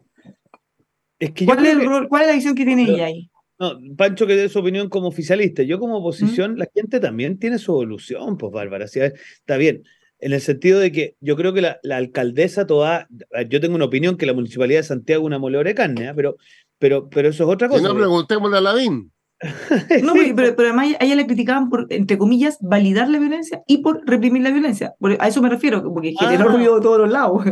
Es 1.18 1.32
que 1.32 1.44
¿Cuál, 1.44 1.66
es 1.66 1.76
¿Cuál, 2.08 2.22
es 2.22 2.28
la 2.28 2.34
visión 2.34 2.54
que 2.54 2.64
tiene 2.64 2.82
ella 2.82 3.06
ahí? 3.06 3.30
No, 3.58 3.78
Pancho 3.96 4.26
que 4.26 4.34
dé 4.34 4.48
su 4.48 4.58
opinión 4.58 4.88
como 4.88 5.08
oficialista. 5.08 5.62
Yo 5.62 5.78
como 5.78 5.98
oposición, 5.98 6.58
la 6.58 6.66
gente 6.74 6.98
también 7.00 7.38
tiene 7.38 7.58
su 7.58 7.72
evolución, 7.72 8.36
pues 8.36 8.50
Bárbara. 8.50 8.86
Está 8.86 9.56
bien, 9.58 9.84
en 10.24 10.32
el 10.32 10.40
sentido 10.40 10.80
de 10.80 10.90
que 10.90 11.16
yo 11.20 11.36
creo 11.36 11.52
que 11.52 11.60
la, 11.60 11.78
alcaldesa 11.90 12.66
toda, 12.66 13.06
yo 13.50 13.60
tengo 13.60 13.74
una 13.74 13.84
opinión 13.84 14.16
que 14.16 14.24
la 14.24 14.32
municipalidad 14.32 14.78
de 14.78 14.84
Santiago 14.84 15.22
es 15.22 15.26
una 15.26 15.38
moledora 15.38 15.68
de 15.68 15.74
carne, 15.74 16.08
¿eh? 16.08 16.12
pero, 16.16 16.38
pero, 16.78 17.10
pero 17.10 17.28
eso 17.28 17.44
es 17.44 17.50
otra 17.50 17.68
cosa. 17.68 17.82
Si 17.82 17.84
no, 17.84 17.94
preguntémosle 17.94 18.56
a 18.56 18.60
Lavín. 18.62 19.12
no, 20.02 20.14
pero, 20.34 20.54
además 20.56 20.96
a 20.98 21.04
ella 21.04 21.16
le 21.16 21.26
criticaban 21.26 21.68
por, 21.68 21.88
entre 21.90 22.16
comillas, 22.16 22.56
validar 22.62 23.10
la 23.10 23.18
violencia 23.18 23.62
y 23.66 23.82
por 23.82 24.00
reprimir 24.06 24.42
la 24.42 24.50
violencia. 24.50 24.94
a 25.18 25.28
eso 25.28 25.42
me 25.42 25.50
refiero, 25.50 25.82
porque 25.92 26.14
generó 26.18 26.48
ah. 26.48 26.52
ruido 26.54 26.76
de 26.76 26.80
todos 26.80 27.00
los 27.00 27.10
lados. 27.10 27.44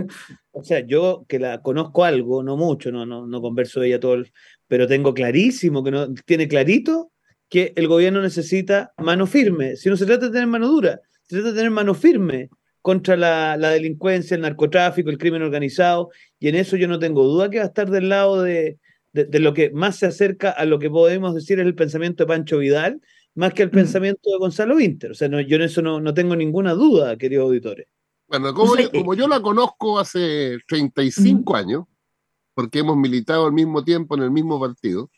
O 0.52 0.64
sea, 0.64 0.80
yo 0.80 1.26
que 1.28 1.38
la 1.38 1.60
conozco 1.60 2.04
algo, 2.04 2.42
no 2.42 2.56
mucho, 2.56 2.90
no, 2.90 3.04
no, 3.04 3.26
no 3.26 3.42
converso 3.42 3.80
de 3.80 3.88
ella 3.88 4.00
todo, 4.00 4.22
pero 4.66 4.86
tengo 4.86 5.12
clarísimo 5.12 5.84
que 5.84 5.90
no, 5.90 6.14
tiene 6.24 6.48
clarito 6.48 7.12
que 7.50 7.74
el 7.76 7.86
gobierno 7.86 8.22
necesita 8.22 8.94
mano 8.96 9.26
firme. 9.26 9.76
Si 9.76 9.90
no 9.90 9.98
se 9.98 10.06
trata 10.06 10.26
de 10.26 10.32
tener 10.32 10.46
mano 10.46 10.68
dura, 10.68 11.00
se 11.24 11.36
trata 11.36 11.50
de 11.50 11.56
tener 11.56 11.70
mano 11.70 11.92
firme 11.92 12.48
contra 12.82 13.16
la, 13.16 13.56
delincuencia, 13.56 14.34
el 14.34 14.42
narcotráfico, 14.42 15.08
el 15.08 15.18
crimen 15.18 15.42
organizado, 15.42 16.10
y 16.38 16.48
en 16.48 16.56
eso 16.56 16.76
yo 16.76 16.88
no 16.88 16.98
tengo 16.98 17.24
duda 17.24 17.48
que 17.48 17.58
va 17.58 17.64
a 17.64 17.68
estar 17.68 17.88
del 17.88 18.08
lado 18.08 18.42
de, 18.42 18.78
lo 19.12 19.54
que 19.54 19.70
más 19.70 19.96
se 19.96 20.06
acerca 20.06 20.50
a 20.50 20.64
lo 20.64 20.78
que 20.78 20.90
podemos 20.90 21.34
decir 21.34 21.60
es 21.60 21.66
el 21.66 21.74
pensamiento 21.74 22.24
de 22.24 22.28
Pancho 22.28 22.58
Vidal, 22.58 23.00
más 23.34 23.54
que 23.54 23.62
el 23.62 23.70
pensamiento 23.70 24.30
de 24.30 24.38
Gonzalo 24.38 24.76
Winter. 24.76 25.12
O 25.12 25.14
sea, 25.14 25.28
yo 25.28 25.56
en 25.56 25.62
eso 25.62 25.80
no, 25.80 26.14
tengo 26.14 26.36
ninguna 26.36 26.72
duda, 26.72 27.16
queridos 27.16 27.44
auditores. 27.44 27.86
Bueno, 28.26 28.52
como, 28.52 28.76
yo, 28.76 28.90
como 28.90 29.14
yo 29.14 29.28
la 29.28 29.40
conozco 29.40 29.98
hace 29.98 30.58
35 30.66 31.54
años, 31.54 31.84
porque 32.54 32.80
hemos 32.80 32.96
militado 32.96 33.46
al 33.46 33.52
mismo 33.52 33.84
tiempo 33.84 34.16
en 34.16 34.24
el 34.24 34.30
mismo 34.30 34.58
partido, 34.58 35.10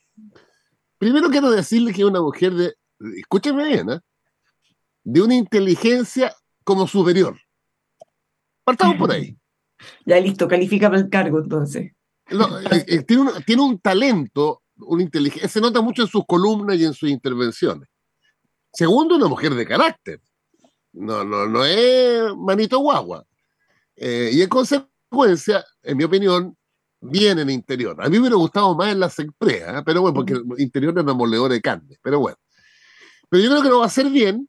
primero 0.99 1.31
quiero 1.31 1.51
decirle 1.51 1.93
que 1.93 2.03
es 2.03 2.07
una 2.07 2.21
mujer 2.21 2.53
de, 2.53 2.75
escúcheme 3.17 3.65
bien, 3.69 3.91
¿eh? 3.91 4.01
de 5.05 5.23
una 5.23 5.35
inteligencia 5.35 6.35
como 6.65 6.87
superior. 6.87 7.39
Partamos 8.65 8.97
por 8.97 9.13
ahí. 9.13 9.37
Ya 10.07 10.19
listo, 10.19 10.49
califica 10.49 10.89
para 10.89 11.03
el 11.03 11.11
cargo 11.11 11.41
entonces. 11.41 11.93
Eh, 12.31 12.85
eh, 12.87 13.03
tiene, 13.03 13.23
un, 13.23 13.43
tiene, 13.45 13.63
un, 13.63 13.79
talento, 13.79 14.63
una 14.77 15.03
inteligencia, 15.03 15.49
se 15.49 15.61
nota 15.61 15.83
mucho 15.83 16.03
en 16.03 16.09
sus 16.09 16.25
columnas 16.25 16.79
y 16.79 16.85
en 16.85 16.95
sus 16.95 17.11
intervenciones. 17.11 17.89
Segundo, 18.73 19.17
una 19.17 19.29
mujer 19.29 19.55
de 19.55 19.67
carácter. 19.67 20.21
No, 20.93 21.23
no, 21.23 21.47
no 21.47 21.65
es 21.65 22.35
manito 22.37 22.79
guagua. 22.79 23.27
Eh, 23.97 24.31
y 24.33 24.43
en 24.43 24.49
consecuencia, 24.49 25.65
en 25.83 25.97
mi 25.97 26.05
opinión, 26.05 26.57
bien 27.01 27.39
en 27.39 27.51
interior. 27.51 27.97
A 28.01 28.09
mí 28.09 28.13
me 28.13 28.21
hubiera 28.21 28.37
gustado 28.37 28.75
más 28.75 28.93
en 28.93 29.01
la 29.01 29.11
Secprea, 29.11 29.83
pero 29.85 30.01
bueno, 30.01 30.15
porque 30.15 30.33
el 30.33 30.45
interior 30.59 30.95
es 30.97 31.03
una 31.03 31.15
moledora 31.15 31.55
de 31.55 31.61
carne, 31.61 31.99
pero 32.03 32.21
bueno. 32.21 32.39
Pero 33.29 33.43
yo 33.43 33.51
creo 33.51 33.63
que 33.63 33.69
lo 33.69 33.79
va 33.79 33.85
a 33.85 33.89
hacer 33.89 34.09
bien 34.09 34.49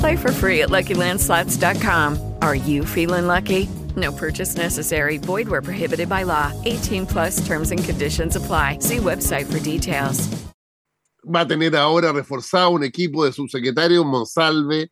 Play 0.00 0.16
for 0.16 0.32
free 0.32 0.62
at 0.62 0.70
LuckyLandSlots.com. 0.70 2.36
Are 2.40 2.54
you 2.54 2.86
feeling 2.86 3.26
lucky? 3.26 3.68
No 3.96 4.10
purchase 4.12 4.56
necessary. 4.56 5.18
Void 5.18 5.46
where 5.48 5.60
prohibited 5.60 6.08
by 6.08 6.22
law. 6.22 6.52
18 6.64 7.06
plus 7.06 7.46
terms 7.46 7.70
and 7.70 7.84
conditions 7.84 8.34
apply. 8.34 8.78
See 8.80 8.96
website 8.96 9.44
for 9.44 9.60
details. 9.60 10.26
Va 11.22 11.40
a 11.40 11.46
tener 11.46 11.76
ahora 11.76 12.12
reforzado 12.12 12.70
un 12.70 12.82
equipo 12.82 13.26
de 13.26 13.32
subsecretarios 13.32 14.06
Monsalve, 14.06 14.90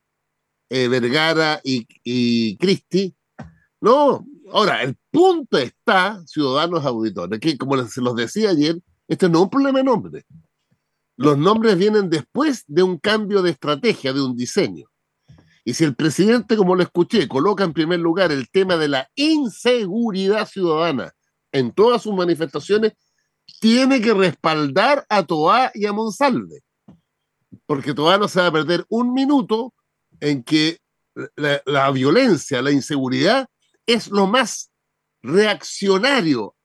eh, 0.68 0.88
Vergara 0.88 1.58
y, 1.64 2.58
Cristi. 2.58 3.14
No, 3.80 4.26
ahora, 4.52 4.82
el 4.82 4.94
punto 5.10 5.56
está, 5.56 6.22
ciudadanos 6.26 6.84
auditores, 6.84 7.40
que 7.40 7.56
como 7.56 7.82
se 7.88 8.02
los 8.02 8.14
decía 8.14 8.50
ayer, 8.50 8.78
este 9.08 9.30
no 9.30 9.38
es 9.38 9.44
un 9.44 9.50
problema 9.50 9.78
de 9.78 9.84
nombre. 9.84 10.26
Los 11.16 11.38
nombres 11.38 11.78
vienen 11.78 12.10
después 12.10 12.64
de 12.66 12.82
un 12.82 12.98
cambio 12.98 13.40
de 13.40 13.52
estrategia, 13.52 14.12
de 14.12 14.20
un 14.20 14.36
diseño. 14.36 14.86
Y 15.68 15.74
si 15.74 15.84
el 15.84 15.94
presidente, 15.94 16.56
como 16.56 16.74
lo 16.74 16.82
escuché, 16.82 17.28
coloca 17.28 17.62
en 17.62 17.74
primer 17.74 18.00
lugar 18.00 18.32
el 18.32 18.48
tema 18.48 18.78
de 18.78 18.88
la 18.88 19.10
inseguridad 19.14 20.48
ciudadana 20.48 21.12
en 21.52 21.72
todas 21.72 22.00
sus 22.00 22.14
manifestaciones, 22.14 22.94
tiene 23.60 24.00
que 24.00 24.14
respaldar 24.14 25.04
a 25.10 25.26
Toá 25.26 25.70
y 25.74 25.84
a 25.84 25.92
Monsalve. 25.92 26.62
Porque 27.66 27.92
Toá 27.92 28.16
no 28.16 28.28
se 28.28 28.40
va 28.40 28.46
a 28.46 28.52
perder 28.52 28.86
un 28.88 29.12
minuto 29.12 29.74
en 30.20 30.42
que 30.42 30.78
la, 31.36 31.60
la 31.66 31.90
violencia, 31.90 32.62
la 32.62 32.72
inseguridad 32.72 33.46
es 33.84 34.08
lo 34.08 34.26
más 34.26 34.70
reaccionario, 35.20 36.56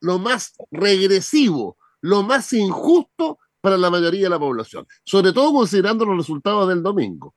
lo 0.00 0.18
más 0.18 0.54
regresivo, 0.70 1.76
lo 2.00 2.22
más 2.22 2.54
injusto 2.54 3.38
para 3.60 3.76
la 3.76 3.90
mayoría 3.90 4.22
de 4.22 4.30
la 4.30 4.38
población, 4.38 4.86
sobre 5.04 5.34
todo 5.34 5.52
considerando 5.52 6.06
los 6.06 6.16
resultados 6.16 6.70
del 6.70 6.82
domingo, 6.82 7.34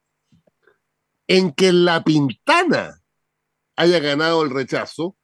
en 1.29 1.51
que 1.51 1.71
la 1.71 2.03
Pintana 2.03 3.01
haya 3.75 3.99
ganado 3.99 4.43
el 4.43 4.49
rechazo. 4.49 5.15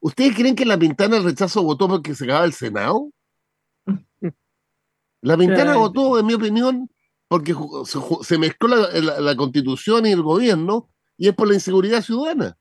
¿Ustedes 0.00 0.34
creen 0.34 0.56
que 0.56 0.64
la 0.64 0.78
Pintana 0.78 1.18
el 1.18 1.24
rechazo 1.24 1.62
votó 1.62 1.86
porque 1.86 2.14
se 2.14 2.24
acaba 2.24 2.46
el 2.46 2.54
Senado? 2.54 3.10
La 5.20 5.36
Pintana 5.36 5.76
votó, 5.76 6.18
en 6.18 6.26
mi 6.26 6.34
opinión, 6.34 6.90
porque 7.28 7.54
se, 8.22 8.38
mezcló 8.38 8.68
la, 8.68 9.36
constitución 9.36 10.06
y 10.06 10.12
el 10.12 10.22
gobierno 10.22 10.88
y 11.18 11.28
es 11.28 11.34
por 11.34 11.48
la 11.48 11.54
inseguridad 11.54 12.02
ciudadana. 12.02 12.56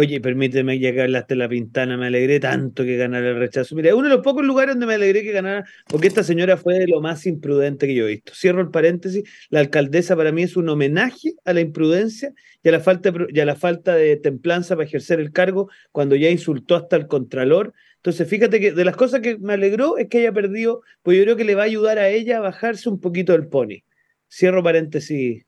Oye, 0.00 0.20
permíteme, 0.20 0.78
ya 0.78 0.92
que 0.92 1.02
hablaste 1.02 1.34
de 1.34 1.38
la 1.40 1.48
pintana, 1.48 1.96
me 1.96 2.06
alegré 2.06 2.38
tanto 2.38 2.84
que 2.84 2.96
ganara 2.96 3.30
el 3.30 3.36
rechazo. 3.36 3.74
Mira, 3.74 3.96
uno 3.96 4.08
de 4.08 4.14
los 4.14 4.22
pocos 4.22 4.44
lugares 4.44 4.76
donde 4.76 4.86
me 4.86 4.94
alegré 4.94 5.24
que 5.24 5.32
ganara, 5.32 5.64
porque 5.88 6.06
esta 6.06 6.22
señora 6.22 6.56
fue 6.56 6.78
de 6.78 6.86
lo 6.86 7.00
más 7.00 7.26
imprudente 7.26 7.88
que 7.88 7.96
yo 7.96 8.04
he 8.06 8.10
visto. 8.12 8.32
Cierro 8.32 8.60
el 8.60 8.70
paréntesis, 8.70 9.28
la 9.50 9.58
alcaldesa 9.58 10.14
para 10.14 10.30
mí 10.30 10.44
es 10.44 10.56
un 10.56 10.68
homenaje 10.68 11.32
a 11.44 11.52
la 11.52 11.62
imprudencia 11.62 12.32
y 12.62 12.68
a 12.68 12.72
la 12.72 12.78
falta, 12.78 13.12
y 13.28 13.40
a 13.40 13.44
la 13.44 13.56
falta 13.56 13.96
de 13.96 14.16
templanza 14.16 14.76
para 14.76 14.86
ejercer 14.86 15.18
el 15.18 15.32
cargo 15.32 15.68
cuando 15.90 16.14
ya 16.14 16.30
insultó 16.30 16.76
hasta 16.76 16.94
el 16.94 17.08
contralor. 17.08 17.74
Entonces, 17.96 18.28
fíjate 18.28 18.60
que 18.60 18.70
de 18.70 18.84
las 18.84 18.94
cosas 18.94 19.20
que 19.20 19.36
me 19.38 19.54
alegró 19.54 19.98
es 19.98 20.06
que 20.08 20.18
haya 20.18 20.32
perdido, 20.32 20.82
pues 21.02 21.18
yo 21.18 21.24
creo 21.24 21.34
que 21.34 21.42
le 21.42 21.56
va 21.56 21.62
a 21.62 21.66
ayudar 21.66 21.98
a 21.98 22.08
ella 22.08 22.36
a 22.36 22.40
bajarse 22.40 22.88
un 22.88 23.00
poquito 23.00 23.32
del 23.32 23.48
pony. 23.48 23.82
Cierro 24.30 24.62
paréntesis 24.62 25.44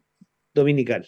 dominical. 0.55 1.07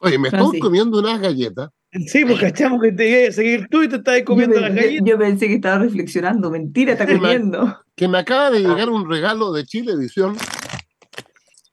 Oye, 0.00 0.18
me 0.18 0.28
estoy 0.28 0.58
comiendo 0.58 0.98
unas 0.98 1.20
galletas. 1.20 1.70
Sí, 2.06 2.24
porque 2.24 2.46
cachamos 2.46 2.80
que 2.80 2.92
te 2.92 3.08
iba 3.08 3.28
a 3.28 3.32
seguir 3.32 3.68
tú 3.68 3.82
y 3.82 3.88
te 3.88 3.96
estabas 3.96 4.22
comiendo 4.22 4.58
las 4.60 4.74
galletas. 4.74 5.06
Yo 5.06 5.18
pensé 5.18 5.48
que 5.48 5.54
estaba 5.54 5.78
reflexionando. 5.78 6.50
Mentira, 6.50 6.92
está 6.92 7.06
comiendo. 7.06 7.78
que 7.94 8.08
me 8.08 8.18
acaba 8.18 8.50
de 8.50 8.60
llegar 8.60 8.88
un 8.88 9.08
regalo 9.08 9.52
de 9.52 9.64
Chile 9.64 9.92
Edición. 9.92 10.36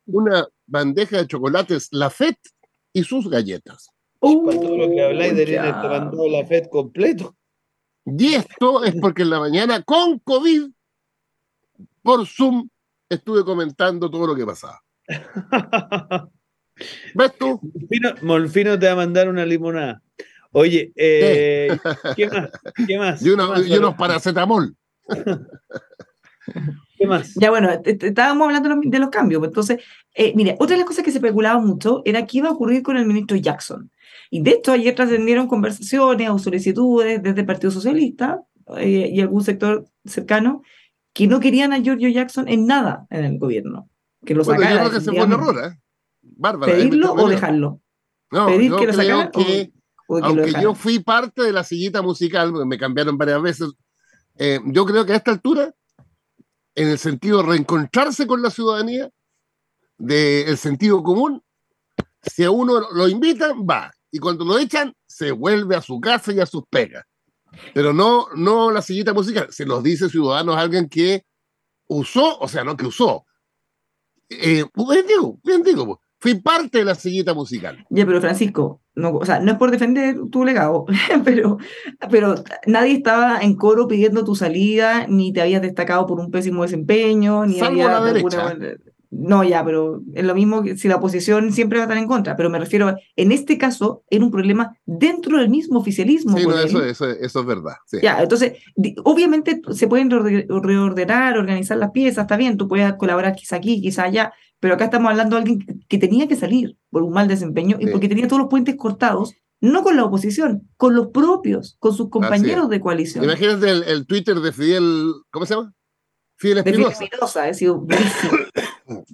Una 0.06 0.46
bandeja 0.66 1.18
de 1.18 1.28
chocolates 1.28 1.88
La 1.92 2.10
Fête 2.10 2.50
y 2.92 3.04
sus 3.04 3.30
galletas. 3.30 3.92
Uh, 4.20 4.46
Para 4.46 4.60
todo 4.60 4.78
lo 4.78 4.90
que 4.90 5.04
habláis 5.04 5.36
de 5.36 5.46
te 5.46 5.60
mandó 5.60 6.28
La 6.28 6.46
Fête 6.46 6.70
completo. 6.70 7.36
Y 8.06 8.34
esto 8.34 8.84
es 8.84 8.96
porque 9.00 9.22
en 9.22 9.30
la 9.30 9.40
mañana 9.40 9.84
con 9.84 10.20
COVID, 10.20 10.70
por 12.02 12.26
Zoom, 12.26 12.70
estuve 13.10 13.46
comentando 13.46 14.10
todo 14.10 14.28
lo 14.28 14.36
que 14.36 14.46
pasaba. 14.46 14.82
¿Ves 17.14 17.34
tú? 17.38 17.60
Molfino, 18.22 18.78
te 18.78 18.86
va 18.88 18.92
a 18.92 18.96
mandar 18.96 19.30
una 19.30 19.46
limonada. 19.46 20.02
Oye, 20.52 20.92
eh, 20.96 21.78
¿qué 22.16 22.28
más? 22.28 22.50
¿Qué 22.88 22.98
más? 22.98 23.22
Y, 23.22 23.30
unos 23.30 23.96
paracetamol. 23.96 24.76
¿Qué 26.98 27.06
más? 27.06 27.34
Ya 27.36 27.50
bueno, 27.50 27.70
estábamos 27.84 28.48
hablando 28.48 28.90
de 28.90 29.00
los, 29.00 29.10
cambios. 29.10 29.44
Entonces, 29.44 29.84
eh, 30.16 30.34
mire, 30.36 30.56
otra 30.60 30.76
de 30.76 30.80
las 30.80 30.88
cosas 30.88 31.04
que 31.04 31.12
se 31.12 31.18
especulaba 31.18 31.60
mucho 31.60 32.02
era 32.06 32.26
qué 32.26 32.40
iba 32.40 32.50
a 32.50 32.54
ocurrir 32.54 32.82
con 32.82 32.98
el 32.98 33.06
ministro 33.06 33.38
Jackson. 33.38 33.92
Y 34.30 34.42
de 34.42 34.52
hecho, 34.52 34.72
ayer 34.72 34.96
trascendieron 34.96 35.48
conversaciones 35.48 36.30
o 36.30 36.40
solicitudes 36.40 37.22
desde 37.22 37.42
el 37.42 37.46
Partido 37.46 37.72
Socialista 37.72 38.42
eh, 38.78 39.12
y 39.14 39.22
algún 39.22 39.44
sector 39.44 39.86
cercano 40.06 40.64
que 41.14 41.28
no 41.28 41.40
querían 41.40 41.74
a 41.74 41.80
Giorgio 41.80 42.10
Jackson 42.10 42.48
en 42.48 42.66
nada 42.66 43.08
en 43.10 43.26
el 43.26 43.40
gobierno. 43.40 43.90
Que 44.26 44.34
lo 44.34 44.44
bueno, 44.44 44.64
sacara. 44.64 44.90
que 44.90 45.02
se 45.02 45.12
fue 45.12 45.24
un 45.24 45.34
error, 45.34 45.56
¿eh? 45.64 45.78
¿Pedirlo 46.62 47.14
o 47.14 47.30
dejarlo? 47.30 47.82
No, 48.32 48.48
Pedir 48.48 48.76
que 48.76 48.88
lo 48.88 48.94
sacaran 48.94 49.32
que, 49.32 49.72
aunque 50.08 50.54
yo 50.62 50.76
fui 50.76 51.00
parte 51.00 51.44
de 51.44 51.54
la 51.54 51.64
sillita 51.64 52.02
musical, 52.02 52.54
me 52.66 52.78
cambiaron 52.78 53.18
varias 53.18 53.42
veces, 53.42 53.70
eh, 54.38 54.60
yo 54.66 54.86
creo 54.86 55.06
que 55.06 55.14
a 55.14 55.18
esta 55.18 55.32
altura, 55.32 55.74
en 56.76 56.90
el 56.90 57.00
sentido 57.00 57.38
de 57.38 57.50
reencontrarse 57.50 58.28
con 58.28 58.42
la 58.42 58.50
ciudadanía, 58.50 59.10
del 59.98 60.58
sentido 60.58 61.02
común, 61.02 61.44
si 62.22 62.44
a 62.44 62.52
uno 62.52 62.82
lo 62.92 63.08
invitan, 63.08 63.66
va. 63.66 63.92
Y 64.12 64.20
cuando 64.20 64.46
lo 64.46 64.58
echan, 64.58 64.94
se 65.06 65.32
vuelve 65.32 65.76
a 65.76 65.82
su 65.82 66.00
casa 66.00 66.32
y 66.34 66.40
a 66.40 66.46
sus 66.46 66.64
pegas. 66.70 67.06
Pero 67.74 67.94
no, 67.94 68.28
no 68.36 68.72
la 68.72 68.82
sillita 68.82 69.14
musical. 69.14 69.48
Se 69.52 69.66
nos 69.66 69.84
dice 69.84 70.10
ciudadanos 70.10 70.58
alguien 70.58 70.88
que 70.88 71.26
usó, 71.88 72.38
o 72.40 72.48
sea, 72.48 72.64
no 72.64 72.78
que 72.78 72.86
usó. 72.86 73.26
Eh, 74.30 74.66
bien 74.76 75.08
digo, 75.08 75.40
bien 75.44 75.64
digo, 75.64 76.02
fui 76.20 76.36
parte 76.36 76.80
de 76.80 76.86
la 76.86 76.96
sillita 76.96 77.34
musical. 77.34 77.86
Ya, 77.90 78.06
pero 78.06 78.22
Francisco, 78.22 78.82
no, 78.96 79.12
o 79.12 79.26
sea, 79.26 79.40
no 79.40 79.52
es 79.52 79.58
por 79.58 79.72
defender 79.72 80.18
tu 80.32 80.44
legado, 80.44 80.86
pero, 81.24 81.58
pero 82.10 82.36
nadie 82.66 82.94
estaba 82.94 83.40
en 83.42 83.56
coro 83.56 83.88
pidiendo 83.88 84.24
tu 84.24 84.36
salida, 84.36 85.06
ni 85.08 85.32
te 85.32 85.42
habías 85.42 85.62
destacado 85.62 86.06
por 86.08 86.20
un 86.20 86.32
pésimo 86.32 86.64
desempeño, 86.64 87.46
ni 87.46 87.60
Salvo 87.60 87.84
la 87.84 88.04
derecha. 88.04 88.56
No, 89.10 89.44
ya, 89.44 89.64
pero 89.64 90.02
es 90.14 90.26
lo 90.26 90.36
mismo 90.36 90.64
que 90.64 90.78
si 90.78 90.90
la 90.90 90.98
oposición 90.98 91.54
siempre 91.54 91.78
va 91.78 91.84
a 91.84 91.88
estar 91.88 91.98
en 91.98 92.08
contra, 92.08 92.36
pero 92.36 92.50
me 92.50 92.60
refiero, 92.60 92.94
en 93.16 93.32
este 93.32 93.58
caso, 93.58 94.04
era 94.10 94.24
un 94.24 94.32
problema 94.32 94.78
dentro 94.86 95.38
del 95.38 95.50
mismo 95.50 95.80
oficialismo. 95.80 96.38
Sí, 96.38 96.46
no, 96.46 96.60
eso, 96.60 96.84
eso, 96.84 97.10
eso, 97.10 97.40
es 97.40 97.46
verdad. 97.46 97.76
Ya, 98.02 98.22
entonces, 98.22 98.54
obviamente 99.06 99.62
se 99.72 99.88
pueden 99.88 100.10
reordenar, 100.10 101.38
organizar 101.38 101.78
las 101.78 101.92
piezas, 101.92 102.24
está 102.24 102.36
bien, 102.36 102.58
tú 102.58 102.68
puedes 102.68 102.94
colaborar 102.96 103.34
quizá 103.34 103.56
aquí, 103.56 103.82
quizá 103.82 104.04
allá, 104.04 104.34
pero 104.60 104.74
acá 104.74 104.86
estamos 104.86 105.12
hablando 105.12 105.36
de 105.36 105.42
alguien 105.42 105.86
que 105.88 105.98
tenía 105.98 106.28
que 106.28 106.36
salir 106.36 106.78
por 106.90 107.04
un 107.04 107.14
mal 107.14 107.28
desempeño 107.28 107.78
y 107.80 107.88
porque 107.88 108.10
tenía 108.10 108.28
todos 108.28 108.42
los 108.42 108.50
puentes 108.50 108.76
cortados, 108.76 109.36
no 109.60 109.84
con 109.84 109.96
la 109.96 110.06
oposición, 110.06 110.68
con 110.78 110.96
los 110.96 111.08
propios, 111.08 111.78
con 111.80 111.94
sus 111.94 112.10
compañeros 112.10 112.70
de 112.70 112.80
coalición. 112.80 113.24
Imagínate 113.24 113.70
el, 113.70 114.08
Twitter 114.08 114.40
de 114.40 114.52
Fidel, 114.52 115.14
¿cómo 115.32 115.46
se 115.46 115.56
llama? 115.56 115.74
Fidel 116.36 116.60
Espinosa. 116.60 116.92
Fidel 116.92 117.04
Espinosa, 117.04 117.44
ha 117.44 117.54
sido 117.54 117.80
buenísimo. 117.80 118.32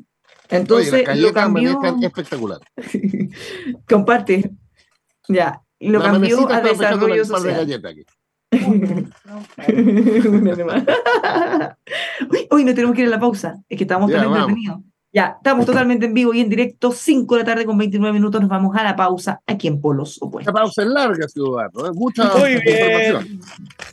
Entonces, 0.49 1.19
lo 1.19 1.33
cambió... 1.33 1.79
espectacular. 2.01 2.59
Comparte. 3.89 4.51
Ya. 5.27 5.61
Y 5.79 5.89
lo 5.89 6.01
cambió 6.01 6.49
a 6.49 6.61
desarrollo 6.61 7.25
social. 7.25 7.67
De 7.67 8.05
Uy, 12.51 12.63
no 12.63 12.75
tenemos 12.75 12.95
que 12.95 13.01
ir 13.01 13.07
a 13.07 13.11
la 13.11 13.19
pausa. 13.19 13.63
Es 13.67 13.77
que 13.77 13.83
estábamos 13.83 14.11
tan 14.11 14.25
entretenidos. 14.25 14.81
Ya, 15.13 15.35
estamos 15.37 15.67
totalmente 15.67 16.07
en 16.07 16.13
vivo 16.15 16.33
y 16.33 16.41
en 16.41 16.49
directo, 16.49 16.91
5 16.91 17.35
de 17.35 17.41
la 17.41 17.45
tarde 17.45 17.65
con 17.65 17.77
29 17.77 18.11
minutos, 18.13 18.41
nos 18.41 18.49
vamos 18.49 18.75
a 18.75 18.83
la 18.83 18.95
pausa 18.95 19.41
aquí 19.45 19.67
en 19.67 19.79
Polos 19.79 20.19
Opuestos. 20.19 20.51
La 20.51 20.59
pausa 20.59 20.81
es 20.81 20.87
larga, 20.87 21.27
ciudadano, 21.27 21.85
¿eh? 21.85 21.91
mucha 21.93 22.35
Muy 22.35 22.59
bien, 22.59 23.39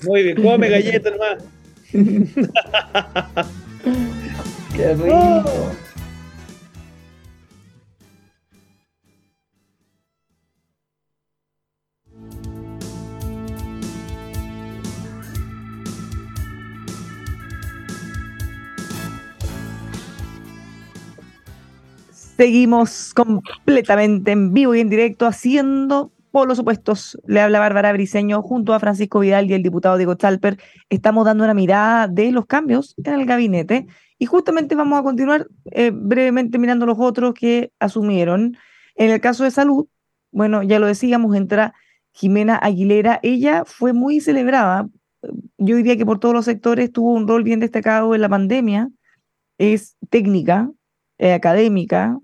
muy 0.06 0.22
bien, 0.22 0.42
come 0.42 0.70
galleta 0.70 1.10
nomás. 1.10 1.44
Qué 4.74 4.94
rico. 4.94 5.89
Seguimos 22.40 23.12
completamente 23.12 24.30
en 24.30 24.54
vivo 24.54 24.74
y 24.74 24.80
en 24.80 24.88
directo 24.88 25.26
haciendo 25.26 26.10
polos 26.30 26.58
opuestos. 26.58 27.20
Le 27.26 27.42
habla 27.42 27.58
Bárbara 27.58 27.92
Briseño 27.92 28.40
junto 28.40 28.72
a 28.72 28.80
Francisco 28.80 29.20
Vidal 29.20 29.50
y 29.50 29.52
el 29.52 29.62
diputado 29.62 29.98
Diego 29.98 30.14
Chalper. 30.14 30.56
Estamos 30.88 31.26
dando 31.26 31.44
una 31.44 31.52
mirada 31.52 32.08
de 32.08 32.32
los 32.32 32.46
cambios 32.46 32.94
en 33.04 33.12
el 33.12 33.26
gabinete 33.26 33.88
y 34.18 34.24
justamente 34.24 34.74
vamos 34.74 34.98
a 34.98 35.02
continuar 35.02 35.48
eh, 35.66 35.90
brevemente 35.92 36.56
mirando 36.58 36.86
los 36.86 36.96
otros 36.98 37.34
que 37.34 37.72
asumieron. 37.78 38.56
En 38.94 39.10
el 39.10 39.20
caso 39.20 39.44
de 39.44 39.50
salud, 39.50 39.86
bueno, 40.32 40.62
ya 40.62 40.78
lo 40.78 40.86
decíamos, 40.86 41.36
entra 41.36 41.74
Jimena 42.12 42.56
Aguilera. 42.56 43.20
Ella 43.22 43.64
fue 43.66 43.92
muy 43.92 44.20
celebrada. 44.20 44.88
Yo 45.58 45.76
diría 45.76 45.98
que 45.98 46.06
por 46.06 46.18
todos 46.18 46.34
los 46.34 46.46
sectores 46.46 46.90
tuvo 46.90 47.12
un 47.12 47.28
rol 47.28 47.42
bien 47.42 47.60
destacado 47.60 48.14
en 48.14 48.22
la 48.22 48.30
pandemia. 48.30 48.88
Es 49.58 49.98
técnica, 50.08 50.70
eh, 51.18 51.34
académica, 51.34 52.18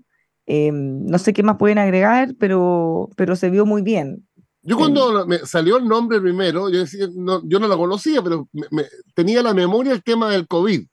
Em, 0.49 1.05
no 1.05 1.19
sé 1.19 1.33
qué 1.33 1.43
más 1.43 1.57
pueden 1.57 1.77
agregar, 1.77 2.33
pero, 2.39 3.09
pero 3.17 3.35
se 3.35 3.49
vio 3.49 3.65
muy 3.65 3.81
bien. 3.81 4.25
Yo 4.61 4.77
cuando 4.77 5.27
me 5.27 5.39
salió 5.39 5.77
el 5.77 5.85
nombre 5.85 6.21
primero, 6.21 6.69
yo, 6.69 6.79
decía, 6.79 7.07
no, 7.13 7.41
yo 7.45 7.59
no 7.59 7.67
lo 7.67 7.77
conocía, 7.77 8.21
pero 8.21 8.47
me, 8.53 8.85
tenía 9.13 9.43
la 9.43 9.53
memoria 9.53 9.91
el 9.91 10.03
tema 10.03 10.29
del 10.29 10.47
COVID. 10.47 10.87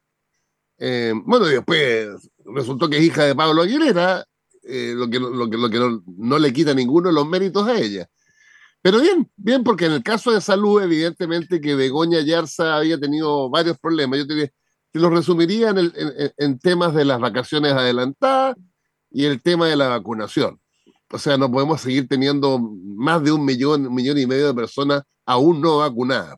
Em, 0.78 1.24
bueno, 1.24 1.46
después 1.46 2.08
resultó 2.44 2.90
que 2.90 2.98
es 2.98 3.04
hija 3.04 3.24
de 3.24 3.34
Pablo 3.36 3.62
Aguilera, 3.62 4.24
eh, 4.64 4.92
lo 4.96 5.08
que, 5.08 5.20
lo 5.20 5.48
que, 5.48 5.56
lo 5.56 5.70
que 5.70 6.00
no, 6.16 6.38
le 6.38 6.52
quita 6.52 6.74
ninguno 6.74 7.08
de 7.08 7.14
los 7.14 7.26
méritos 7.26 7.66
a 7.68 7.78
ella. 7.78 8.08
Pero 8.82 9.00
bien, 9.00 9.30
bien, 9.36 9.62
porque 9.62 9.86
en 9.86 9.92
el 9.92 10.02
caso 10.02 10.32
de 10.32 10.40
salud, 10.40 10.82
evidentemente 10.82 11.60
que 11.60 11.76
Begoña 11.76 12.20
Yarza 12.22 12.76
había 12.76 12.98
tenido 12.98 13.48
varios 13.50 13.78
problemas. 13.78 14.18
Yo 14.18 14.26
te, 14.26 14.52
te 14.90 14.98
lo 14.98 15.10
resumiría 15.10 15.70
en, 15.70 15.92
en 16.36 16.58
temas 16.58 16.92
de 16.92 17.04
las 17.04 17.20
vacaciones 17.20 17.72
adelantadas, 17.72 18.56
y 19.14 19.24
el 19.26 19.40
tema 19.40 19.68
de 19.68 19.76
la 19.76 19.88
vacunación. 19.88 20.60
O 21.10 21.18
sea, 21.18 21.38
no 21.38 21.50
podemos 21.50 21.80
seguir 21.80 22.08
teniendo 22.08 22.58
más 22.58 23.22
de 23.22 23.30
un 23.30 23.44
millón, 23.44 23.86
un 23.86 23.94
millón 23.94 24.18
y 24.18 24.26
medio 24.26 24.48
de 24.48 24.54
personas 24.54 25.02
aún 25.24 25.60
no 25.60 25.78
vacunadas. 25.78 26.36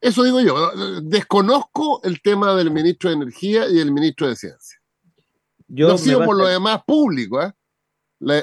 Eso 0.00 0.22
digo 0.22 0.40
yo. 0.40 0.70
Desconozco 1.02 2.00
el 2.04 2.22
tema 2.22 2.54
del 2.54 2.70
ministro 2.70 3.10
de 3.10 3.16
Energía 3.16 3.68
y 3.68 3.80
el 3.80 3.90
ministro 3.90 4.28
de 4.28 4.36
Ciencia. 4.36 4.78
Yo 5.66 5.88
no 5.88 5.98
sigo 5.98 6.24
por 6.24 6.36
lo 6.36 6.46
demás 6.46 6.82
público. 6.86 7.42
¿eh? 7.42 7.52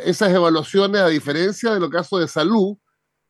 esas 0.05 0.33
evaluaciones, 0.33 1.01
a 1.01 1.07
diferencia 1.07 1.73
de 1.73 1.79
los 1.79 1.89
casos 1.89 2.19
de 2.19 2.27
salud, 2.27 2.75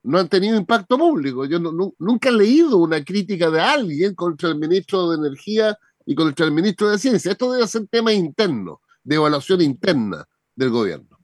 no 0.01 0.17
han 0.17 0.27
tenido 0.27 0.57
impacto 0.57 0.97
público. 0.97 1.45
Yo 1.45 1.59
nunca 1.59 2.29
he 2.29 2.31
leído 2.31 2.77
una 2.77 3.03
crítica 3.03 3.51
de 3.51 3.61
alguien 3.61 4.15
contra 4.15 4.49
el 4.49 4.55
ministro 4.55 5.11
de 5.11 5.17
Energía 5.17 5.77
y 6.07 6.15
contra 6.15 6.47
el 6.47 6.51
ministro 6.51 6.89
de 6.89 6.97
Ciencia. 6.97 7.33
Esto 7.33 7.51
debe 7.51 7.67
ser 7.67 7.85
tema 7.87 8.11
interno, 8.11 8.81
de 9.03 9.15
evaluación 9.15 9.61
interna 9.61 10.25
del 10.55 10.69
gobierno. 10.69 11.17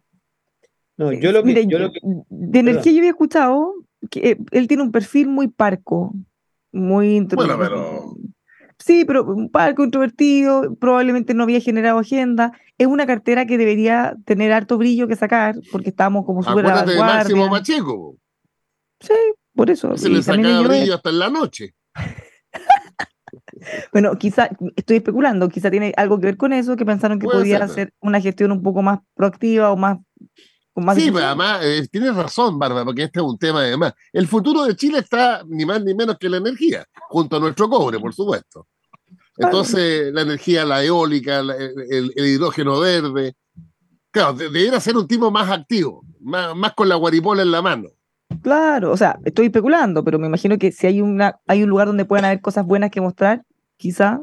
No, 0.98 1.12
yo 1.12 1.32
lo 1.32 1.44
que, 1.44 1.54
de 1.54 2.60
energía 2.60 2.92
yo 2.92 3.00
había 3.00 3.12
escuchado 3.12 3.74
que 4.10 4.32
eh, 4.32 4.38
él 4.52 4.68
tiene 4.68 4.84
un 4.84 4.92
perfil 4.92 5.28
muy 5.28 5.48
parco, 5.48 6.14
muy 6.72 7.20
bueno, 7.20 7.58
pero... 7.60 8.16
Sí, 8.80 9.06
pero 9.06 9.26
un 9.26 9.50
parco 9.50 9.84
introvertido, 9.84 10.76
probablemente 10.76 11.34
no 11.34 11.44
había 11.44 11.60
generado 11.60 11.98
agenda. 11.98 12.52
Es 12.78 12.86
una 12.86 13.08
cartera 13.08 13.48
que 13.48 13.58
debería 13.58 14.16
tener 14.24 14.54
harto 14.54 14.78
brillo 14.78 15.08
que 15.08 15.16
sacar, 15.16 15.56
porque 15.72 15.90
estamos 15.90 16.26
como 16.26 16.44
súper 16.44 16.66
Acuérdate 16.66 16.94
de 16.94 17.00
Máximo 17.00 17.50
Pacheco. 17.50 18.18
Sí, 19.00 19.14
por 19.56 19.72
eso. 19.72 19.98
Se 19.98 20.10
le 20.10 20.22
sacaba 20.22 20.62
brillo 20.62 20.94
hasta 20.94 21.10
en 21.10 21.20
la 21.20 21.30
noche. 21.30 21.74
Bueno, 23.92 24.18
quizá, 24.18 24.50
estoy 24.76 24.98
especulando, 24.98 25.50
quizá 25.50 25.72
tiene 25.72 25.94
algo 25.98 26.20
que 26.20 26.28
ver 26.28 26.38
con 26.38 26.54
eso, 26.54 26.76
que 26.76 26.86
pensaron 26.86 27.20
que 27.20 27.28
podía 27.28 27.64
hacer 27.64 27.94
una 28.00 28.22
gestión 28.22 28.52
un 28.52 28.62
poco 28.62 28.82
más 28.82 29.00
proactiva 29.16 29.72
o 29.72 29.78
más 29.78 29.98
sí, 30.96 31.12
pero 31.12 31.26
además 31.26 31.60
eh, 31.64 31.88
tienes 31.92 32.16
razón, 32.16 32.60
Bárbara, 32.60 32.86
porque 32.86 33.04
este 33.04 33.20
es 33.20 33.26
un 33.26 33.38
tema 33.38 33.62
además. 33.62 33.94
El 34.14 34.28
futuro 34.28 34.64
de 34.64 34.76
Chile 34.76 35.00
está 35.00 35.44
ni 35.48 35.66
más 35.66 35.84
ni 35.84 35.94
menos 35.94 36.18
que 36.18 36.30
la 36.30 36.38
energía, 36.38 36.86
junto 37.10 37.38
a 37.38 37.40
nuestro 37.40 37.70
cobre, 37.70 38.00
por 38.00 38.14
supuesto. 38.14 38.68
Entonces, 39.38 40.12
la 40.14 40.22
energía, 40.22 40.66
la 40.66 40.84
eólica, 40.84 41.40
el, 41.40 42.12
hidrógeno 42.16 42.80
verde. 42.80 43.36
Claro, 44.10 44.34
debería 44.34 44.80
ser 44.80 44.98
un 44.98 45.08
tipo 45.08 45.30
más 45.30 45.50
activo, 45.52 46.04
más, 46.20 46.74
con 46.74 46.90
la 46.90 46.96
guaripola 46.96 47.44
en 47.44 47.52
la 47.52 47.62
mano. 47.62 47.90
Claro, 48.42 48.92
o 48.92 48.98
sea, 48.98 49.20
estoy 49.26 49.48
especulando, 49.48 50.04
pero 50.04 50.20
me 50.20 50.28
imagino 50.28 50.58
que 50.58 50.72
si 50.72 50.88
hay, 50.88 51.02
una, 51.02 51.40
hay 51.48 51.64
un 51.64 51.70
lugar 51.70 51.88
donde 51.88 52.06
puedan 52.06 52.26
haber 52.26 52.42
cosas 52.42 52.66
buenas 52.66 52.92
que 52.92 53.02
mostrar, 53.02 53.44
quizá, 53.78 54.22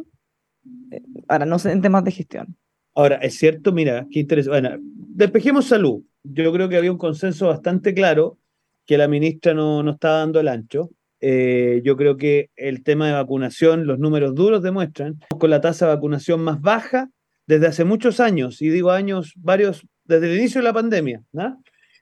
eh, 0.90 1.03
ahora 1.29 1.47
no 1.47 1.59
sé 1.59 1.73
en 1.73 1.83
temas 1.83 2.05
de 2.05 2.11
gestión. 2.11 2.57
Ahora, 2.95 3.17
es 3.17 3.37
cierto, 3.37 3.73
mira, 3.73 4.07
qué 4.11 4.21
interesante. 4.21 4.61
Bueno, 4.61 4.77
despejemos 4.81 5.67
salud 5.67 6.03
yo 6.25 6.53
creo 6.53 6.69
que 6.69 6.77
había 6.77 6.90
un 6.90 6.99
consenso 6.99 7.49
bastante 7.49 7.95
claro 7.95 8.38
que 8.87 8.99
la 8.99 9.09
ministra 9.09 9.55
no, 9.55 9.83
no 9.83 9.93
está 9.93 10.11
dando 10.11 10.40
el 10.40 10.49
ancho. 10.49 10.90
Eh, 11.21 11.81
yo 11.85 11.97
creo 11.97 12.17
que 12.17 12.51
el 12.57 12.83
tema 12.83 13.07
de 13.07 13.12
vacunación, 13.12 13.87
los 13.87 13.99
números 13.99 14.35
duros 14.35 14.62
demuestran, 14.62 15.19
con 15.38 15.51
la 15.51 15.61
tasa 15.61 15.87
de 15.87 15.95
vacunación 15.95 16.43
más 16.43 16.61
baja 16.61 17.11
desde 17.47 17.67
hace 17.67 17.85
muchos 17.85 18.21
años, 18.21 18.62
y 18.62 18.71
digo 18.71 18.90
años, 18.90 19.35
varios, 19.37 19.87
desde 20.05 20.33
el 20.33 20.38
inicio 20.38 20.61
de 20.61 20.64
la 20.64 20.73
pandemia. 20.73 21.23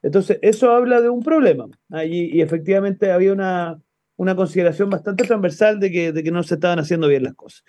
Entonces, 0.03 0.39
eso 0.43 0.73
habla 0.73 1.01
de 1.01 1.09
un 1.09 1.23
problema. 1.23 1.67
Y, 2.05 2.41
efectivamente 2.41 3.11
había 3.13 3.33
una, 3.33 3.81
una 4.17 4.35
consideración 4.35 4.91
bastante 4.91 5.25
transversal 5.25 5.79
de 5.81 5.91
que, 5.91 6.13
de 6.13 6.23
que 6.23 6.31
no 6.31 6.43
se 6.43 6.55
estaban 6.55 6.79
haciendo 6.79 7.09
bien 7.09 7.23
las 7.23 7.35
cosas. 7.35 7.63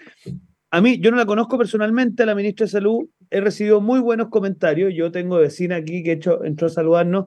A 0.71 0.81
mí, 0.81 0.99
yo 0.99 1.11
no 1.11 1.17
la 1.17 1.27
conozco 1.27 1.57
personalmente, 1.57 2.23
a 2.23 2.25
la 2.25 2.33
ministra 2.33 2.65
de 2.65 2.71
Salud, 2.71 3.07
he 3.29 3.41
recibido 3.41 3.79
muy 3.79 3.99
buenos 3.99 4.29
comentarios. 4.29 4.91
Yo 4.95 5.11
tengo 5.11 5.37
vecina 5.37 5.75
aquí 5.75 6.01
que 6.01 6.13
hecho, 6.13 6.43
entró 6.43 6.67
a 6.67 6.71
saludarnos 6.71 7.25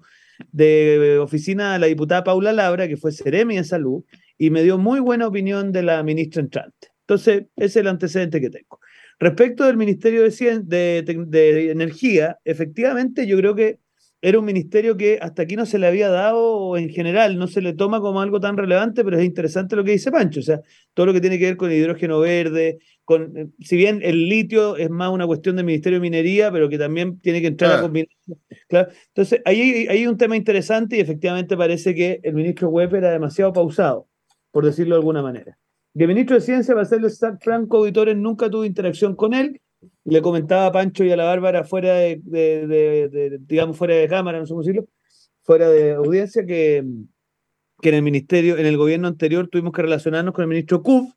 de 0.50 1.18
oficina 1.20 1.74
de 1.74 1.78
la 1.78 1.86
diputada 1.86 2.24
Paula 2.24 2.52
Labra, 2.52 2.88
que 2.88 2.96
fue 2.96 3.12
Ceremi 3.12 3.56
de 3.56 3.64
Salud, 3.64 4.02
y 4.36 4.50
me 4.50 4.64
dio 4.64 4.78
muy 4.78 4.98
buena 4.98 5.28
opinión 5.28 5.70
de 5.70 5.84
la 5.84 6.02
ministra 6.02 6.42
entrante. 6.42 6.88
Entonces, 7.02 7.44
ese 7.54 7.66
es 7.66 7.76
el 7.76 7.86
antecedente 7.86 8.40
que 8.40 8.50
tengo. 8.50 8.80
Respecto 9.20 9.64
del 9.64 9.76
Ministerio 9.76 10.22
de, 10.22 10.30
de, 10.64 11.24
de 11.26 11.70
Energía, 11.70 12.38
efectivamente, 12.44 13.26
yo 13.28 13.38
creo 13.38 13.54
que 13.54 13.78
era 14.26 14.40
un 14.40 14.44
ministerio 14.44 14.96
que 14.96 15.20
hasta 15.22 15.42
aquí 15.42 15.54
no 15.54 15.66
se 15.66 15.78
le 15.78 15.86
había 15.86 16.08
dado, 16.08 16.40
o 16.42 16.76
en 16.76 16.88
general 16.88 17.38
no 17.38 17.46
se 17.46 17.60
le 17.60 17.74
toma 17.74 18.00
como 18.00 18.20
algo 18.20 18.40
tan 18.40 18.56
relevante, 18.56 19.04
pero 19.04 19.16
es 19.16 19.24
interesante 19.24 19.76
lo 19.76 19.84
que 19.84 19.92
dice 19.92 20.10
Pancho, 20.10 20.40
o 20.40 20.42
sea, 20.42 20.62
todo 20.94 21.06
lo 21.06 21.12
que 21.12 21.20
tiene 21.20 21.38
que 21.38 21.44
ver 21.44 21.56
con 21.56 21.70
hidrógeno 21.70 22.18
verde, 22.18 22.78
con, 23.04 23.36
eh, 23.36 23.46
si 23.60 23.76
bien 23.76 24.00
el 24.02 24.28
litio 24.28 24.76
es 24.78 24.90
más 24.90 25.12
una 25.12 25.28
cuestión 25.28 25.54
del 25.54 25.64
Ministerio 25.64 26.00
de 26.00 26.00
Minería, 26.00 26.50
pero 26.50 26.68
que 26.68 26.76
también 26.76 27.20
tiene 27.20 27.40
que 27.40 27.46
entrar 27.46 27.78
a 27.78 27.82
combinar. 27.82 28.08
Claro. 28.68 28.88
Entonces, 29.14 29.42
ahí 29.44 29.86
hay 29.88 30.08
un 30.08 30.16
tema 30.16 30.36
interesante 30.36 30.96
y 30.96 31.00
efectivamente 31.00 31.56
parece 31.56 31.94
que 31.94 32.18
el 32.24 32.34
ministro 32.34 32.68
Webb 32.68 32.96
era 32.96 33.12
demasiado 33.12 33.52
pausado, 33.52 34.08
por 34.50 34.64
decirlo 34.64 34.96
de 34.96 35.02
alguna 35.02 35.22
manera. 35.22 35.56
el 35.94 36.08
ministro 36.08 36.34
de 36.34 36.40
Ciencia, 36.40 36.84
serle 36.84 37.10
franco, 37.40 37.76
auditores, 37.76 38.16
nunca 38.16 38.50
tuvo 38.50 38.64
interacción 38.64 39.14
con 39.14 39.34
él, 39.34 39.60
le 40.06 40.22
comentaba 40.22 40.66
a 40.66 40.72
Pancho 40.72 41.04
y 41.04 41.10
a 41.10 41.16
la 41.16 41.24
Bárbara 41.24 41.64
fuera 41.64 41.94
de, 41.94 43.38
digamos, 43.40 43.76
fuera 43.76 43.96
de 43.96 44.08
cámara, 44.08 44.38
no 44.38 44.46
sé 44.46 44.50
cómo 44.50 44.62
decirlo, 44.62 44.86
fuera 45.42 45.68
de 45.68 45.92
audiencia, 45.92 46.46
que, 46.46 46.84
que 47.80 47.88
en 47.88 47.94
el 47.96 48.02
ministerio, 48.02 48.56
en 48.56 48.66
el 48.66 48.76
gobierno 48.76 49.08
anterior 49.08 49.48
tuvimos 49.48 49.72
que 49.72 49.82
relacionarnos 49.82 50.32
con 50.32 50.42
el 50.42 50.48
ministro 50.48 50.82
Kuf, 50.82 51.12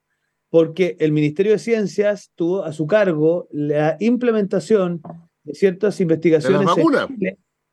porque 0.49 0.97
el 0.99 1.12
Ministerio 1.12 1.52
de 1.52 1.60
Ciencias 1.60 2.32
tuvo 2.36 2.63
a 2.63 2.73
su 2.73 2.88
cargo 2.88 3.47
la 3.52 3.95
implementación 3.99 5.02
de 5.43 5.54
ciertas 5.54 6.02
investigaciones 6.02 6.67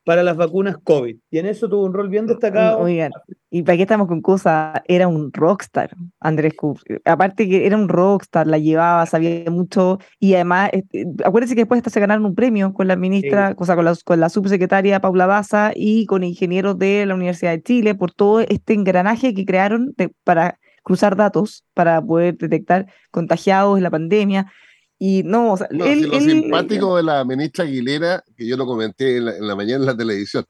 para 0.07 0.23
las 0.23 0.37
vacunas 0.37 0.77
COVID. 0.85 1.17
Y 1.29 1.37
en 1.37 1.47
eso 1.47 1.67
tuvo 1.67 1.83
un 1.83 1.93
rol 1.93 2.07
bien 2.07 2.27
destacado. 2.27 2.79
Oigan, 2.79 3.11
¿y 3.49 3.63
para 3.63 3.75
qué 3.75 3.81
estamos 3.81 4.07
con 4.07 4.21
cosas? 4.21 4.79
Era 4.87 5.09
un 5.09 5.33
rockstar, 5.33 5.89
Andrés 6.21 6.53
Kup. 6.55 6.79
Aparte 7.03 7.49
que 7.49 7.65
era 7.67 7.75
un 7.75 7.89
rockstar, 7.89 8.47
la 8.47 8.57
llevaba, 8.57 9.05
sabía 9.05 9.51
mucho. 9.51 9.99
Y 10.17 10.35
además, 10.35 10.69
este, 10.71 11.05
acuérdense 11.25 11.55
que 11.55 11.63
después 11.63 11.79
hasta 11.79 11.89
se 11.89 11.99
ganaron 11.99 12.25
un 12.25 12.35
premio 12.35 12.71
con 12.71 12.87
la 12.87 12.95
ministra, 12.95 13.53
cosa 13.55 13.75
con 13.75 13.83
la, 13.83 13.95
con 14.05 14.21
la 14.21 14.29
subsecretaria 14.29 15.01
Paula 15.01 15.25
Baza 15.25 15.73
y 15.75 16.05
con 16.05 16.23
ingenieros 16.23 16.79
de 16.79 17.05
la 17.05 17.13
Universidad 17.13 17.51
de 17.51 17.61
Chile 17.61 17.93
por 17.93 18.13
todo 18.13 18.39
este 18.39 18.75
engranaje 18.75 19.33
que 19.33 19.43
crearon 19.43 19.93
para 20.23 20.57
cruzar 20.83 21.17
datos, 21.17 21.65
para 21.73 22.01
poder 22.01 22.37
detectar 22.37 22.85
contagiados 23.11 23.75
en 23.75 23.83
la 23.83 23.91
pandemia. 23.91 24.53
Y 24.99 25.23
no, 25.23 25.53
o 25.53 25.57
sea, 25.57 25.67
lo 25.69 25.85
simpático 25.85 26.97
de 26.97 27.03
la 27.03 27.23
ministra 27.23 27.65
Aguilera, 27.65 28.23
que 28.35 28.47
yo 28.47 28.57
lo 28.57 28.65
comenté 28.65 29.17
en 29.17 29.47
la, 29.47 29.55
mañana 29.55 29.81
en 29.81 29.85
la 29.85 29.97
televisión, 29.97 30.45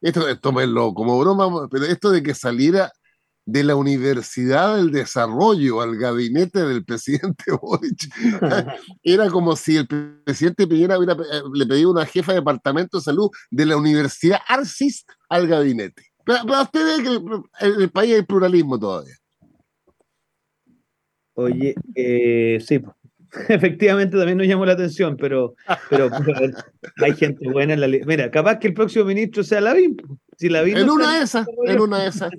esto, 0.00 0.24
tómenlo 0.38 0.94
como 0.94 1.18
broma, 1.18 1.68
pero 1.70 1.84
esto 1.84 2.10
de 2.10 2.22
que 2.22 2.34
saliera 2.34 2.90
de 3.44 3.64
la 3.64 3.74
Universidad 3.74 4.76
del 4.76 4.92
Desarrollo 4.92 5.80
al 5.80 5.96
gabinete 5.96 6.64
del 6.64 6.84
presidente 6.86 7.44
Boric, 7.60 8.08
era 9.02 9.28
como 9.30 9.56
si 9.56 9.76
el 9.76 9.86
presidente 10.24 10.66
Piñera 10.66 10.98
hubiera, 10.98 11.14
eh, 11.14 11.42
le 11.52 11.66
pedía 11.66 11.88
una 11.88 12.06
jefa 12.06 12.32
de 12.32 12.38
departamento 12.38 12.98
de 12.98 13.04
salud 13.04 13.30
de 13.50 13.66
la 13.66 13.76
Universidad 13.76 14.38
Arcis 14.48 15.04
al 15.28 15.46
gabinete. 15.46 16.06
Pero, 16.24 16.62
usted 16.62 16.84
ve 16.84 17.02
que 17.02 17.66
en 17.66 17.80
el 17.80 17.90
país 17.90 18.14
hay 18.14 18.22
pluralismo 18.22 18.78
todavía. 18.78 19.16
Oye, 21.34 21.74
eh, 21.94 22.58
sí, 22.64 22.80
efectivamente 23.48 24.16
también 24.16 24.38
nos 24.38 24.46
llamó 24.46 24.66
la 24.66 24.72
atención, 24.72 25.16
pero, 25.16 25.54
pero, 25.88 26.10
hay 27.02 27.14
gente 27.14 27.48
buena 27.48 27.74
en 27.74 27.80
la 27.80 27.88
Mira, 27.88 28.30
capaz 28.30 28.58
que 28.58 28.68
el 28.68 28.74
próximo 28.74 29.04
ministro 29.06 29.42
sea 29.42 29.60
Lavín. 29.60 29.96
Si 30.36 30.48
Lavín 30.48 30.76
en 30.76 30.90
una 30.90 31.16
de 31.16 31.24
esas, 31.24 31.46
en 31.66 31.80
una 31.80 32.02
de 32.02 32.08
esas. 32.08 32.30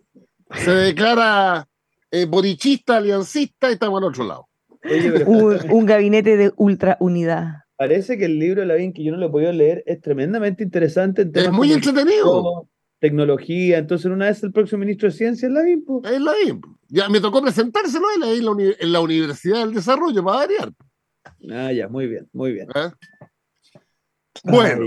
Se 0.55 0.71
declara 0.71 1.67
eh, 2.11 2.25
borichista, 2.25 2.97
aliancista 2.97 3.69
y 3.69 3.73
estamos 3.73 3.99
al 3.99 4.09
otro 4.09 4.23
lado. 4.25 4.47
un, 5.25 5.85
gabinete 5.85 6.37
de 6.37 6.51
ultra 6.57 6.97
unidad. 6.99 7.63
Parece 7.75 8.17
que 8.17 8.25
el 8.25 8.37
libro 8.37 8.61
de 8.61 8.67
Lavín, 8.67 8.93
que 8.93 9.03
yo 9.03 9.11
no 9.11 9.17
lo 9.17 9.27
he 9.27 9.31
podido 9.31 9.51
leer, 9.51 9.83
es 9.87 9.99
tremendamente 9.99 10.63
interesante. 10.63 11.27
es 11.33 11.51
muy 11.51 11.73
entretenido. 11.73 12.69
Tecnología, 13.03 13.79
entonces 13.79 14.05
en 14.05 14.13
una 14.13 14.27
vez 14.27 14.41
el 14.43 14.53
próximo 14.53 14.79
ministro 14.79 15.09
de 15.09 15.17
Ciencia 15.17 15.45
es 15.45 15.53
Lavín. 15.53 15.83
Es 16.05 16.21
Lavín. 16.21 16.61
Ya 16.87 17.09
me 17.09 17.19
tocó 17.19 17.41
presentárselo 17.41 18.05
ahí 18.07 18.37
en 18.37 18.45
la, 18.45 18.73
en 18.79 18.91
la 18.93 19.01
Universidad 19.01 19.59
del 19.59 19.73
Desarrollo, 19.73 20.23
para 20.23 20.37
variar. 20.37 20.71
Ah, 21.51 21.73
ya, 21.73 21.89
muy 21.89 22.07
bien, 22.07 22.29
muy 22.31 22.53
bien. 22.53 22.69
¿Eh? 22.73 22.91
Bueno. 24.45 24.85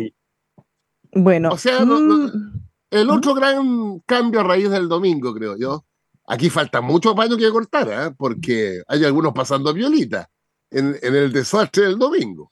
Bueno. 1.13 1.51
O 1.51 1.59
sea, 1.59 1.85
mm. 1.85 2.69
el 2.91 3.11
otro 3.11 3.35
gran 3.35 3.99
cambio 4.07 4.41
a 4.41 4.45
raíz 4.45 4.71
del 4.71 4.89
domingo, 4.89 5.35
creo 5.35 5.59
yo. 5.59 5.85
Aquí 6.27 6.49
falta 6.49 6.81
mucho 6.81 7.15
paño 7.15 7.37
que 7.37 7.51
cortar, 7.51 7.87
¿eh? 7.91 8.15
porque 8.17 8.81
hay 8.89 9.05
algunos 9.05 9.35
pasando 9.35 9.75
violita 9.75 10.27
en, 10.71 10.97
en 11.03 11.15
el 11.15 11.31
desastre 11.35 11.85
del 11.85 11.99
domingo. 11.99 12.51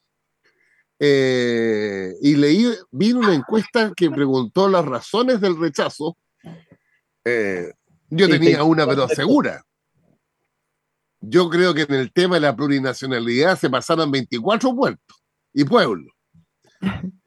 Eh, 0.98 2.14
y 2.22 2.36
leí, 2.36 2.72
vi 2.90 3.12
una 3.12 3.34
encuesta 3.34 3.92
que 3.96 4.10
preguntó 4.10 4.68
las 4.68 4.84
razones 4.84 5.40
del 5.40 5.58
rechazo. 5.58 6.16
yo 8.10 8.28
tenía 8.28 8.62
una, 8.64 8.86
pero 8.86 9.08
segura. 9.08 9.64
Yo 11.20 11.48
creo 11.48 11.72
que 11.74 11.82
en 11.82 11.94
el 11.94 12.12
tema 12.12 12.36
de 12.36 12.42
la 12.42 12.54
plurinacionalidad 12.54 13.58
se 13.58 13.70
pasaron 13.70 14.10
24 14.10 14.74
puertos 14.74 15.22
y 15.52 15.64
pueblos. 15.64 16.12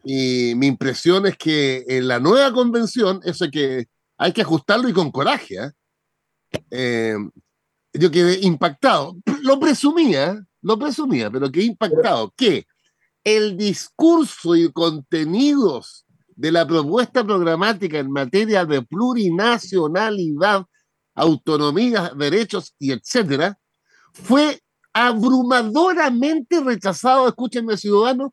Y 0.04 0.54
mi 0.56 0.68
impresión 0.68 1.26
es 1.26 1.38
que 1.38 1.84
en 1.88 2.08
la 2.08 2.20
nueva 2.20 2.54
convención, 2.54 3.20
eso 3.24 3.46
es 3.46 3.52
que 3.52 3.88
hay 4.18 4.32
que 4.32 4.42
ajustarlo 4.42 4.88
y 4.90 4.94
con 4.94 5.12
coraje. 5.12 5.56
¿eh? 5.56 5.72
Eh, 6.72 7.18
yo 7.94 8.12
quedé 8.12 8.40
impactado. 8.42 9.18
Lo 9.42 9.60
presumía, 9.60 10.42
lo 10.62 10.78
presumía, 10.78 11.30
pero 11.30 11.52
quedé 11.52 11.66
impactado. 11.66 12.34
Que 12.36 12.66
el 13.28 13.58
discurso 13.58 14.56
y 14.56 14.72
contenidos 14.72 16.06
de 16.34 16.50
la 16.50 16.66
propuesta 16.66 17.26
programática 17.26 18.00
en 18.00 18.10
materia 18.10 18.64
de 18.64 18.82
plurinacionalidad, 18.84 20.64
autonomía, 21.14 22.14
derechos 22.16 22.74
y 22.80 22.94
etcétera, 22.94 23.60
fue 24.14 24.62
abrumadoramente 24.94 26.62
rechazado, 26.62 27.28
escúchenme 27.28 27.76
ciudadanos, 27.76 28.32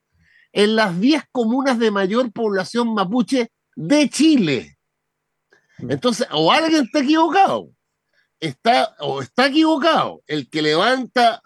en 0.52 0.76
las 0.76 1.00
10 1.00 1.24
comunas 1.32 1.80
de 1.80 1.90
mayor 1.90 2.30
población 2.30 2.94
mapuche 2.94 3.50
de 3.74 4.08
Chile. 4.08 4.78
Entonces, 5.78 6.28
o 6.30 6.52
alguien 6.52 6.84
está 6.84 7.00
equivocado, 7.00 7.68
está, 8.38 8.94
o 9.00 9.22
está 9.22 9.48
equivocado 9.48 10.22
el 10.28 10.48
que 10.48 10.62
levanta 10.62 11.42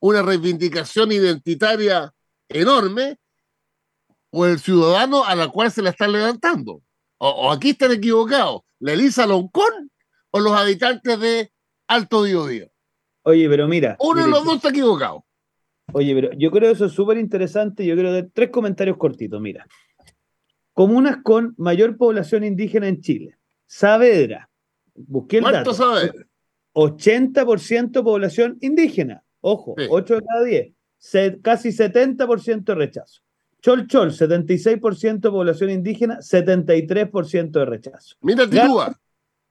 una 0.00 0.22
reivindicación 0.22 1.12
identitaria 1.12 2.14
enorme, 2.48 3.18
o 4.30 4.46
el 4.46 4.58
ciudadano 4.58 5.24
a 5.24 5.34
la 5.34 5.48
cual 5.48 5.70
se 5.70 5.82
la 5.82 5.90
están 5.90 6.12
levantando. 6.12 6.82
O, 7.18 7.50
aquí 7.50 7.70
están 7.70 7.92
equivocados, 7.92 8.62
la 8.78 8.92
Elisa 8.92 9.26
Loncón 9.26 9.90
o 10.30 10.40
los 10.40 10.52
habitantes 10.52 11.18
de 11.18 11.50
Alto 11.86 12.22
Biobío. 12.22 12.70
Oye, 13.22 13.48
pero 13.48 13.66
mira. 13.66 13.96
Uno 14.00 14.24
de 14.24 14.30
los 14.30 14.44
dos 14.44 14.56
está 14.56 14.68
equivocado. 14.68 15.24
Oye, 15.92 16.14
pero 16.14 16.32
yo 16.34 16.50
creo 16.50 16.70
que 16.70 16.74
eso 16.74 16.86
es 16.86 16.92
súper 16.92 17.16
interesante. 17.16 17.86
Yo 17.86 17.94
quiero 17.94 18.12
dar 18.12 18.28
tres 18.32 18.50
comentarios 18.50 18.96
cortitos. 18.98 19.40
Mira. 19.40 19.66
Comunas 20.72 21.18
con 21.22 21.54
mayor 21.56 21.96
población 21.96 22.44
indígena 22.44 22.88
en 22.88 23.00
Chile. 23.00 23.38
Saavedra. 23.66 24.50
Busqué 24.94 25.38
el 25.38 25.44
dato. 25.44 25.72
Saavedra? 25.72 26.26
80% 26.74 28.04
población 28.04 28.58
indígena. 28.60 29.24
Ojo, 29.40 29.74
8 29.88 30.14
de 30.14 30.22
cada 30.22 30.44
10. 30.44 30.75
Casi 31.42 31.70
70% 31.70 32.64
de 32.64 32.74
rechazo. 32.74 33.22
Chol 33.60 33.86
Chol, 33.86 34.12
76% 34.12 35.30
población 35.30 35.70
indígena, 35.70 36.18
73% 36.20 37.50
de 37.50 37.64
rechazo. 37.64 38.16
Mira 38.20 38.48
Tirúa. 38.48 38.96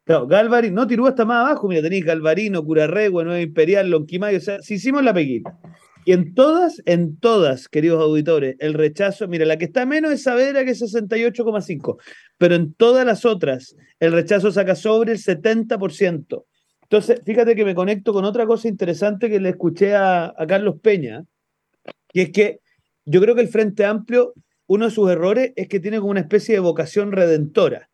Claro, 0.06 0.28
Galvarino, 0.28 0.76
no, 0.76 0.88
Tirúa 0.88 1.10
está 1.10 1.26
más 1.26 1.46
abajo, 1.46 1.68
mira, 1.68 1.82
tenéis 1.82 2.06
Galvarino, 2.06 2.64
Curarregua, 2.64 3.24
Nueva 3.24 3.42
Imperial, 3.42 3.90
Lonquimayo, 3.90 4.38
o 4.38 4.42
sea, 4.42 4.62
si 4.62 4.76
hicimos 4.76 5.04
la 5.04 5.14
pequita. 5.14 5.58
Y 6.06 6.14
en 6.14 6.36
todas, 6.36 6.80
en 6.86 7.18
todas, 7.18 7.68
queridos 7.68 8.02
auditores, 8.04 8.56
el 8.60 8.76
rechazo, 8.76 9.28
mira, 9.28 9.46
la 9.46 9.58
que 9.58 9.66
está 9.66 9.88
menos 9.88 10.12
es 10.12 10.22
Saavedra, 10.22 10.64
que 10.64 10.72
es 10.72 10.82
68,5, 10.82 11.98
pero 12.38 12.54
en 12.54 12.74
todas 12.76 13.04
las 13.04 13.26
otras, 13.26 13.76
el 14.00 14.12
rechazo 14.12 14.52
saca 14.52 14.76
sobre 14.76 15.14
el 15.14 15.18
70%. 15.18 16.46
Entonces, 16.84 17.22
fíjate 17.26 17.56
que 17.56 17.66
me 17.66 17.74
conecto 17.74 18.14
con 18.14 18.24
otra 18.26 18.46
cosa 18.46 18.68
interesante 18.68 19.28
que 19.28 19.40
le 19.40 19.50
escuché 19.50 19.96
a, 19.96 20.26
a 20.38 20.46
Carlos 20.46 20.76
Peña, 20.80 21.26
y 22.16 22.22
es 22.22 22.32
que 22.32 22.62
yo 23.04 23.20
creo 23.20 23.36
que 23.36 23.42
el 23.42 23.50
Frente 23.50 23.84
Amplio, 23.84 24.34
uno 24.68 24.86
de 24.86 24.92
sus 24.92 25.12
errores 25.12 25.52
es 25.58 25.68
que 25.68 25.82
tiene 25.82 26.00
como 26.00 26.12
una 26.12 26.22
especie 26.22 26.56
de 26.56 26.62
vocación 26.62 27.12
redentora. 27.12 27.90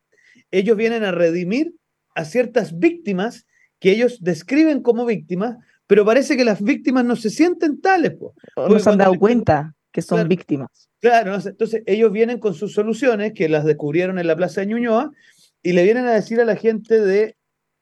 Ellos 0.52 0.78
vienen 0.78 1.04
a 1.04 1.12
redimir 1.12 1.74
a 2.14 2.24
ciertas 2.24 2.78
víctimas 2.78 3.48
que 3.80 3.90
ellos 3.90 4.20
describen 4.22 4.84
como 4.84 5.08
víctimas, 5.08 5.58
pero 5.88 6.06
parece 6.06 6.38
que 6.38 6.46
las 6.46 6.62
víctimas 6.62 7.04
no 7.04 7.16
se 7.16 7.32
sienten 7.32 7.82
tales. 7.82 8.14
no 8.56 8.80
se 8.80 8.90
han 8.92 9.00
dado 9.00 9.16
cuenta 9.16 9.74
que 9.92 10.04
son 10.04 10.28
víctimas. 10.28 10.92
Claro, 11.00 11.34
entonces 11.34 11.82
ellos 11.88 12.12
vienen 12.12 12.38
con 12.38 12.54
sus 12.54 12.74
soluciones, 12.74 13.34
que 13.34 13.50
las 13.50 13.66
descubrieron 13.66 14.20
en 14.20 14.28
la 14.28 14.36
Plaza 14.36 14.62
de 14.62 14.68
Ñuñoa, 14.68 15.12
y 15.64 15.74
le 15.74 15.84
vienen 15.84 16.06
a 16.06 16.14
decir 16.14 16.40
a 16.40 16.46
la 16.46 16.56
gente 16.56 17.02
de 17.02 17.38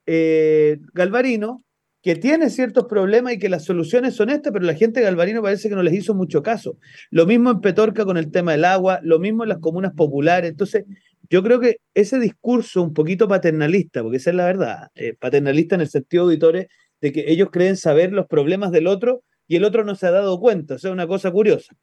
eh, 0.06 0.80
Galvarino 0.94 1.66
que 2.02 2.16
tiene 2.16 2.50
ciertos 2.50 2.86
problemas 2.86 3.34
y 3.34 3.40
que 3.40 3.50
las 3.50 3.66
soluciones 3.66 4.16
son 4.16 4.30
estas, 4.30 4.54
pero 4.54 4.66
la 4.66 4.74
gente 4.74 5.00
de 5.00 5.06
Galvarino 5.06 5.42
parece 5.42 5.68
que 5.68 5.76
no 5.76 5.84
les 5.84 5.94
hizo 5.94 6.16
mucho 6.16 6.42
caso. 6.42 6.78
Lo 7.10 7.26
mismo 7.26 7.52
en 7.52 7.62
Petorca 7.62 8.06
con 8.06 8.18
el 8.18 8.32
tema 8.32 8.54
del 8.54 8.66
agua, 8.66 9.00
lo 9.04 9.20
mismo 9.20 9.44
en 9.44 9.50
las 9.50 9.60
comunas 9.60 9.94
populares. 9.94 10.50
Entonces, 10.50 10.86
yo 11.30 11.44
creo 11.44 11.60
que 11.60 11.78
ese 11.94 12.20
discurso 12.20 12.82
un 12.82 12.94
poquito 12.94 13.28
paternalista, 13.28 14.02
porque 14.02 14.18
esa 14.18 14.30
es 14.30 14.36
la 14.36 14.46
verdad, 14.46 14.88
eh, 14.96 15.14
paternalista 15.20 15.76
en 15.76 15.82
el 15.82 15.90
sentido, 15.90 16.24
auditores, 16.24 16.68
de 17.02 17.12
que 17.12 17.26
ellos 17.32 17.50
creen 17.52 17.78
saber 17.78 18.14
los 18.14 18.28
problemas 18.28 18.72
del 18.72 18.88
otro 18.88 19.24
y 19.48 19.58
el 19.58 19.64
otro 19.64 19.84
no 19.84 19.96
se 19.96 20.08
ha 20.08 20.12
dado 20.12 20.40
cuenta. 20.40 20.76
O 20.76 20.78
sea, 20.80 20.92
una 20.92 21.08
cosa 21.08 21.32
curiosa. 21.32 21.76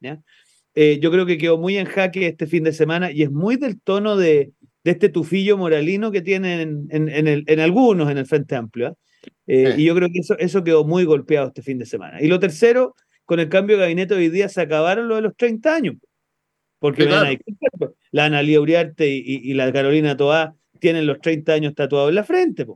Eh, 0.75 0.99
yo 1.01 1.11
creo 1.11 1.27
que 1.27 1.39
quedó 1.39 1.59
muy 1.59 1.77
en 1.77 1.87
jaque 1.87 2.27
este 2.27 2.47
fin 2.47 2.64
de 2.64 2.73
semana 2.73 3.11
y 3.11 3.23
es 3.23 3.31
muy 3.31 3.57
del 3.57 3.81
tono 3.81 4.17
de, 4.17 4.53
este 4.85 5.09
tufillo 5.09 5.57
moralino 5.57 6.12
que 6.12 6.23
tienen 6.23 6.87
en, 6.91 7.61
algunos 7.61 8.09
en 8.11 8.19
el 8.19 8.27
Frente 8.27 8.55
Amplio. 8.55 8.89
¿ah? 8.89 8.95
Eh, 9.47 9.74
y 9.77 9.85
yo 9.85 9.95
creo 9.95 10.09
que 10.09 10.18
eso, 10.18 10.37
eso 10.39 10.64
quedó 10.64 10.85
muy 10.85 11.05
golpeado 11.05 11.49
este 11.49 11.62
fin 11.62 11.79
de 11.79 11.87
semana. 11.87 12.20
Y 12.20 12.29
lo 12.29 12.39
tercero, 12.41 12.95
con 13.24 13.41
el 13.41 13.49
cambio 13.49 13.77
de 13.77 13.83
gabinete 13.83 14.14
hoy 14.14 14.29
día 14.29 14.49
se 14.49 14.61
acabaron 14.61 15.09
lo 15.09 15.16
de 15.16 15.22
los 15.22 15.37
30 15.37 15.74
años. 15.74 15.97
Porque 16.79 17.07
la 17.07 18.24
Analia 18.24 18.61
Uriarte 18.61 19.09
y, 19.09 19.55
la 19.55 19.72
Carolina 19.72 20.16
Toá 20.16 20.55
tienen 20.79 21.07
los 21.07 21.20
30 21.20 21.53
años 21.53 21.74
tatuados 21.74 22.11
en 22.11 22.14
la 22.14 22.24
frente. 22.24 22.66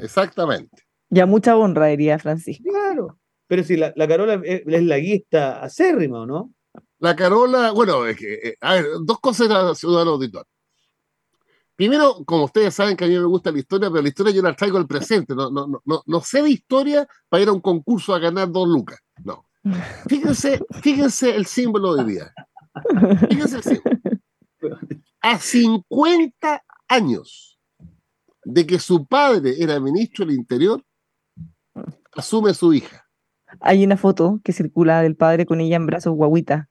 Exactamente. 0.00 0.84
Ya 1.10 1.26
mucha 1.26 1.56
honra, 1.56 1.86
diría 1.86 2.18
Francisco. 2.18 2.64
Claro. 2.70 3.18
Pero 3.48 3.62
si 3.62 3.76
la, 3.76 3.92
la 3.96 4.08
Carola 4.08 4.40
es, 4.44 4.62
la 4.66 4.98
guista 4.98 5.62
acérrima, 5.62 6.22
¿o 6.22 6.26
no? 6.26 6.52
La 6.98 7.14
Carola, 7.14 7.72
bueno, 7.72 8.06
es 8.06 8.16
que, 8.16 8.34
eh, 8.34 8.56
a 8.60 8.74
ver, 8.74 8.86
dos 9.04 9.20
cosas, 9.20 9.78
ciudadano 9.78 10.12
auditor. 10.12 10.46
Primero, 11.76 12.24
como 12.24 12.44
ustedes 12.44 12.74
saben 12.74 12.96
que 12.96 13.04
a 13.04 13.08
mí 13.08 13.14
me 13.14 13.24
gusta 13.24 13.52
la 13.52 13.58
historia, 13.58 13.90
pero 13.90 14.02
la 14.02 14.08
historia 14.08 14.32
yo 14.32 14.42
la 14.42 14.54
traigo 14.54 14.78
al 14.78 14.86
presente. 14.86 15.34
No, 15.34 15.50
no, 15.50 15.82
no, 15.84 16.02
no 16.04 16.20
sé 16.22 16.42
de 16.42 16.50
historia 16.50 17.06
para 17.28 17.42
ir 17.42 17.48
a 17.50 17.52
un 17.52 17.60
concurso 17.60 18.14
a 18.14 18.18
ganar 18.18 18.50
dos 18.50 18.66
lucas. 18.66 18.98
No. 19.22 19.46
Fíjense, 20.08 20.60
fíjense 20.80 21.36
el 21.36 21.44
símbolo 21.44 21.94
de 21.94 22.02
hoy 22.02 22.12
día. 22.12 22.32
Fíjense 23.28 23.56
el 23.56 23.62
símbolo. 23.62 23.98
A 25.20 25.38
50 25.38 26.64
años 26.88 27.58
de 28.44 28.66
que 28.66 28.78
su 28.78 29.06
padre 29.06 29.56
era 29.58 29.78
ministro 29.80 30.24
del 30.24 30.36
Interior, 30.36 30.82
asume 32.12 32.54
su 32.54 32.72
hija. 32.72 33.06
Hay 33.60 33.84
una 33.84 33.96
foto 33.96 34.40
que 34.44 34.52
circula 34.52 35.02
del 35.02 35.16
padre 35.16 35.46
con 35.46 35.60
ella 35.60 35.76
en 35.76 35.86
brazos 35.86 36.14
guaguita. 36.14 36.68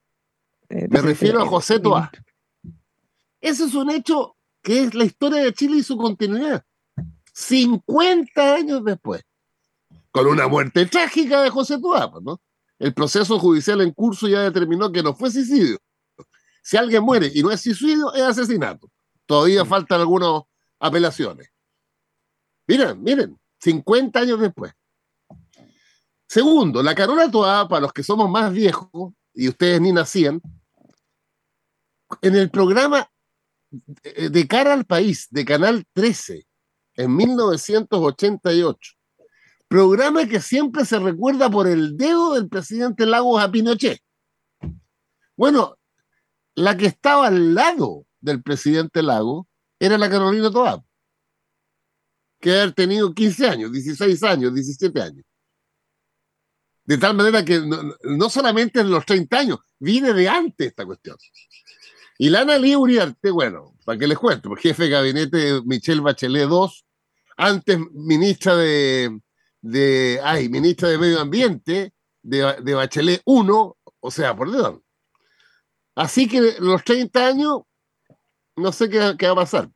Eh, 0.68 0.88
me 0.90 1.00
refiero 1.00 1.42
a 1.42 1.46
José 1.46 1.78
Toá. 1.78 2.10
Eso 3.40 3.66
es 3.66 3.74
un 3.74 3.90
hecho 3.90 4.35
que 4.66 4.82
es 4.82 4.94
la 4.96 5.04
historia 5.04 5.44
de 5.44 5.54
Chile 5.54 5.76
y 5.76 5.82
su 5.84 5.96
continuidad. 5.96 6.64
50 7.34 8.54
años 8.54 8.84
después, 8.84 9.22
con 10.10 10.26
una 10.26 10.48
muerte 10.48 10.86
trágica 10.86 11.42
de 11.42 11.50
José 11.50 11.78
Tuapa, 11.78 12.18
¿no? 12.20 12.40
El 12.76 12.92
proceso 12.92 13.38
judicial 13.38 13.80
en 13.82 13.92
curso 13.92 14.26
ya 14.26 14.40
determinó 14.40 14.90
que 14.90 15.04
no 15.04 15.14
fue 15.14 15.30
suicidio. 15.30 15.78
Si 16.64 16.76
alguien 16.76 17.04
muere 17.04 17.30
y 17.32 17.44
no 17.44 17.52
es 17.52 17.60
suicidio, 17.60 18.12
es 18.12 18.22
asesinato. 18.22 18.90
Todavía 19.24 19.62
mm. 19.62 19.68
faltan 19.68 20.00
algunas 20.00 20.42
apelaciones. 20.80 21.48
Miren, 22.66 23.00
miren, 23.00 23.38
50 23.60 24.18
años 24.18 24.40
después. 24.40 24.72
Segundo, 26.26 26.82
la 26.82 26.96
Carola 26.96 27.30
Toa, 27.30 27.68
para 27.68 27.82
los 27.82 27.92
que 27.92 28.02
somos 28.02 28.28
más 28.28 28.52
viejos, 28.52 29.12
y 29.32 29.48
ustedes 29.48 29.80
ni 29.80 29.92
nacían, 29.92 30.42
en 32.20 32.34
el 32.34 32.50
programa 32.50 33.08
de 34.02 34.48
cara 34.48 34.72
al 34.72 34.84
país 34.84 35.28
de 35.30 35.44
Canal 35.44 35.84
13 35.92 36.46
en 36.96 37.16
1988. 37.16 38.92
Programa 39.68 40.26
que 40.26 40.40
siempre 40.40 40.84
se 40.84 40.98
recuerda 40.98 41.50
por 41.50 41.66
el 41.66 41.96
dedo 41.96 42.34
del 42.34 42.48
presidente 42.48 43.04
Lagos 43.04 43.42
a 43.42 43.50
Pinochet. 43.50 44.00
Bueno, 45.36 45.76
la 46.54 46.76
que 46.76 46.86
estaba 46.86 47.26
al 47.26 47.54
lado 47.54 48.06
del 48.20 48.42
presidente 48.42 49.02
Lagos 49.02 49.46
era 49.78 49.98
la 49.98 50.08
Carolina 50.08 50.50
Toab, 50.50 50.82
que 52.40 52.50
había 52.50 52.72
tenido 52.72 53.12
15 53.12 53.48
años, 53.48 53.72
16 53.72 54.22
años, 54.22 54.54
17 54.54 55.02
años. 55.02 55.24
De 56.84 56.96
tal 56.98 57.14
manera 57.16 57.44
que 57.44 57.60
no, 57.60 57.96
no 58.04 58.30
solamente 58.30 58.80
en 58.80 58.90
los 58.90 59.04
30 59.04 59.38
años, 59.38 59.58
viene 59.78 60.12
de 60.12 60.28
antes 60.28 60.68
esta 60.68 60.86
cuestión. 60.86 61.16
Y 62.18 62.30
Lana 62.30 62.58
Lee 62.58 62.76
Uriarte, 62.76 63.30
bueno, 63.30 63.74
para 63.84 63.98
que 63.98 64.06
les 64.06 64.18
cuento, 64.18 64.48
pues, 64.48 64.62
jefe 64.62 64.84
de 64.84 64.90
gabinete 64.90 65.60
Michelle 65.64 66.00
Bachelet 66.00 66.48
II, 66.48 66.68
antes 67.36 67.78
ministra 67.92 68.56
de, 68.56 69.20
de, 69.60 70.20
ay, 70.22 70.48
ministra 70.48 70.88
de 70.88 70.98
Medio 70.98 71.20
Ambiente 71.20 71.92
de, 72.22 72.56
de 72.62 72.74
Bachelet 72.74 73.22
I, 73.24 73.46
o 74.00 74.10
sea, 74.10 74.34
por 74.34 74.50
Dios. 74.50 74.80
Así 75.94 76.28
que 76.28 76.56
los 76.60 76.84
30 76.84 77.26
años, 77.26 77.60
no 78.56 78.72
sé 78.72 78.88
qué, 78.88 79.14
qué 79.18 79.26
va 79.26 79.32
a 79.32 79.36
pasar. 79.36 79.70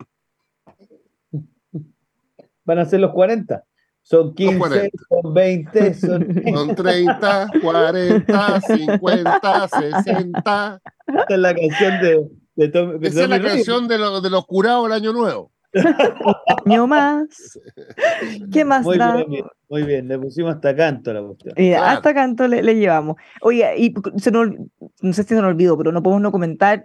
Van 2.64 2.78
a 2.78 2.84
ser 2.84 3.01
los 3.01 3.12
40. 3.12 3.64
Son 4.11 4.35
15, 4.35 4.91
son 5.09 5.35
20, 5.35 5.95
son... 5.95 6.43
son 6.53 6.75
30, 6.75 7.51
40, 7.63 8.61
50, 8.61 9.69
60. 9.69 10.81
Esta 11.07 11.29
es 11.29 11.39
la 11.39 11.55
canción 11.55 12.03
de, 12.03 12.29
de 12.57 13.07
Esa 13.07 13.23
es 13.23 13.29
la 13.29 13.41
canción 13.41 13.87
de, 13.87 13.99
de, 13.99 14.31
los 14.31 14.47
curados 14.47 14.83
del 14.83 14.95
Año 14.95 15.13
Nuevo. 15.13 15.53
Año 16.67 16.89
más. 16.89 17.29
¿Qué 18.53 18.65
más 18.65 18.85
Muy 18.85 18.99
da? 18.99 19.15
bien, 19.25 19.45
muy 19.69 19.83
bien, 19.85 20.09
le 20.09 20.19
pusimos 20.19 20.57
hasta 20.57 20.75
canto 20.75 21.13
a 21.13 21.15
la 21.15 21.23
cuestión. 21.23 21.55
Eh, 21.57 21.71
Claro. 21.71 21.87
Hasta 21.87 22.13
canto 22.13 22.49
le, 22.49 22.65
le 22.65 22.75
llevamos. 22.75 23.15
Oye, 23.43 23.73
y 23.79 23.95
se 24.17 24.33
nos, 24.33 24.49
no 25.03 25.13
sé 25.13 25.23
si 25.23 25.29
se 25.29 25.35
nos 25.37 25.45
olvidó, 25.45 25.79
pero 25.79 25.93
no 25.93 26.03
podemos 26.03 26.23
no 26.23 26.33
comentar 26.33 26.83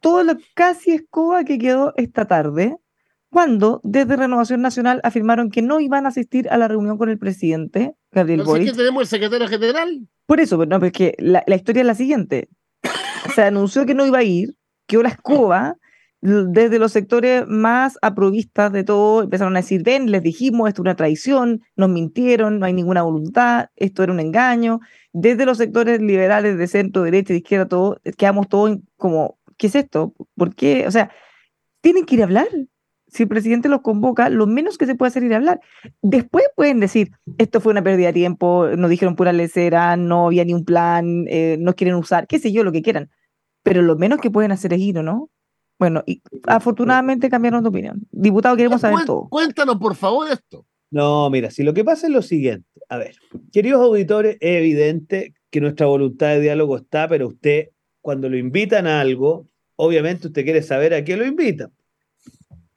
todo 0.00 0.24
lo 0.24 0.34
casi 0.54 0.90
escoba 0.90 1.44
que 1.44 1.56
quedó 1.56 1.94
esta 1.96 2.24
tarde, 2.26 2.76
cuando 3.34 3.80
desde 3.82 4.14
Renovación 4.14 4.62
Nacional 4.62 5.00
afirmaron 5.02 5.50
que 5.50 5.60
no 5.60 5.80
iban 5.80 6.06
a 6.06 6.10
asistir 6.10 6.48
a 6.50 6.56
la 6.56 6.68
reunión 6.68 6.96
con 6.96 7.08
el 7.08 7.18
presidente, 7.18 7.96
Gabriel 8.12 8.42
Pero 8.42 8.50
Boric. 8.50 8.68
que 8.68 8.76
tenemos 8.76 9.02
el 9.02 9.08
secretario 9.08 9.48
general. 9.48 10.06
Por 10.24 10.38
eso, 10.38 10.56
pero 10.56 10.70
no, 10.70 10.78
pero 10.78 10.86
es 10.86 10.92
que 10.92 11.16
la, 11.18 11.42
la 11.48 11.56
historia 11.56 11.80
es 11.80 11.86
la 11.88 11.96
siguiente. 11.96 12.48
Se 13.34 13.42
anunció 13.42 13.86
que 13.86 13.94
no 13.94 14.06
iba 14.06 14.18
a 14.18 14.22
ir, 14.22 14.54
quedó 14.86 15.02
la 15.02 15.08
escoba, 15.08 15.78
desde 16.20 16.78
los 16.78 16.92
sectores 16.92 17.44
más 17.48 17.98
aprovistas 18.02 18.70
de 18.70 18.84
todo, 18.84 19.24
empezaron 19.24 19.56
a 19.56 19.62
decir, 19.62 19.82
ven, 19.82 20.12
les 20.12 20.22
dijimos, 20.22 20.68
esto 20.68 20.82
es 20.82 20.84
una 20.84 20.94
traición, 20.94 21.62
nos 21.74 21.90
mintieron, 21.90 22.60
no 22.60 22.66
hay 22.66 22.72
ninguna 22.72 23.02
voluntad, 23.02 23.70
esto 23.74 24.04
era 24.04 24.12
un 24.12 24.20
engaño. 24.20 24.78
Desde 25.12 25.44
los 25.44 25.58
sectores 25.58 26.00
liberales 26.00 26.56
de 26.56 26.68
centro, 26.68 27.02
derecha, 27.02 27.32
de 27.32 27.38
izquierda, 27.40 27.66
todo, 27.66 28.00
quedamos 28.16 28.48
todos 28.48 28.78
como, 28.96 29.40
¿qué 29.56 29.66
es 29.66 29.74
esto? 29.74 30.14
¿Por 30.36 30.54
qué? 30.54 30.86
O 30.86 30.92
sea, 30.92 31.10
tienen 31.80 32.06
que 32.06 32.14
ir 32.14 32.20
a 32.20 32.26
hablar. 32.26 32.46
Si 33.14 33.22
el 33.22 33.28
presidente 33.28 33.68
los 33.68 33.80
convoca, 33.82 34.28
lo 34.28 34.48
menos 34.48 34.76
que 34.76 34.86
se 34.86 34.96
puede 34.96 35.08
hacer 35.10 35.22
es 35.22 35.28
ir 35.28 35.34
a 35.34 35.36
hablar. 35.36 35.60
Después 36.02 36.46
pueden 36.56 36.80
decir, 36.80 37.12
esto 37.38 37.60
fue 37.60 37.70
una 37.70 37.80
pérdida 37.84 38.08
de 38.08 38.12
tiempo, 38.12 38.66
nos 38.76 38.90
dijeron 38.90 39.14
pura 39.14 39.32
lecera, 39.32 39.96
no 39.96 40.26
había 40.26 40.44
ni 40.44 40.52
un 40.52 40.64
plan, 40.64 41.24
eh, 41.28 41.56
no 41.60 41.76
quieren 41.76 41.94
usar, 41.94 42.26
qué 42.26 42.40
sé 42.40 42.50
yo, 42.50 42.64
lo 42.64 42.72
que 42.72 42.82
quieran. 42.82 43.10
Pero 43.62 43.82
lo 43.82 43.94
menos 43.94 44.18
que 44.20 44.32
pueden 44.32 44.50
hacer 44.50 44.72
es 44.72 44.80
ir, 44.80 44.98
¿o 44.98 45.04
no? 45.04 45.30
Bueno, 45.78 46.02
y 46.06 46.22
afortunadamente 46.48 47.30
cambiaron 47.30 47.62
de 47.62 47.68
opinión. 47.68 48.02
Diputado, 48.10 48.56
queremos 48.56 48.80
saber 48.80 48.96
Cuen- 48.96 49.06
todo. 49.06 49.28
Cuéntanos, 49.28 49.76
por 49.76 49.94
favor, 49.94 50.28
esto. 50.28 50.66
No, 50.90 51.30
mira, 51.30 51.52
si 51.52 51.62
lo 51.62 51.72
que 51.72 51.84
pasa 51.84 52.08
es 52.08 52.12
lo 52.12 52.20
siguiente. 52.20 52.66
A 52.88 52.98
ver, 52.98 53.14
queridos 53.52 53.80
auditores, 53.80 54.38
es 54.40 54.56
evidente 54.58 55.34
que 55.50 55.60
nuestra 55.60 55.86
voluntad 55.86 56.30
de 56.30 56.40
diálogo 56.40 56.76
está, 56.76 57.06
pero 57.08 57.28
usted, 57.28 57.68
cuando 58.00 58.28
lo 58.28 58.36
invitan 58.36 58.88
a 58.88 59.00
algo, 59.00 59.46
obviamente 59.76 60.26
usted 60.26 60.42
quiere 60.42 60.62
saber 60.62 60.94
a 60.94 61.04
qué 61.04 61.16
lo 61.16 61.24
invitan. 61.24 61.70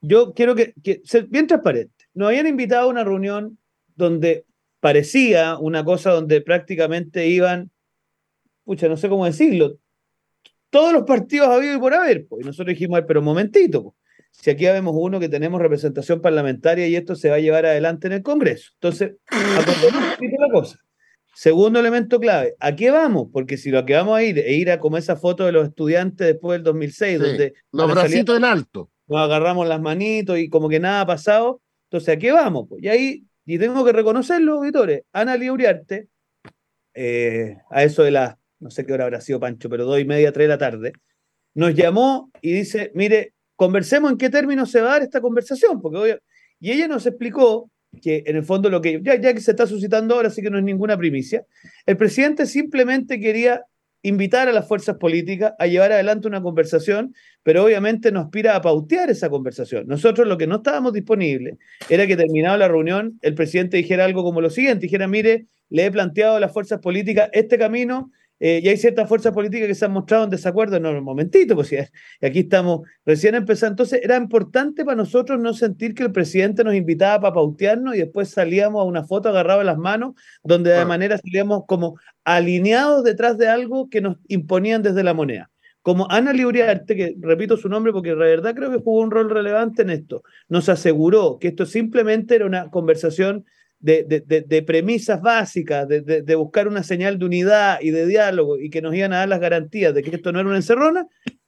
Yo 0.07 0.33
quiero 0.33 0.55
que, 0.55 0.73
que 0.83 1.01
ser 1.03 1.27
bien 1.27 1.47
transparente. 1.47 2.05
Nos 2.13 2.29
habían 2.29 2.47
invitado 2.47 2.87
a 2.87 2.91
una 2.91 3.03
reunión 3.03 3.57
donde 3.95 4.45
parecía 4.79 5.57
una 5.57 5.83
cosa 5.83 6.11
donde 6.11 6.41
prácticamente 6.41 7.27
iban, 7.27 7.71
pucha, 8.63 8.87
no 8.87 8.95
sé 8.97 9.09
cómo 9.09 9.25
decirlo, 9.25 9.77
todos 10.69 10.93
los 10.93 11.03
partidos 11.03 11.49
habido 11.49 11.75
y 11.75 11.79
por 11.79 11.93
haber. 11.93 12.27
Pues. 12.27 12.43
Y 12.43 12.47
nosotros 12.47 12.73
dijimos, 12.73 12.97
"Ay, 12.99 13.05
pero 13.07 13.19
un 13.19 13.25
momentito, 13.25 13.83
pues. 13.83 13.95
si 14.31 14.49
aquí 14.51 14.65
vemos 14.65 14.93
uno 14.95 15.19
que 15.19 15.29
tenemos 15.29 15.59
representación 15.61 16.21
parlamentaria 16.21 16.87
y 16.87 16.95
esto 16.95 17.15
se 17.15 17.29
va 17.29 17.35
a 17.37 17.39
llevar 17.39 17.65
adelante 17.65 18.07
en 18.07 18.13
el 18.13 18.21
Congreso. 18.23 18.71
Entonces, 18.75 19.15
la 19.31 20.51
cosa. 20.51 20.79
Segundo 21.33 21.79
elemento 21.79 22.19
clave, 22.19 22.55
¿a 22.59 22.75
qué 22.75 22.91
vamos? 22.91 23.29
Porque 23.31 23.57
si 23.57 23.71
lo 23.71 23.85
que 23.85 23.93
vamos 23.93 24.17
a 24.17 24.23
ir 24.23 24.39
es 24.39 24.51
ir 24.51 24.71
a 24.71 24.79
como 24.79 24.97
esa 24.97 25.15
foto 25.15 25.45
de 25.45 25.51
los 25.51 25.67
estudiantes 25.67 26.25
después 26.27 26.57
del 26.57 26.63
2006, 26.63 27.17
Sí, 27.19 27.23
donde 27.23 27.53
Los 27.71 27.91
bracitos 27.91 28.37
en 28.37 28.43
alto. 28.43 28.89
Nos 29.07 29.19
agarramos 29.19 29.67
las 29.67 29.81
manitos 29.81 30.37
y 30.37 30.49
como 30.49 30.69
que 30.69 30.79
nada 30.79 31.01
ha 31.01 31.05
pasado, 31.05 31.61
entonces 31.89 32.15
¿a 32.15 32.17
qué 32.17 32.31
vamos? 32.31 32.65
Pues, 32.69 32.83
y 32.83 32.87
ahí, 32.89 33.23
y 33.45 33.57
tengo 33.57 33.83
que 33.85 33.93
reconocerlo, 33.93 34.55
auditores, 34.55 35.03
Ana 35.13 35.37
Liuriarte, 35.37 36.07
eh, 36.93 37.57
a 37.69 37.83
eso 37.83 38.03
de 38.03 38.11
las, 38.11 38.35
no 38.59 38.69
sé 38.69 38.85
qué 38.85 38.93
hora 38.93 39.05
habrá 39.05 39.21
sido 39.21 39.39
Pancho, 39.39 39.69
pero 39.69 39.85
dos 39.85 39.99
y 39.99 40.05
media, 40.05 40.31
tres 40.31 40.45
de 40.45 40.49
la 40.49 40.57
tarde, 40.57 40.93
nos 41.53 41.73
llamó 41.73 42.31
y 42.41 42.51
dice, 42.53 42.91
mire, 42.93 43.33
conversemos 43.55 44.11
en 44.11 44.17
qué 44.17 44.29
términos 44.29 44.71
se 44.71 44.81
va 44.81 44.89
a 44.89 44.91
dar 44.93 45.03
esta 45.03 45.21
conversación, 45.21 45.81
porque 45.81 45.97
obvio- 45.97 46.19
y 46.59 46.71
ella 46.71 46.87
nos 46.87 47.05
explicó 47.05 47.69
que 48.01 48.23
en 48.25 48.35
el 48.35 48.43
fondo 48.43 48.69
lo 48.69 48.81
que, 48.81 48.99
ya, 49.01 49.15
ya 49.15 49.33
que 49.33 49.41
se 49.41 49.51
está 49.51 49.65
suscitando 49.65 50.15
ahora, 50.15 50.27
así 50.27 50.41
que 50.41 50.49
no 50.49 50.57
es 50.57 50.63
ninguna 50.63 50.97
primicia, 50.97 51.45
el 51.85 51.97
presidente 51.97 52.45
simplemente 52.45 53.19
quería 53.19 53.63
invitar 54.03 54.47
a 54.47 54.51
las 54.51 54.67
fuerzas 54.67 54.97
políticas 54.97 55.53
a 55.59 55.67
llevar 55.67 55.91
adelante 55.91 56.27
una 56.27 56.41
conversación, 56.41 57.13
pero 57.43 57.63
obviamente 57.63 58.11
nos 58.11 58.25
aspira 58.25 58.55
a 58.55 58.61
pautear 58.61 59.09
esa 59.09 59.29
conversación. 59.29 59.87
Nosotros 59.87 60.27
lo 60.27 60.37
que 60.37 60.47
no 60.47 60.57
estábamos 60.57 60.93
disponibles 60.93 61.57
era 61.89 62.07
que 62.07 62.15
terminada 62.15 62.57
la 62.57 62.67
reunión, 62.67 63.17
el 63.21 63.35
presidente 63.35 63.77
dijera 63.77 64.05
algo 64.05 64.23
como 64.23 64.41
lo 64.41 64.49
siguiente, 64.49 64.85
dijera, 64.85 65.07
mire, 65.07 65.47
le 65.69 65.85
he 65.85 65.91
planteado 65.91 66.37
a 66.37 66.39
las 66.39 66.53
fuerzas 66.53 66.79
políticas 66.79 67.29
este 67.33 67.57
camino, 67.57 68.11
eh, 68.39 68.61
y 68.63 68.67
hay 68.69 68.77
ciertas 68.77 69.07
fuerzas 69.09 69.33
políticas 69.33 69.67
que 69.67 69.75
se 69.75 69.85
han 69.85 69.91
mostrado 69.91 70.25
en 70.25 70.29
desacuerdo, 70.29 70.79
no, 70.79 70.91
un 70.91 71.03
momentito, 71.03 71.55
pues 71.55 71.67
si 71.69 71.77
aquí 71.77 72.39
estamos 72.39 72.81
recién 73.05 73.35
empezando. 73.35 73.73
Entonces 73.73 74.01
era 74.03 74.17
importante 74.17 74.85
para 74.85 74.95
nosotros 74.97 75.39
no 75.39 75.53
sentir 75.53 75.93
que 75.95 76.03
el 76.03 76.11
presidente 76.11 76.63
nos 76.63 76.75
invitaba 76.75 77.19
para 77.21 77.33
pautearnos 77.33 77.95
y 77.95 77.99
después 77.99 78.29
salíamos 78.29 78.81
a 78.81 78.83
una 78.85 79.03
foto 79.05 79.29
agarrado 79.29 79.61
en 79.61 79.67
las 79.67 79.77
manos, 79.77 80.13
donde 80.43 80.71
de 80.71 80.79
Ah. 80.79 80.85
manera 80.85 81.17
salíamos 81.17 81.63
como 81.67 81.97
alineados 82.25 83.03
detrás 83.03 83.37
de 83.37 83.47
algo 83.47 83.89
que 83.89 84.01
nos 84.01 84.17
imponían 84.27 84.83
desde 84.83 85.03
la 85.03 85.13
moneda. 85.13 85.49
Como 85.81 86.05
Ana 86.11 86.33
Liuriarte, 86.33 86.95
que 86.97 87.15
repito 87.21 87.55
su 87.55 87.69
nombre 87.69 87.93
porque 87.93 88.09
de 88.09 88.15
verdad 88.15 88.53
creo 88.53 88.69
que 88.71 88.77
jugó 88.77 88.99
un 89.01 89.09
rol 89.11 89.29
relevante 89.29 89.83
en 89.83 89.89
esto, 89.89 90.21
nos 90.49 90.67
aseguró 90.67 91.37
que 91.39 91.47
esto 91.49 91.65
simplemente 91.65 92.35
era 92.35 92.45
una 92.45 92.69
conversación 92.69 93.45
de, 93.79 94.03
de- 94.03 94.41
de- 94.41 94.63
premisas 94.63 95.21
básicas, 95.21 95.87
de 95.87 96.35
buscar 96.35 96.67
una 96.67 96.83
señal 96.83 97.19
de 97.19 97.25
unidad 97.25 97.77
y 97.81 97.91
de 97.91 98.05
diálogo 98.07 98.57
y 98.59 98.69
que 98.69 98.81
nos 98.81 98.95
iban 98.95 99.13
a 99.13 99.17
dar 99.17 99.29
las 99.29 99.39
garantías 99.39 99.93
de 99.93 100.01
que 100.03 100.15
esto 100.15 100.31
no 100.31 100.39
era 100.39 100.47
una 100.49 100.57
encerrona, 100.57 101.05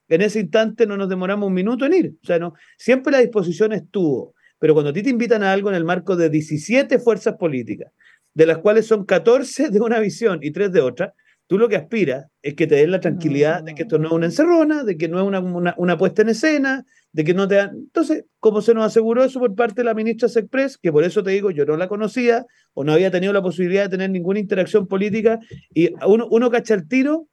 en 0.08 0.22
ese 0.22 0.40
instante 0.40 0.86
no 0.86 0.96
nos 0.96 1.08
demoramos 1.08 1.46
un 1.48 1.54
minuto 1.54 1.84
en 1.86 1.92
ir. 1.94 2.12
O 2.22 2.26
sea, 2.26 2.38
no, 2.38 2.54
siempre 2.78 3.12
la 3.12 3.18
disposición 3.18 3.72
estuvo. 3.72 4.34
Pero 4.58 4.74
cuando 4.74 4.90
a 4.90 4.92
ti 4.92 5.02
te 5.02 5.10
invitan 5.10 5.42
a 5.42 5.52
algo 5.52 5.70
en 5.70 5.74
el 5.76 5.84
marco 5.84 6.16
de 6.16 6.28
17 6.30 6.98
fuerzas 6.98 7.36
políticas, 7.36 7.92
de 8.34 8.46
las 8.46 8.58
cuales 8.58 8.86
son 8.86 9.04
14 9.06 9.70
de 9.70 9.80
una 9.80 9.98
visión 10.00 10.38
y 10.42 10.50
3 10.52 10.70
de 10.72 10.80
otra, 10.80 11.14
tú 11.46 11.58
lo 11.58 11.68
que 11.68 11.76
aspiras 11.76 12.26
es 12.42 12.54
que 12.54 12.66
te 12.66 12.74
den 12.76 12.90
la 12.90 13.00
tranquilidad 13.00 13.62
de 13.64 13.74
que 13.74 13.82
esto 13.82 13.98
no 13.98 14.08
es 14.08 14.12
una 14.12 14.26
encerrona, 14.26 14.84
de 14.84 14.96
que 14.96 15.08
no 15.08 15.18
es 15.20 15.26
una, 15.26 15.40
una, 15.40 15.74
una 15.78 15.96
puesta 15.98 16.22
en 16.22 16.28
escena, 16.28 16.84
de 17.12 17.24
que 17.24 17.34
no 17.34 17.48
te 17.48 17.56
dan... 17.56 17.70
Entonces, 17.74 18.24
como 18.38 18.62
se 18.62 18.74
nos 18.74 18.84
aseguró 18.84 19.24
eso 19.24 19.40
por 19.40 19.54
parte 19.54 19.76
de 19.76 19.84
la 19.84 19.94
ministra 19.94 20.28
Sexpress, 20.28 20.78
que 20.78 20.92
por 20.92 21.04
eso 21.04 21.22
te 21.22 21.30
digo, 21.30 21.50
yo 21.50 21.64
no 21.64 21.76
la 21.76 21.88
conocía 21.88 22.46
o 22.74 22.84
no 22.84 22.92
había 22.92 23.10
tenido 23.10 23.32
la 23.32 23.42
posibilidad 23.42 23.84
de 23.84 23.90
tener 23.90 24.10
ninguna 24.10 24.38
interacción 24.38 24.86
política, 24.86 25.38
y 25.74 25.90
uno, 26.06 26.28
uno 26.30 26.50
cacha 26.50 26.74
el 26.74 26.86
tiro 26.88 27.26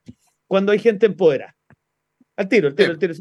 cuando 0.47 0.71
hay 0.71 0.79
gente 0.79 1.05
empoderada. 1.05 1.55
Al 2.35 2.47
tiro, 2.47 2.67
al 2.67 2.75
tiro, 2.75 2.91
al 2.91 2.99
tiro. 2.99 3.13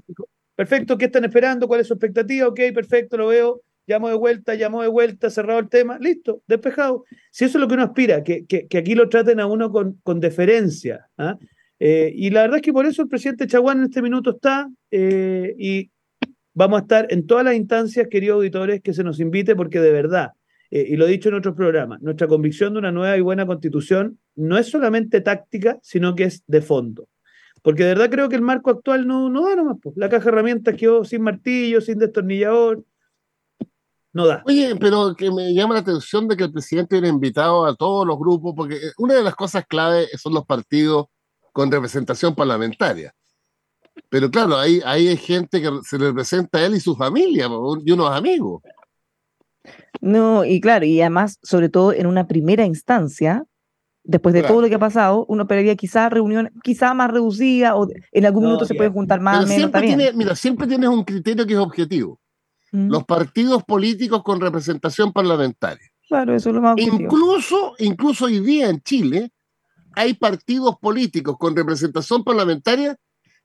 Perfecto, 0.55 0.97
¿qué 0.97 1.07
están 1.07 1.25
esperando? 1.25 1.69
¿Cuál 1.69 1.81
es 1.81 1.87
su 1.87 1.95
expectativa? 1.95 2.49
Ok, 2.49 2.61
perfecto, 2.75 3.17
lo 3.17 3.29
veo. 3.29 3.61
Llamo 3.87 4.09
de 4.09 4.15
vuelta, 4.15 4.55
llamo 4.55 4.83
de 4.83 4.89
vuelta, 4.89 5.31
cerrado 5.31 5.61
el 5.61 5.69
tema, 5.69 5.99
listo, 6.01 6.43
despejado. 6.49 7.05
Si 7.31 7.45
eso 7.45 7.59
es 7.59 7.61
lo 7.61 7.69
que 7.69 7.75
uno 7.75 7.85
aspira, 7.85 8.25
que, 8.25 8.45
que, 8.47 8.67
que 8.67 8.79
aquí 8.79 8.95
lo 8.95 9.09
traten 9.09 9.39
a 9.39 9.47
uno 9.47 9.71
con, 9.71 10.01
con 10.03 10.19
deferencia. 10.19 11.09
¿ah? 11.19 11.39
Eh, 11.79 12.13
y 12.15 12.31
la 12.31 12.43
verdad 12.43 12.57
es 12.57 12.63
que 12.63 12.73
por 12.73 12.87
eso 12.87 13.03
el 13.03 13.09
presidente 13.09 13.47
Chaguán 13.47 13.79
en 13.79 13.85
este 13.85 14.03
minuto 14.03 14.31
está 14.31 14.69
eh, 14.91 15.55
y 15.59 15.91
vamos 16.57 16.79
a 16.79 16.83
estar 16.83 17.07
en 17.11 17.27
todas 17.27 17.45
las 17.45 17.55
instancias, 17.55 18.09
queridos 18.11 18.37
auditores, 18.37 18.81
que 18.83 18.95
se 18.95 19.05
nos 19.05 19.21
invite, 19.21 19.55
porque 19.55 19.79
de 19.79 19.93
verdad, 19.93 20.31
eh, 20.71 20.87
y 20.89 20.97
lo 20.97 21.07
he 21.07 21.11
dicho 21.11 21.29
en 21.29 21.35
otros 21.35 21.55
programas, 21.55 22.01
nuestra 22.01 22.27
convicción 22.27 22.73
de 22.73 22.79
una 22.79 22.91
nueva 22.91 23.17
y 23.17 23.21
buena 23.21 23.47
constitución 23.47 24.19
no 24.35 24.57
es 24.57 24.69
solamente 24.69 25.21
táctica, 25.21 25.79
sino 25.83 26.15
que 26.15 26.25
es 26.25 26.43
de 26.47 26.63
fondo. 26.63 27.09
Porque 27.63 27.83
de 27.85 27.91
verdad 27.91 28.11
creo 28.11 28.29
que 28.31 28.37
el 28.37 28.43
marco 28.43 28.71
actual 28.71 29.07
no, 29.07 29.29
no 29.29 29.47
da 29.47 29.55
nomás. 29.55 29.77
La 29.97 30.09
caja 30.09 30.25
de 30.25 30.31
herramientas 30.31 30.77
quedó 30.77 31.05
sin 31.05 31.23
martillo, 31.23 31.81
sin 31.81 31.99
destornillador. 31.99 32.83
No 34.15 34.27
da. 34.27 34.43
Oye, 34.47 34.77
pero 34.81 35.15
que 35.15 35.31
me 35.31 35.53
llama 35.53 35.75
la 35.75 35.81
atención 35.81 36.27
de 36.27 36.39
que 36.39 36.45
el 36.45 36.53
presidente 36.53 36.95
hubiera 36.95 37.09
invitado 37.09 37.67
a 37.67 37.77
todos 37.77 38.07
los 38.07 38.19
grupos, 38.19 38.55
porque 38.57 38.79
una 38.97 39.15
de 39.15 39.23
las 39.23 39.35
cosas 39.35 39.67
clave 39.67 40.07
son 40.17 40.33
los 40.33 40.47
partidos 40.47 41.07
con 41.53 41.71
representación 41.71 42.35
parlamentaria. 42.35 43.15
Pero 44.09 44.31
claro, 44.31 44.57
ahí, 44.57 44.81
ahí 44.85 45.09
hay 45.09 45.17
gente 45.17 45.61
que 45.61 45.71
se 45.83 45.99
le 45.99 46.07
representa 46.07 46.59
a 46.59 46.67
él 46.67 46.75
y 46.75 46.81
su 46.81 46.95
familia 46.95 47.49
y 47.85 47.93
unos 47.93 48.11
amigos. 48.11 48.63
No, 50.01 50.45
y 50.45 50.61
claro, 50.61 50.85
y 50.85 51.01
además, 51.01 51.39
sobre 51.43 51.69
todo 51.69 51.93
en 51.93 52.07
una 52.07 52.29
primera 52.29 52.65
instancia, 52.65 53.45
después 54.05 54.33
de 54.35 54.41
Claro. 54.41 54.55
todo 54.55 54.63
lo 54.63 54.69
que 54.69 54.75
ha 54.77 54.79
pasado, 54.79 55.25
uno 55.29 55.43
esperaría 55.43 55.75
quizás 55.75 56.13
reunión, 56.13 56.51
quizá 56.63 56.95
más 56.95 57.11
reducida, 57.11 57.75
o 57.77 57.89
en 58.13 58.27
algún 58.27 58.45
No, 58.45 58.49
minuto 58.51 58.67
se 58.67 58.75
puede 58.75 58.91
juntar 58.91 59.21
más, 59.21 59.47
Pero 59.47 59.59
menos, 59.59 59.81
tiene, 59.83 60.13
mira, 60.13 60.37
siempre 60.37 60.67
tienes 60.67 60.89
un 60.89 61.03
criterio 61.03 61.47
que 61.47 61.55
es 61.55 61.59
objetivo. 61.59 62.21
Mm, 62.73 62.91
Los 62.91 63.05
partidos 63.05 63.65
políticos 63.65 64.23
con 64.23 64.41
representación 64.41 65.13
parlamentaria. 65.13 65.91
Claro, 66.09 66.35
eso 66.35 66.51
es 66.51 66.55
lo 66.55 66.61
más 66.61 66.73
objetivo. 66.75 66.99
Incluso, 67.03 67.75
incluso 67.79 68.27
hoy 68.27 68.41
día 68.41 68.69
en 68.71 68.81
Chile 68.81 69.33
hay 69.95 70.15
partidos 70.15 70.77
políticos 70.79 71.37
con 71.39 71.57
representación 71.57 72.23
parlamentaria 72.23 72.97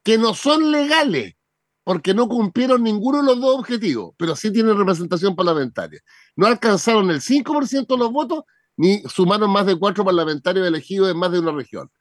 que 0.04 0.18
no 0.18 0.34
son 0.34 0.72
legales 0.72 1.36
porque 1.84 2.14
no 2.14 2.28
cumplieron 2.28 2.84
ninguno 2.84 3.20
de 3.20 3.24
los 3.24 3.42
dos 3.42 3.60
objetivos, 3.60 4.14
pero 4.18 4.36
sí 4.36 4.52
tienen 4.52 4.78
representación 4.78 5.36
parlamentaria. 5.36 6.00
No 6.36 6.46
alcanzaron 6.46 7.10
el 7.10 7.22
5% 7.22 7.88
de 7.88 7.98
los 7.98 8.12
votos 8.12 8.44
ni 8.78 9.02
sumaron 9.04 9.52
más 9.52 9.66
de 9.66 9.78
cuatro 9.78 10.06
parlamentarios 10.06 10.68
elegidos 10.68 11.12
en 11.12 11.18
más 11.18 11.32
de 11.32 11.40
una 11.40 11.52
región. 11.52 11.92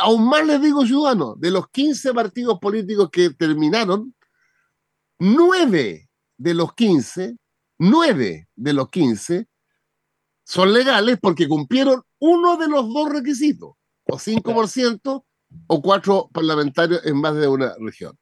Aún 0.00 0.28
más 0.28 0.46
les 0.46 0.62
digo, 0.62 0.86
ciudadanos, 0.86 1.40
de 1.40 1.50
los 1.50 1.68
15 1.70 2.14
partidos 2.14 2.58
políticos 2.60 3.10
que 3.10 3.30
terminaron, 3.30 4.14
nueve 5.18 6.08
de 6.36 6.54
los 6.54 6.74
15 6.74 7.36
nueve 7.82 8.48
de 8.54 8.72
los 8.72 8.90
15 8.90 9.48
son 10.44 10.72
legales 10.72 11.18
porque 11.20 11.48
cumplieron 11.48 12.02
uno 12.20 12.56
de 12.56 12.68
los 12.68 12.92
dos 12.92 13.10
requisitos, 13.10 13.72
o 14.04 14.18
5% 14.18 15.24
o 15.66 15.80
cuatro 15.80 16.28
parlamentarios 16.32 17.04
en 17.04 17.16
más 17.16 17.34
de 17.36 17.48
una 17.48 17.74
región. 17.78 18.16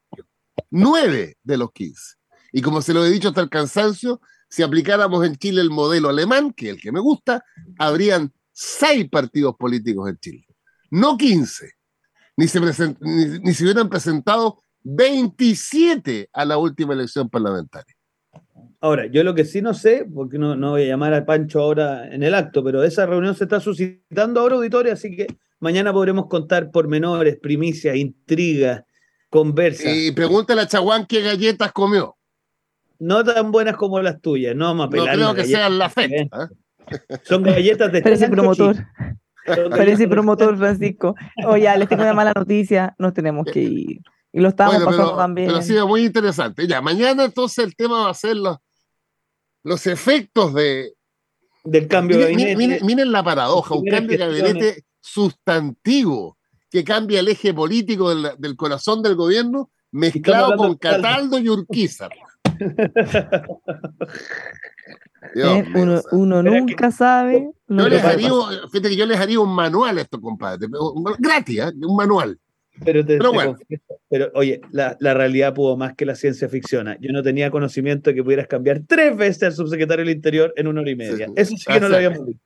Nueve 0.69 1.37
de 1.43 1.57
los 1.57 1.71
15. 1.71 2.15
Y 2.53 2.61
como 2.61 2.81
se 2.81 2.93
lo 2.93 3.05
he 3.05 3.09
dicho 3.09 3.29
hasta 3.29 3.41
el 3.41 3.49
cansancio, 3.49 4.21
si 4.49 4.63
aplicáramos 4.63 5.25
en 5.25 5.35
Chile 5.37 5.61
el 5.61 5.69
modelo 5.69 6.09
alemán, 6.09 6.51
que 6.51 6.67
es 6.67 6.75
el 6.75 6.81
que 6.81 6.91
me 6.91 6.99
gusta, 6.99 7.43
habrían 7.77 8.33
seis 8.51 9.09
partidos 9.09 9.55
políticos 9.55 10.09
en 10.09 10.17
Chile, 10.17 10.45
no 10.89 11.17
15. 11.17 11.71
Ni 12.37 12.47
se, 12.47 12.59
ni, 12.99 13.51
hubieran 13.51 13.89
presentado 13.89 14.61
27 14.83 16.29
a 16.33 16.45
la 16.45 16.57
última 16.57 16.93
elección 16.93 17.29
parlamentaria. 17.29 17.95
Ahora, 18.79 19.05
yo 19.05 19.23
lo 19.23 19.35
que 19.35 19.45
sí 19.45 19.61
no 19.61 19.73
sé, 19.73 20.05
porque 20.13 20.37
no, 20.37 20.55
no 20.55 20.71
voy 20.71 20.83
a 20.83 20.87
llamar 20.87 21.13
a 21.13 21.25
Pancho 21.25 21.61
ahora 21.61 22.13
en 22.13 22.23
el 22.23 22.33
acto, 22.33 22.63
pero 22.63 22.83
esa 22.83 23.05
reunión 23.05 23.35
se 23.35 23.43
está 23.43 23.59
suscitando 23.59 24.39
ahora 24.39 24.55
auditorio, 24.55 24.91
así 24.91 25.15
que 25.15 25.27
mañana 25.61 25.93
podremos 25.93 26.27
contar 26.27 26.71
pormenores, 26.71 27.37
primicias, 27.39 27.95
intrigas, 27.95 28.83
conversas. 29.29 29.95
Y 29.95 30.11
pregúntale 30.11 30.61
a 30.61 30.67
Chaguán 30.67 31.05
qué 31.05 31.21
galletas 31.21 31.71
comió. 31.71 32.17
No 32.99 33.23
tan 33.23 33.51
buenas 33.51 33.77
como 33.77 34.01
las 34.01 34.19
tuyas, 34.21 34.55
no 34.55 34.65
vamos 34.65 34.87
a 34.87 34.89
pelar. 34.89 35.17
No 35.17 35.31
creo 35.31 35.35
que 35.35 35.49
sean 35.49 35.77
la 35.79 35.89
fe. 35.89 36.05
¿eh? 36.05 36.29
Son 37.23 37.41
galletas 37.41 37.91
de 37.91 38.01
Parece 38.01 38.27
promotor. 38.27 38.75
Parece 39.71 40.07
promotor, 40.07 40.55
Francisco. 40.57 41.15
Oye, 41.47 41.67
les 41.77 41.89
tengo 41.89 42.03
una 42.03 42.13
mala 42.13 42.31
noticia, 42.35 42.93
nos 42.99 43.13
tenemos 43.13 43.45
que 43.51 43.61
ir. 43.61 44.01
Y 44.33 44.39
lo 44.39 44.49
estamos 44.49 44.75
Bueno, 44.75 44.85
pasando 44.85 45.07
pero, 45.11 45.17
también. 45.17 45.47
pero 45.47 45.59
ha 45.59 45.63
sido 45.63 45.87
muy 45.87 46.05
interesante. 46.05 46.67
Ya, 46.67 46.79
mañana 46.81 47.25
entonces 47.25 47.65
el 47.65 47.75
tema 47.75 48.03
va 48.05 48.11
a 48.11 48.13
ser 48.13 48.35
los, 48.37 48.57
los 49.63 49.87
efectos 49.87 50.53
de. 50.53 50.93
del 51.63 51.87
cambio 51.87 52.17
de 52.19 52.27
Miren, 52.35 52.53
gabinete. 52.53 52.57
miren- 52.83 52.85
miren 52.85 53.11
la 53.11 53.23
paradoja, 53.23 53.73
un 53.75 53.85
cambio 53.85 54.17
de 54.17 54.23
gestiones. 54.25 54.53
gabinete 54.53 54.83
sustantivo 55.01 56.37
que 56.69 56.83
cambia 56.83 57.19
el 57.19 57.27
eje 57.27 57.53
político 57.53 58.15
del, 58.15 58.31
del 58.37 58.55
corazón 58.55 59.01
del 59.03 59.15
gobierno, 59.15 59.69
mezclado 59.91 60.55
con. 60.55 60.75
Cataldo 60.77 61.37
y 61.37 61.49
Urquiza. 61.49 62.07
Dios 65.35 65.57
¿eh? 65.59 65.63
mío, 65.73 66.01
uno, 66.11 66.41
nunca 66.43 66.91
sabe 66.91 67.51
Yo 67.67 67.87
les, 67.89 68.03
haría, 68.03 68.29
fíjate 68.71 68.89
que 68.89 68.95
yo 68.95 69.05
les 69.05 69.19
haría 69.19 69.39
un 69.39 69.53
manual 69.53 69.97
a 69.97 70.01
estos 70.01 70.19
compadres, 70.19 70.69
gratis, 71.19 71.59
¿eh? 71.59 71.71
un 71.85 71.95
manual. 71.95 72.39
Pero, 72.83 73.05
te- 73.05 73.17
Pero 73.17 73.29
te 73.29 73.35
bueno. 73.35 73.55
confieso, 73.55 73.83
pero 74.09 74.31
oye, 74.33 74.61
la, 74.71 74.97
la 74.99 75.13
realidad 75.13 75.53
pudo 75.53 75.77
más 75.77 75.93
que 75.95 76.05
la 76.05 76.15
ciencia 76.15 76.49
ficción. 76.49 76.87
Yo 76.99 77.11
no 77.11 77.21
tenía 77.21 77.51
conocimiento 77.51 78.09
de 78.09 78.15
que 78.15 78.23
pudieras 78.23 78.47
cambiar 78.47 78.81
tres 78.87 79.15
veces 79.15 79.43
al 79.43 79.53
subsecretario 79.53 80.03
del 80.05 80.15
Interior 80.15 80.53
en 80.55 80.67
una 80.67 80.81
hora 80.81 80.89
y 80.89 80.95
media. 80.95 81.27
Sí. 81.27 81.33
Eso 81.35 81.55
sí 81.57 81.65
que 81.71 81.79
no 81.79 81.89
lo 81.89 81.97
habíamos 81.97 82.25
visto. 82.25 82.41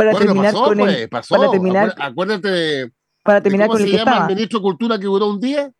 Para 0.00 0.12
Bueno, 0.12 0.26
terminar 0.26 0.52
pasó, 0.54 0.64
con 0.64 0.78
pues, 0.78 0.96
el, 0.96 1.08
pasó. 1.10 1.36
para 1.36 1.50
terminar, 1.50 1.94
Acuérdate- 1.98 2.50
de, 2.50 2.90
para 3.22 3.40
de 3.40 3.42
terminar 3.42 3.66
cómo 3.68 3.74
con 3.76 3.82
el 3.82 3.86
se 3.88 3.90
que 3.92 3.98
llama 3.98 4.10
estaba. 4.12 4.28
el 4.30 4.34
ministro 4.34 4.58
de 4.58 4.62
Cultura 4.62 4.98
que 4.98 5.04
duró 5.04 5.26
un 5.28 5.40
día. 5.40 5.70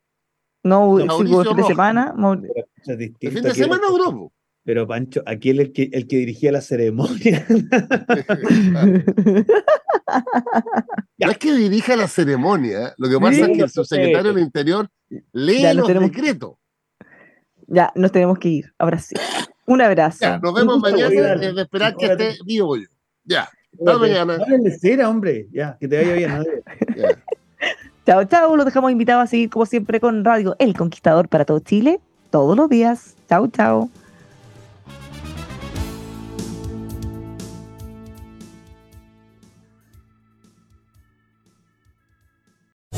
No, 0.62 0.98
sí, 0.98 1.04
Mauricio 1.06 1.36
por 1.36 1.46
fin 1.46 1.56
de 1.56 1.62
Rojas. 1.62 1.68
semana. 1.68 2.14
Maur- 2.16 2.40
Pero 2.42 2.66
eso 2.82 2.92
es 2.92 2.98
distinto 2.98 3.26
El 3.28 3.32
fin 3.32 3.42
de 3.42 3.54
semana 3.54 3.82
el- 3.88 3.92
duró. 3.96 4.32
Pero 4.62 4.86
Pancho, 4.86 5.22
aquí 5.24 5.48
él 5.50 5.60
el 5.60 5.72
que, 5.72 5.88
el 5.90 6.06
que 6.06 6.16
dirigía 6.18 6.52
la 6.52 6.60
ceremonia. 6.60 7.46
No 11.18 11.30
es 11.30 11.38
que 11.38 11.52
dirija 11.52 11.96
la 11.96 12.08
ceremonia, 12.08 12.94
lo 12.98 13.08
que 13.08 13.18
pasa 13.18 13.32
Sí, 13.34 13.40
es 13.42 13.48
que 13.56 13.62
el 13.64 13.70
subsecretario 13.70 14.32
del 14.34 14.42
Interior 14.42 14.88
lee 15.32 15.62
Ya, 15.62 15.74
los 15.74 15.86
tenemos- 15.86 16.10
decretos. 16.10 16.54
ya, 17.66 17.92
nos 17.94 18.10
tenemos 18.12 18.38
que 18.38 18.48
ir. 18.48 18.72
Ahora 18.78 18.98
sí. 18.98 19.14
Un 19.66 19.80
abrazo. 19.82 20.18
Ya, 20.20 20.38
nos 20.38 20.52
vemos 20.54 20.80
mañana 20.80 21.08
de 21.36 21.62
esperar 21.62 21.94
que 21.96 22.06
esté 22.06 22.36
vivo 22.44 22.76
yo. 22.76 22.86
Ya, 23.24 23.48
hasta 23.78 23.98
mañana. 23.98 24.38
Cera, 24.80 25.08
hombre. 25.08 25.46
Ya, 25.52 25.76
que 25.78 25.88
te 25.88 25.96
vaya 25.96 26.14
bien. 26.14 26.44
Ya. 26.96 27.18
Chao, 28.06 28.24
chao. 28.24 28.56
Los 28.56 28.66
dejamos 28.66 28.90
invitados 28.90 29.24
a 29.24 29.26
seguir, 29.26 29.50
como 29.50 29.66
siempre, 29.66 30.00
con 30.00 30.24
Radio 30.24 30.56
El 30.58 30.76
Conquistador 30.76 31.28
para 31.28 31.44
todo 31.44 31.60
Chile, 31.60 32.00
todos 32.30 32.56
los 32.56 32.68
días. 32.68 33.14
Chao, 33.28 33.46
chao. 33.48 33.88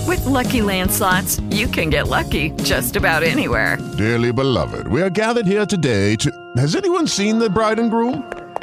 With 0.06 0.24
Lucky 0.24 0.62
Land 0.62 0.90
slots, 0.90 1.40
you 1.50 1.66
can 1.66 1.90
get 1.90 2.08
lucky 2.08 2.50
just 2.62 2.96
about 2.96 3.22
anywhere. 3.22 3.78
Dearly 3.98 4.32
beloved, 4.32 4.88
we 4.88 5.02
are 5.02 5.10
gathered 5.10 5.46
here 5.46 5.66
today 5.66 6.16
to. 6.16 6.30
Has 6.56 6.74
anyone 6.74 7.06
seen 7.06 7.38
the 7.38 7.50
bride 7.50 7.78
and 7.78 7.90
groom? 7.90 8.24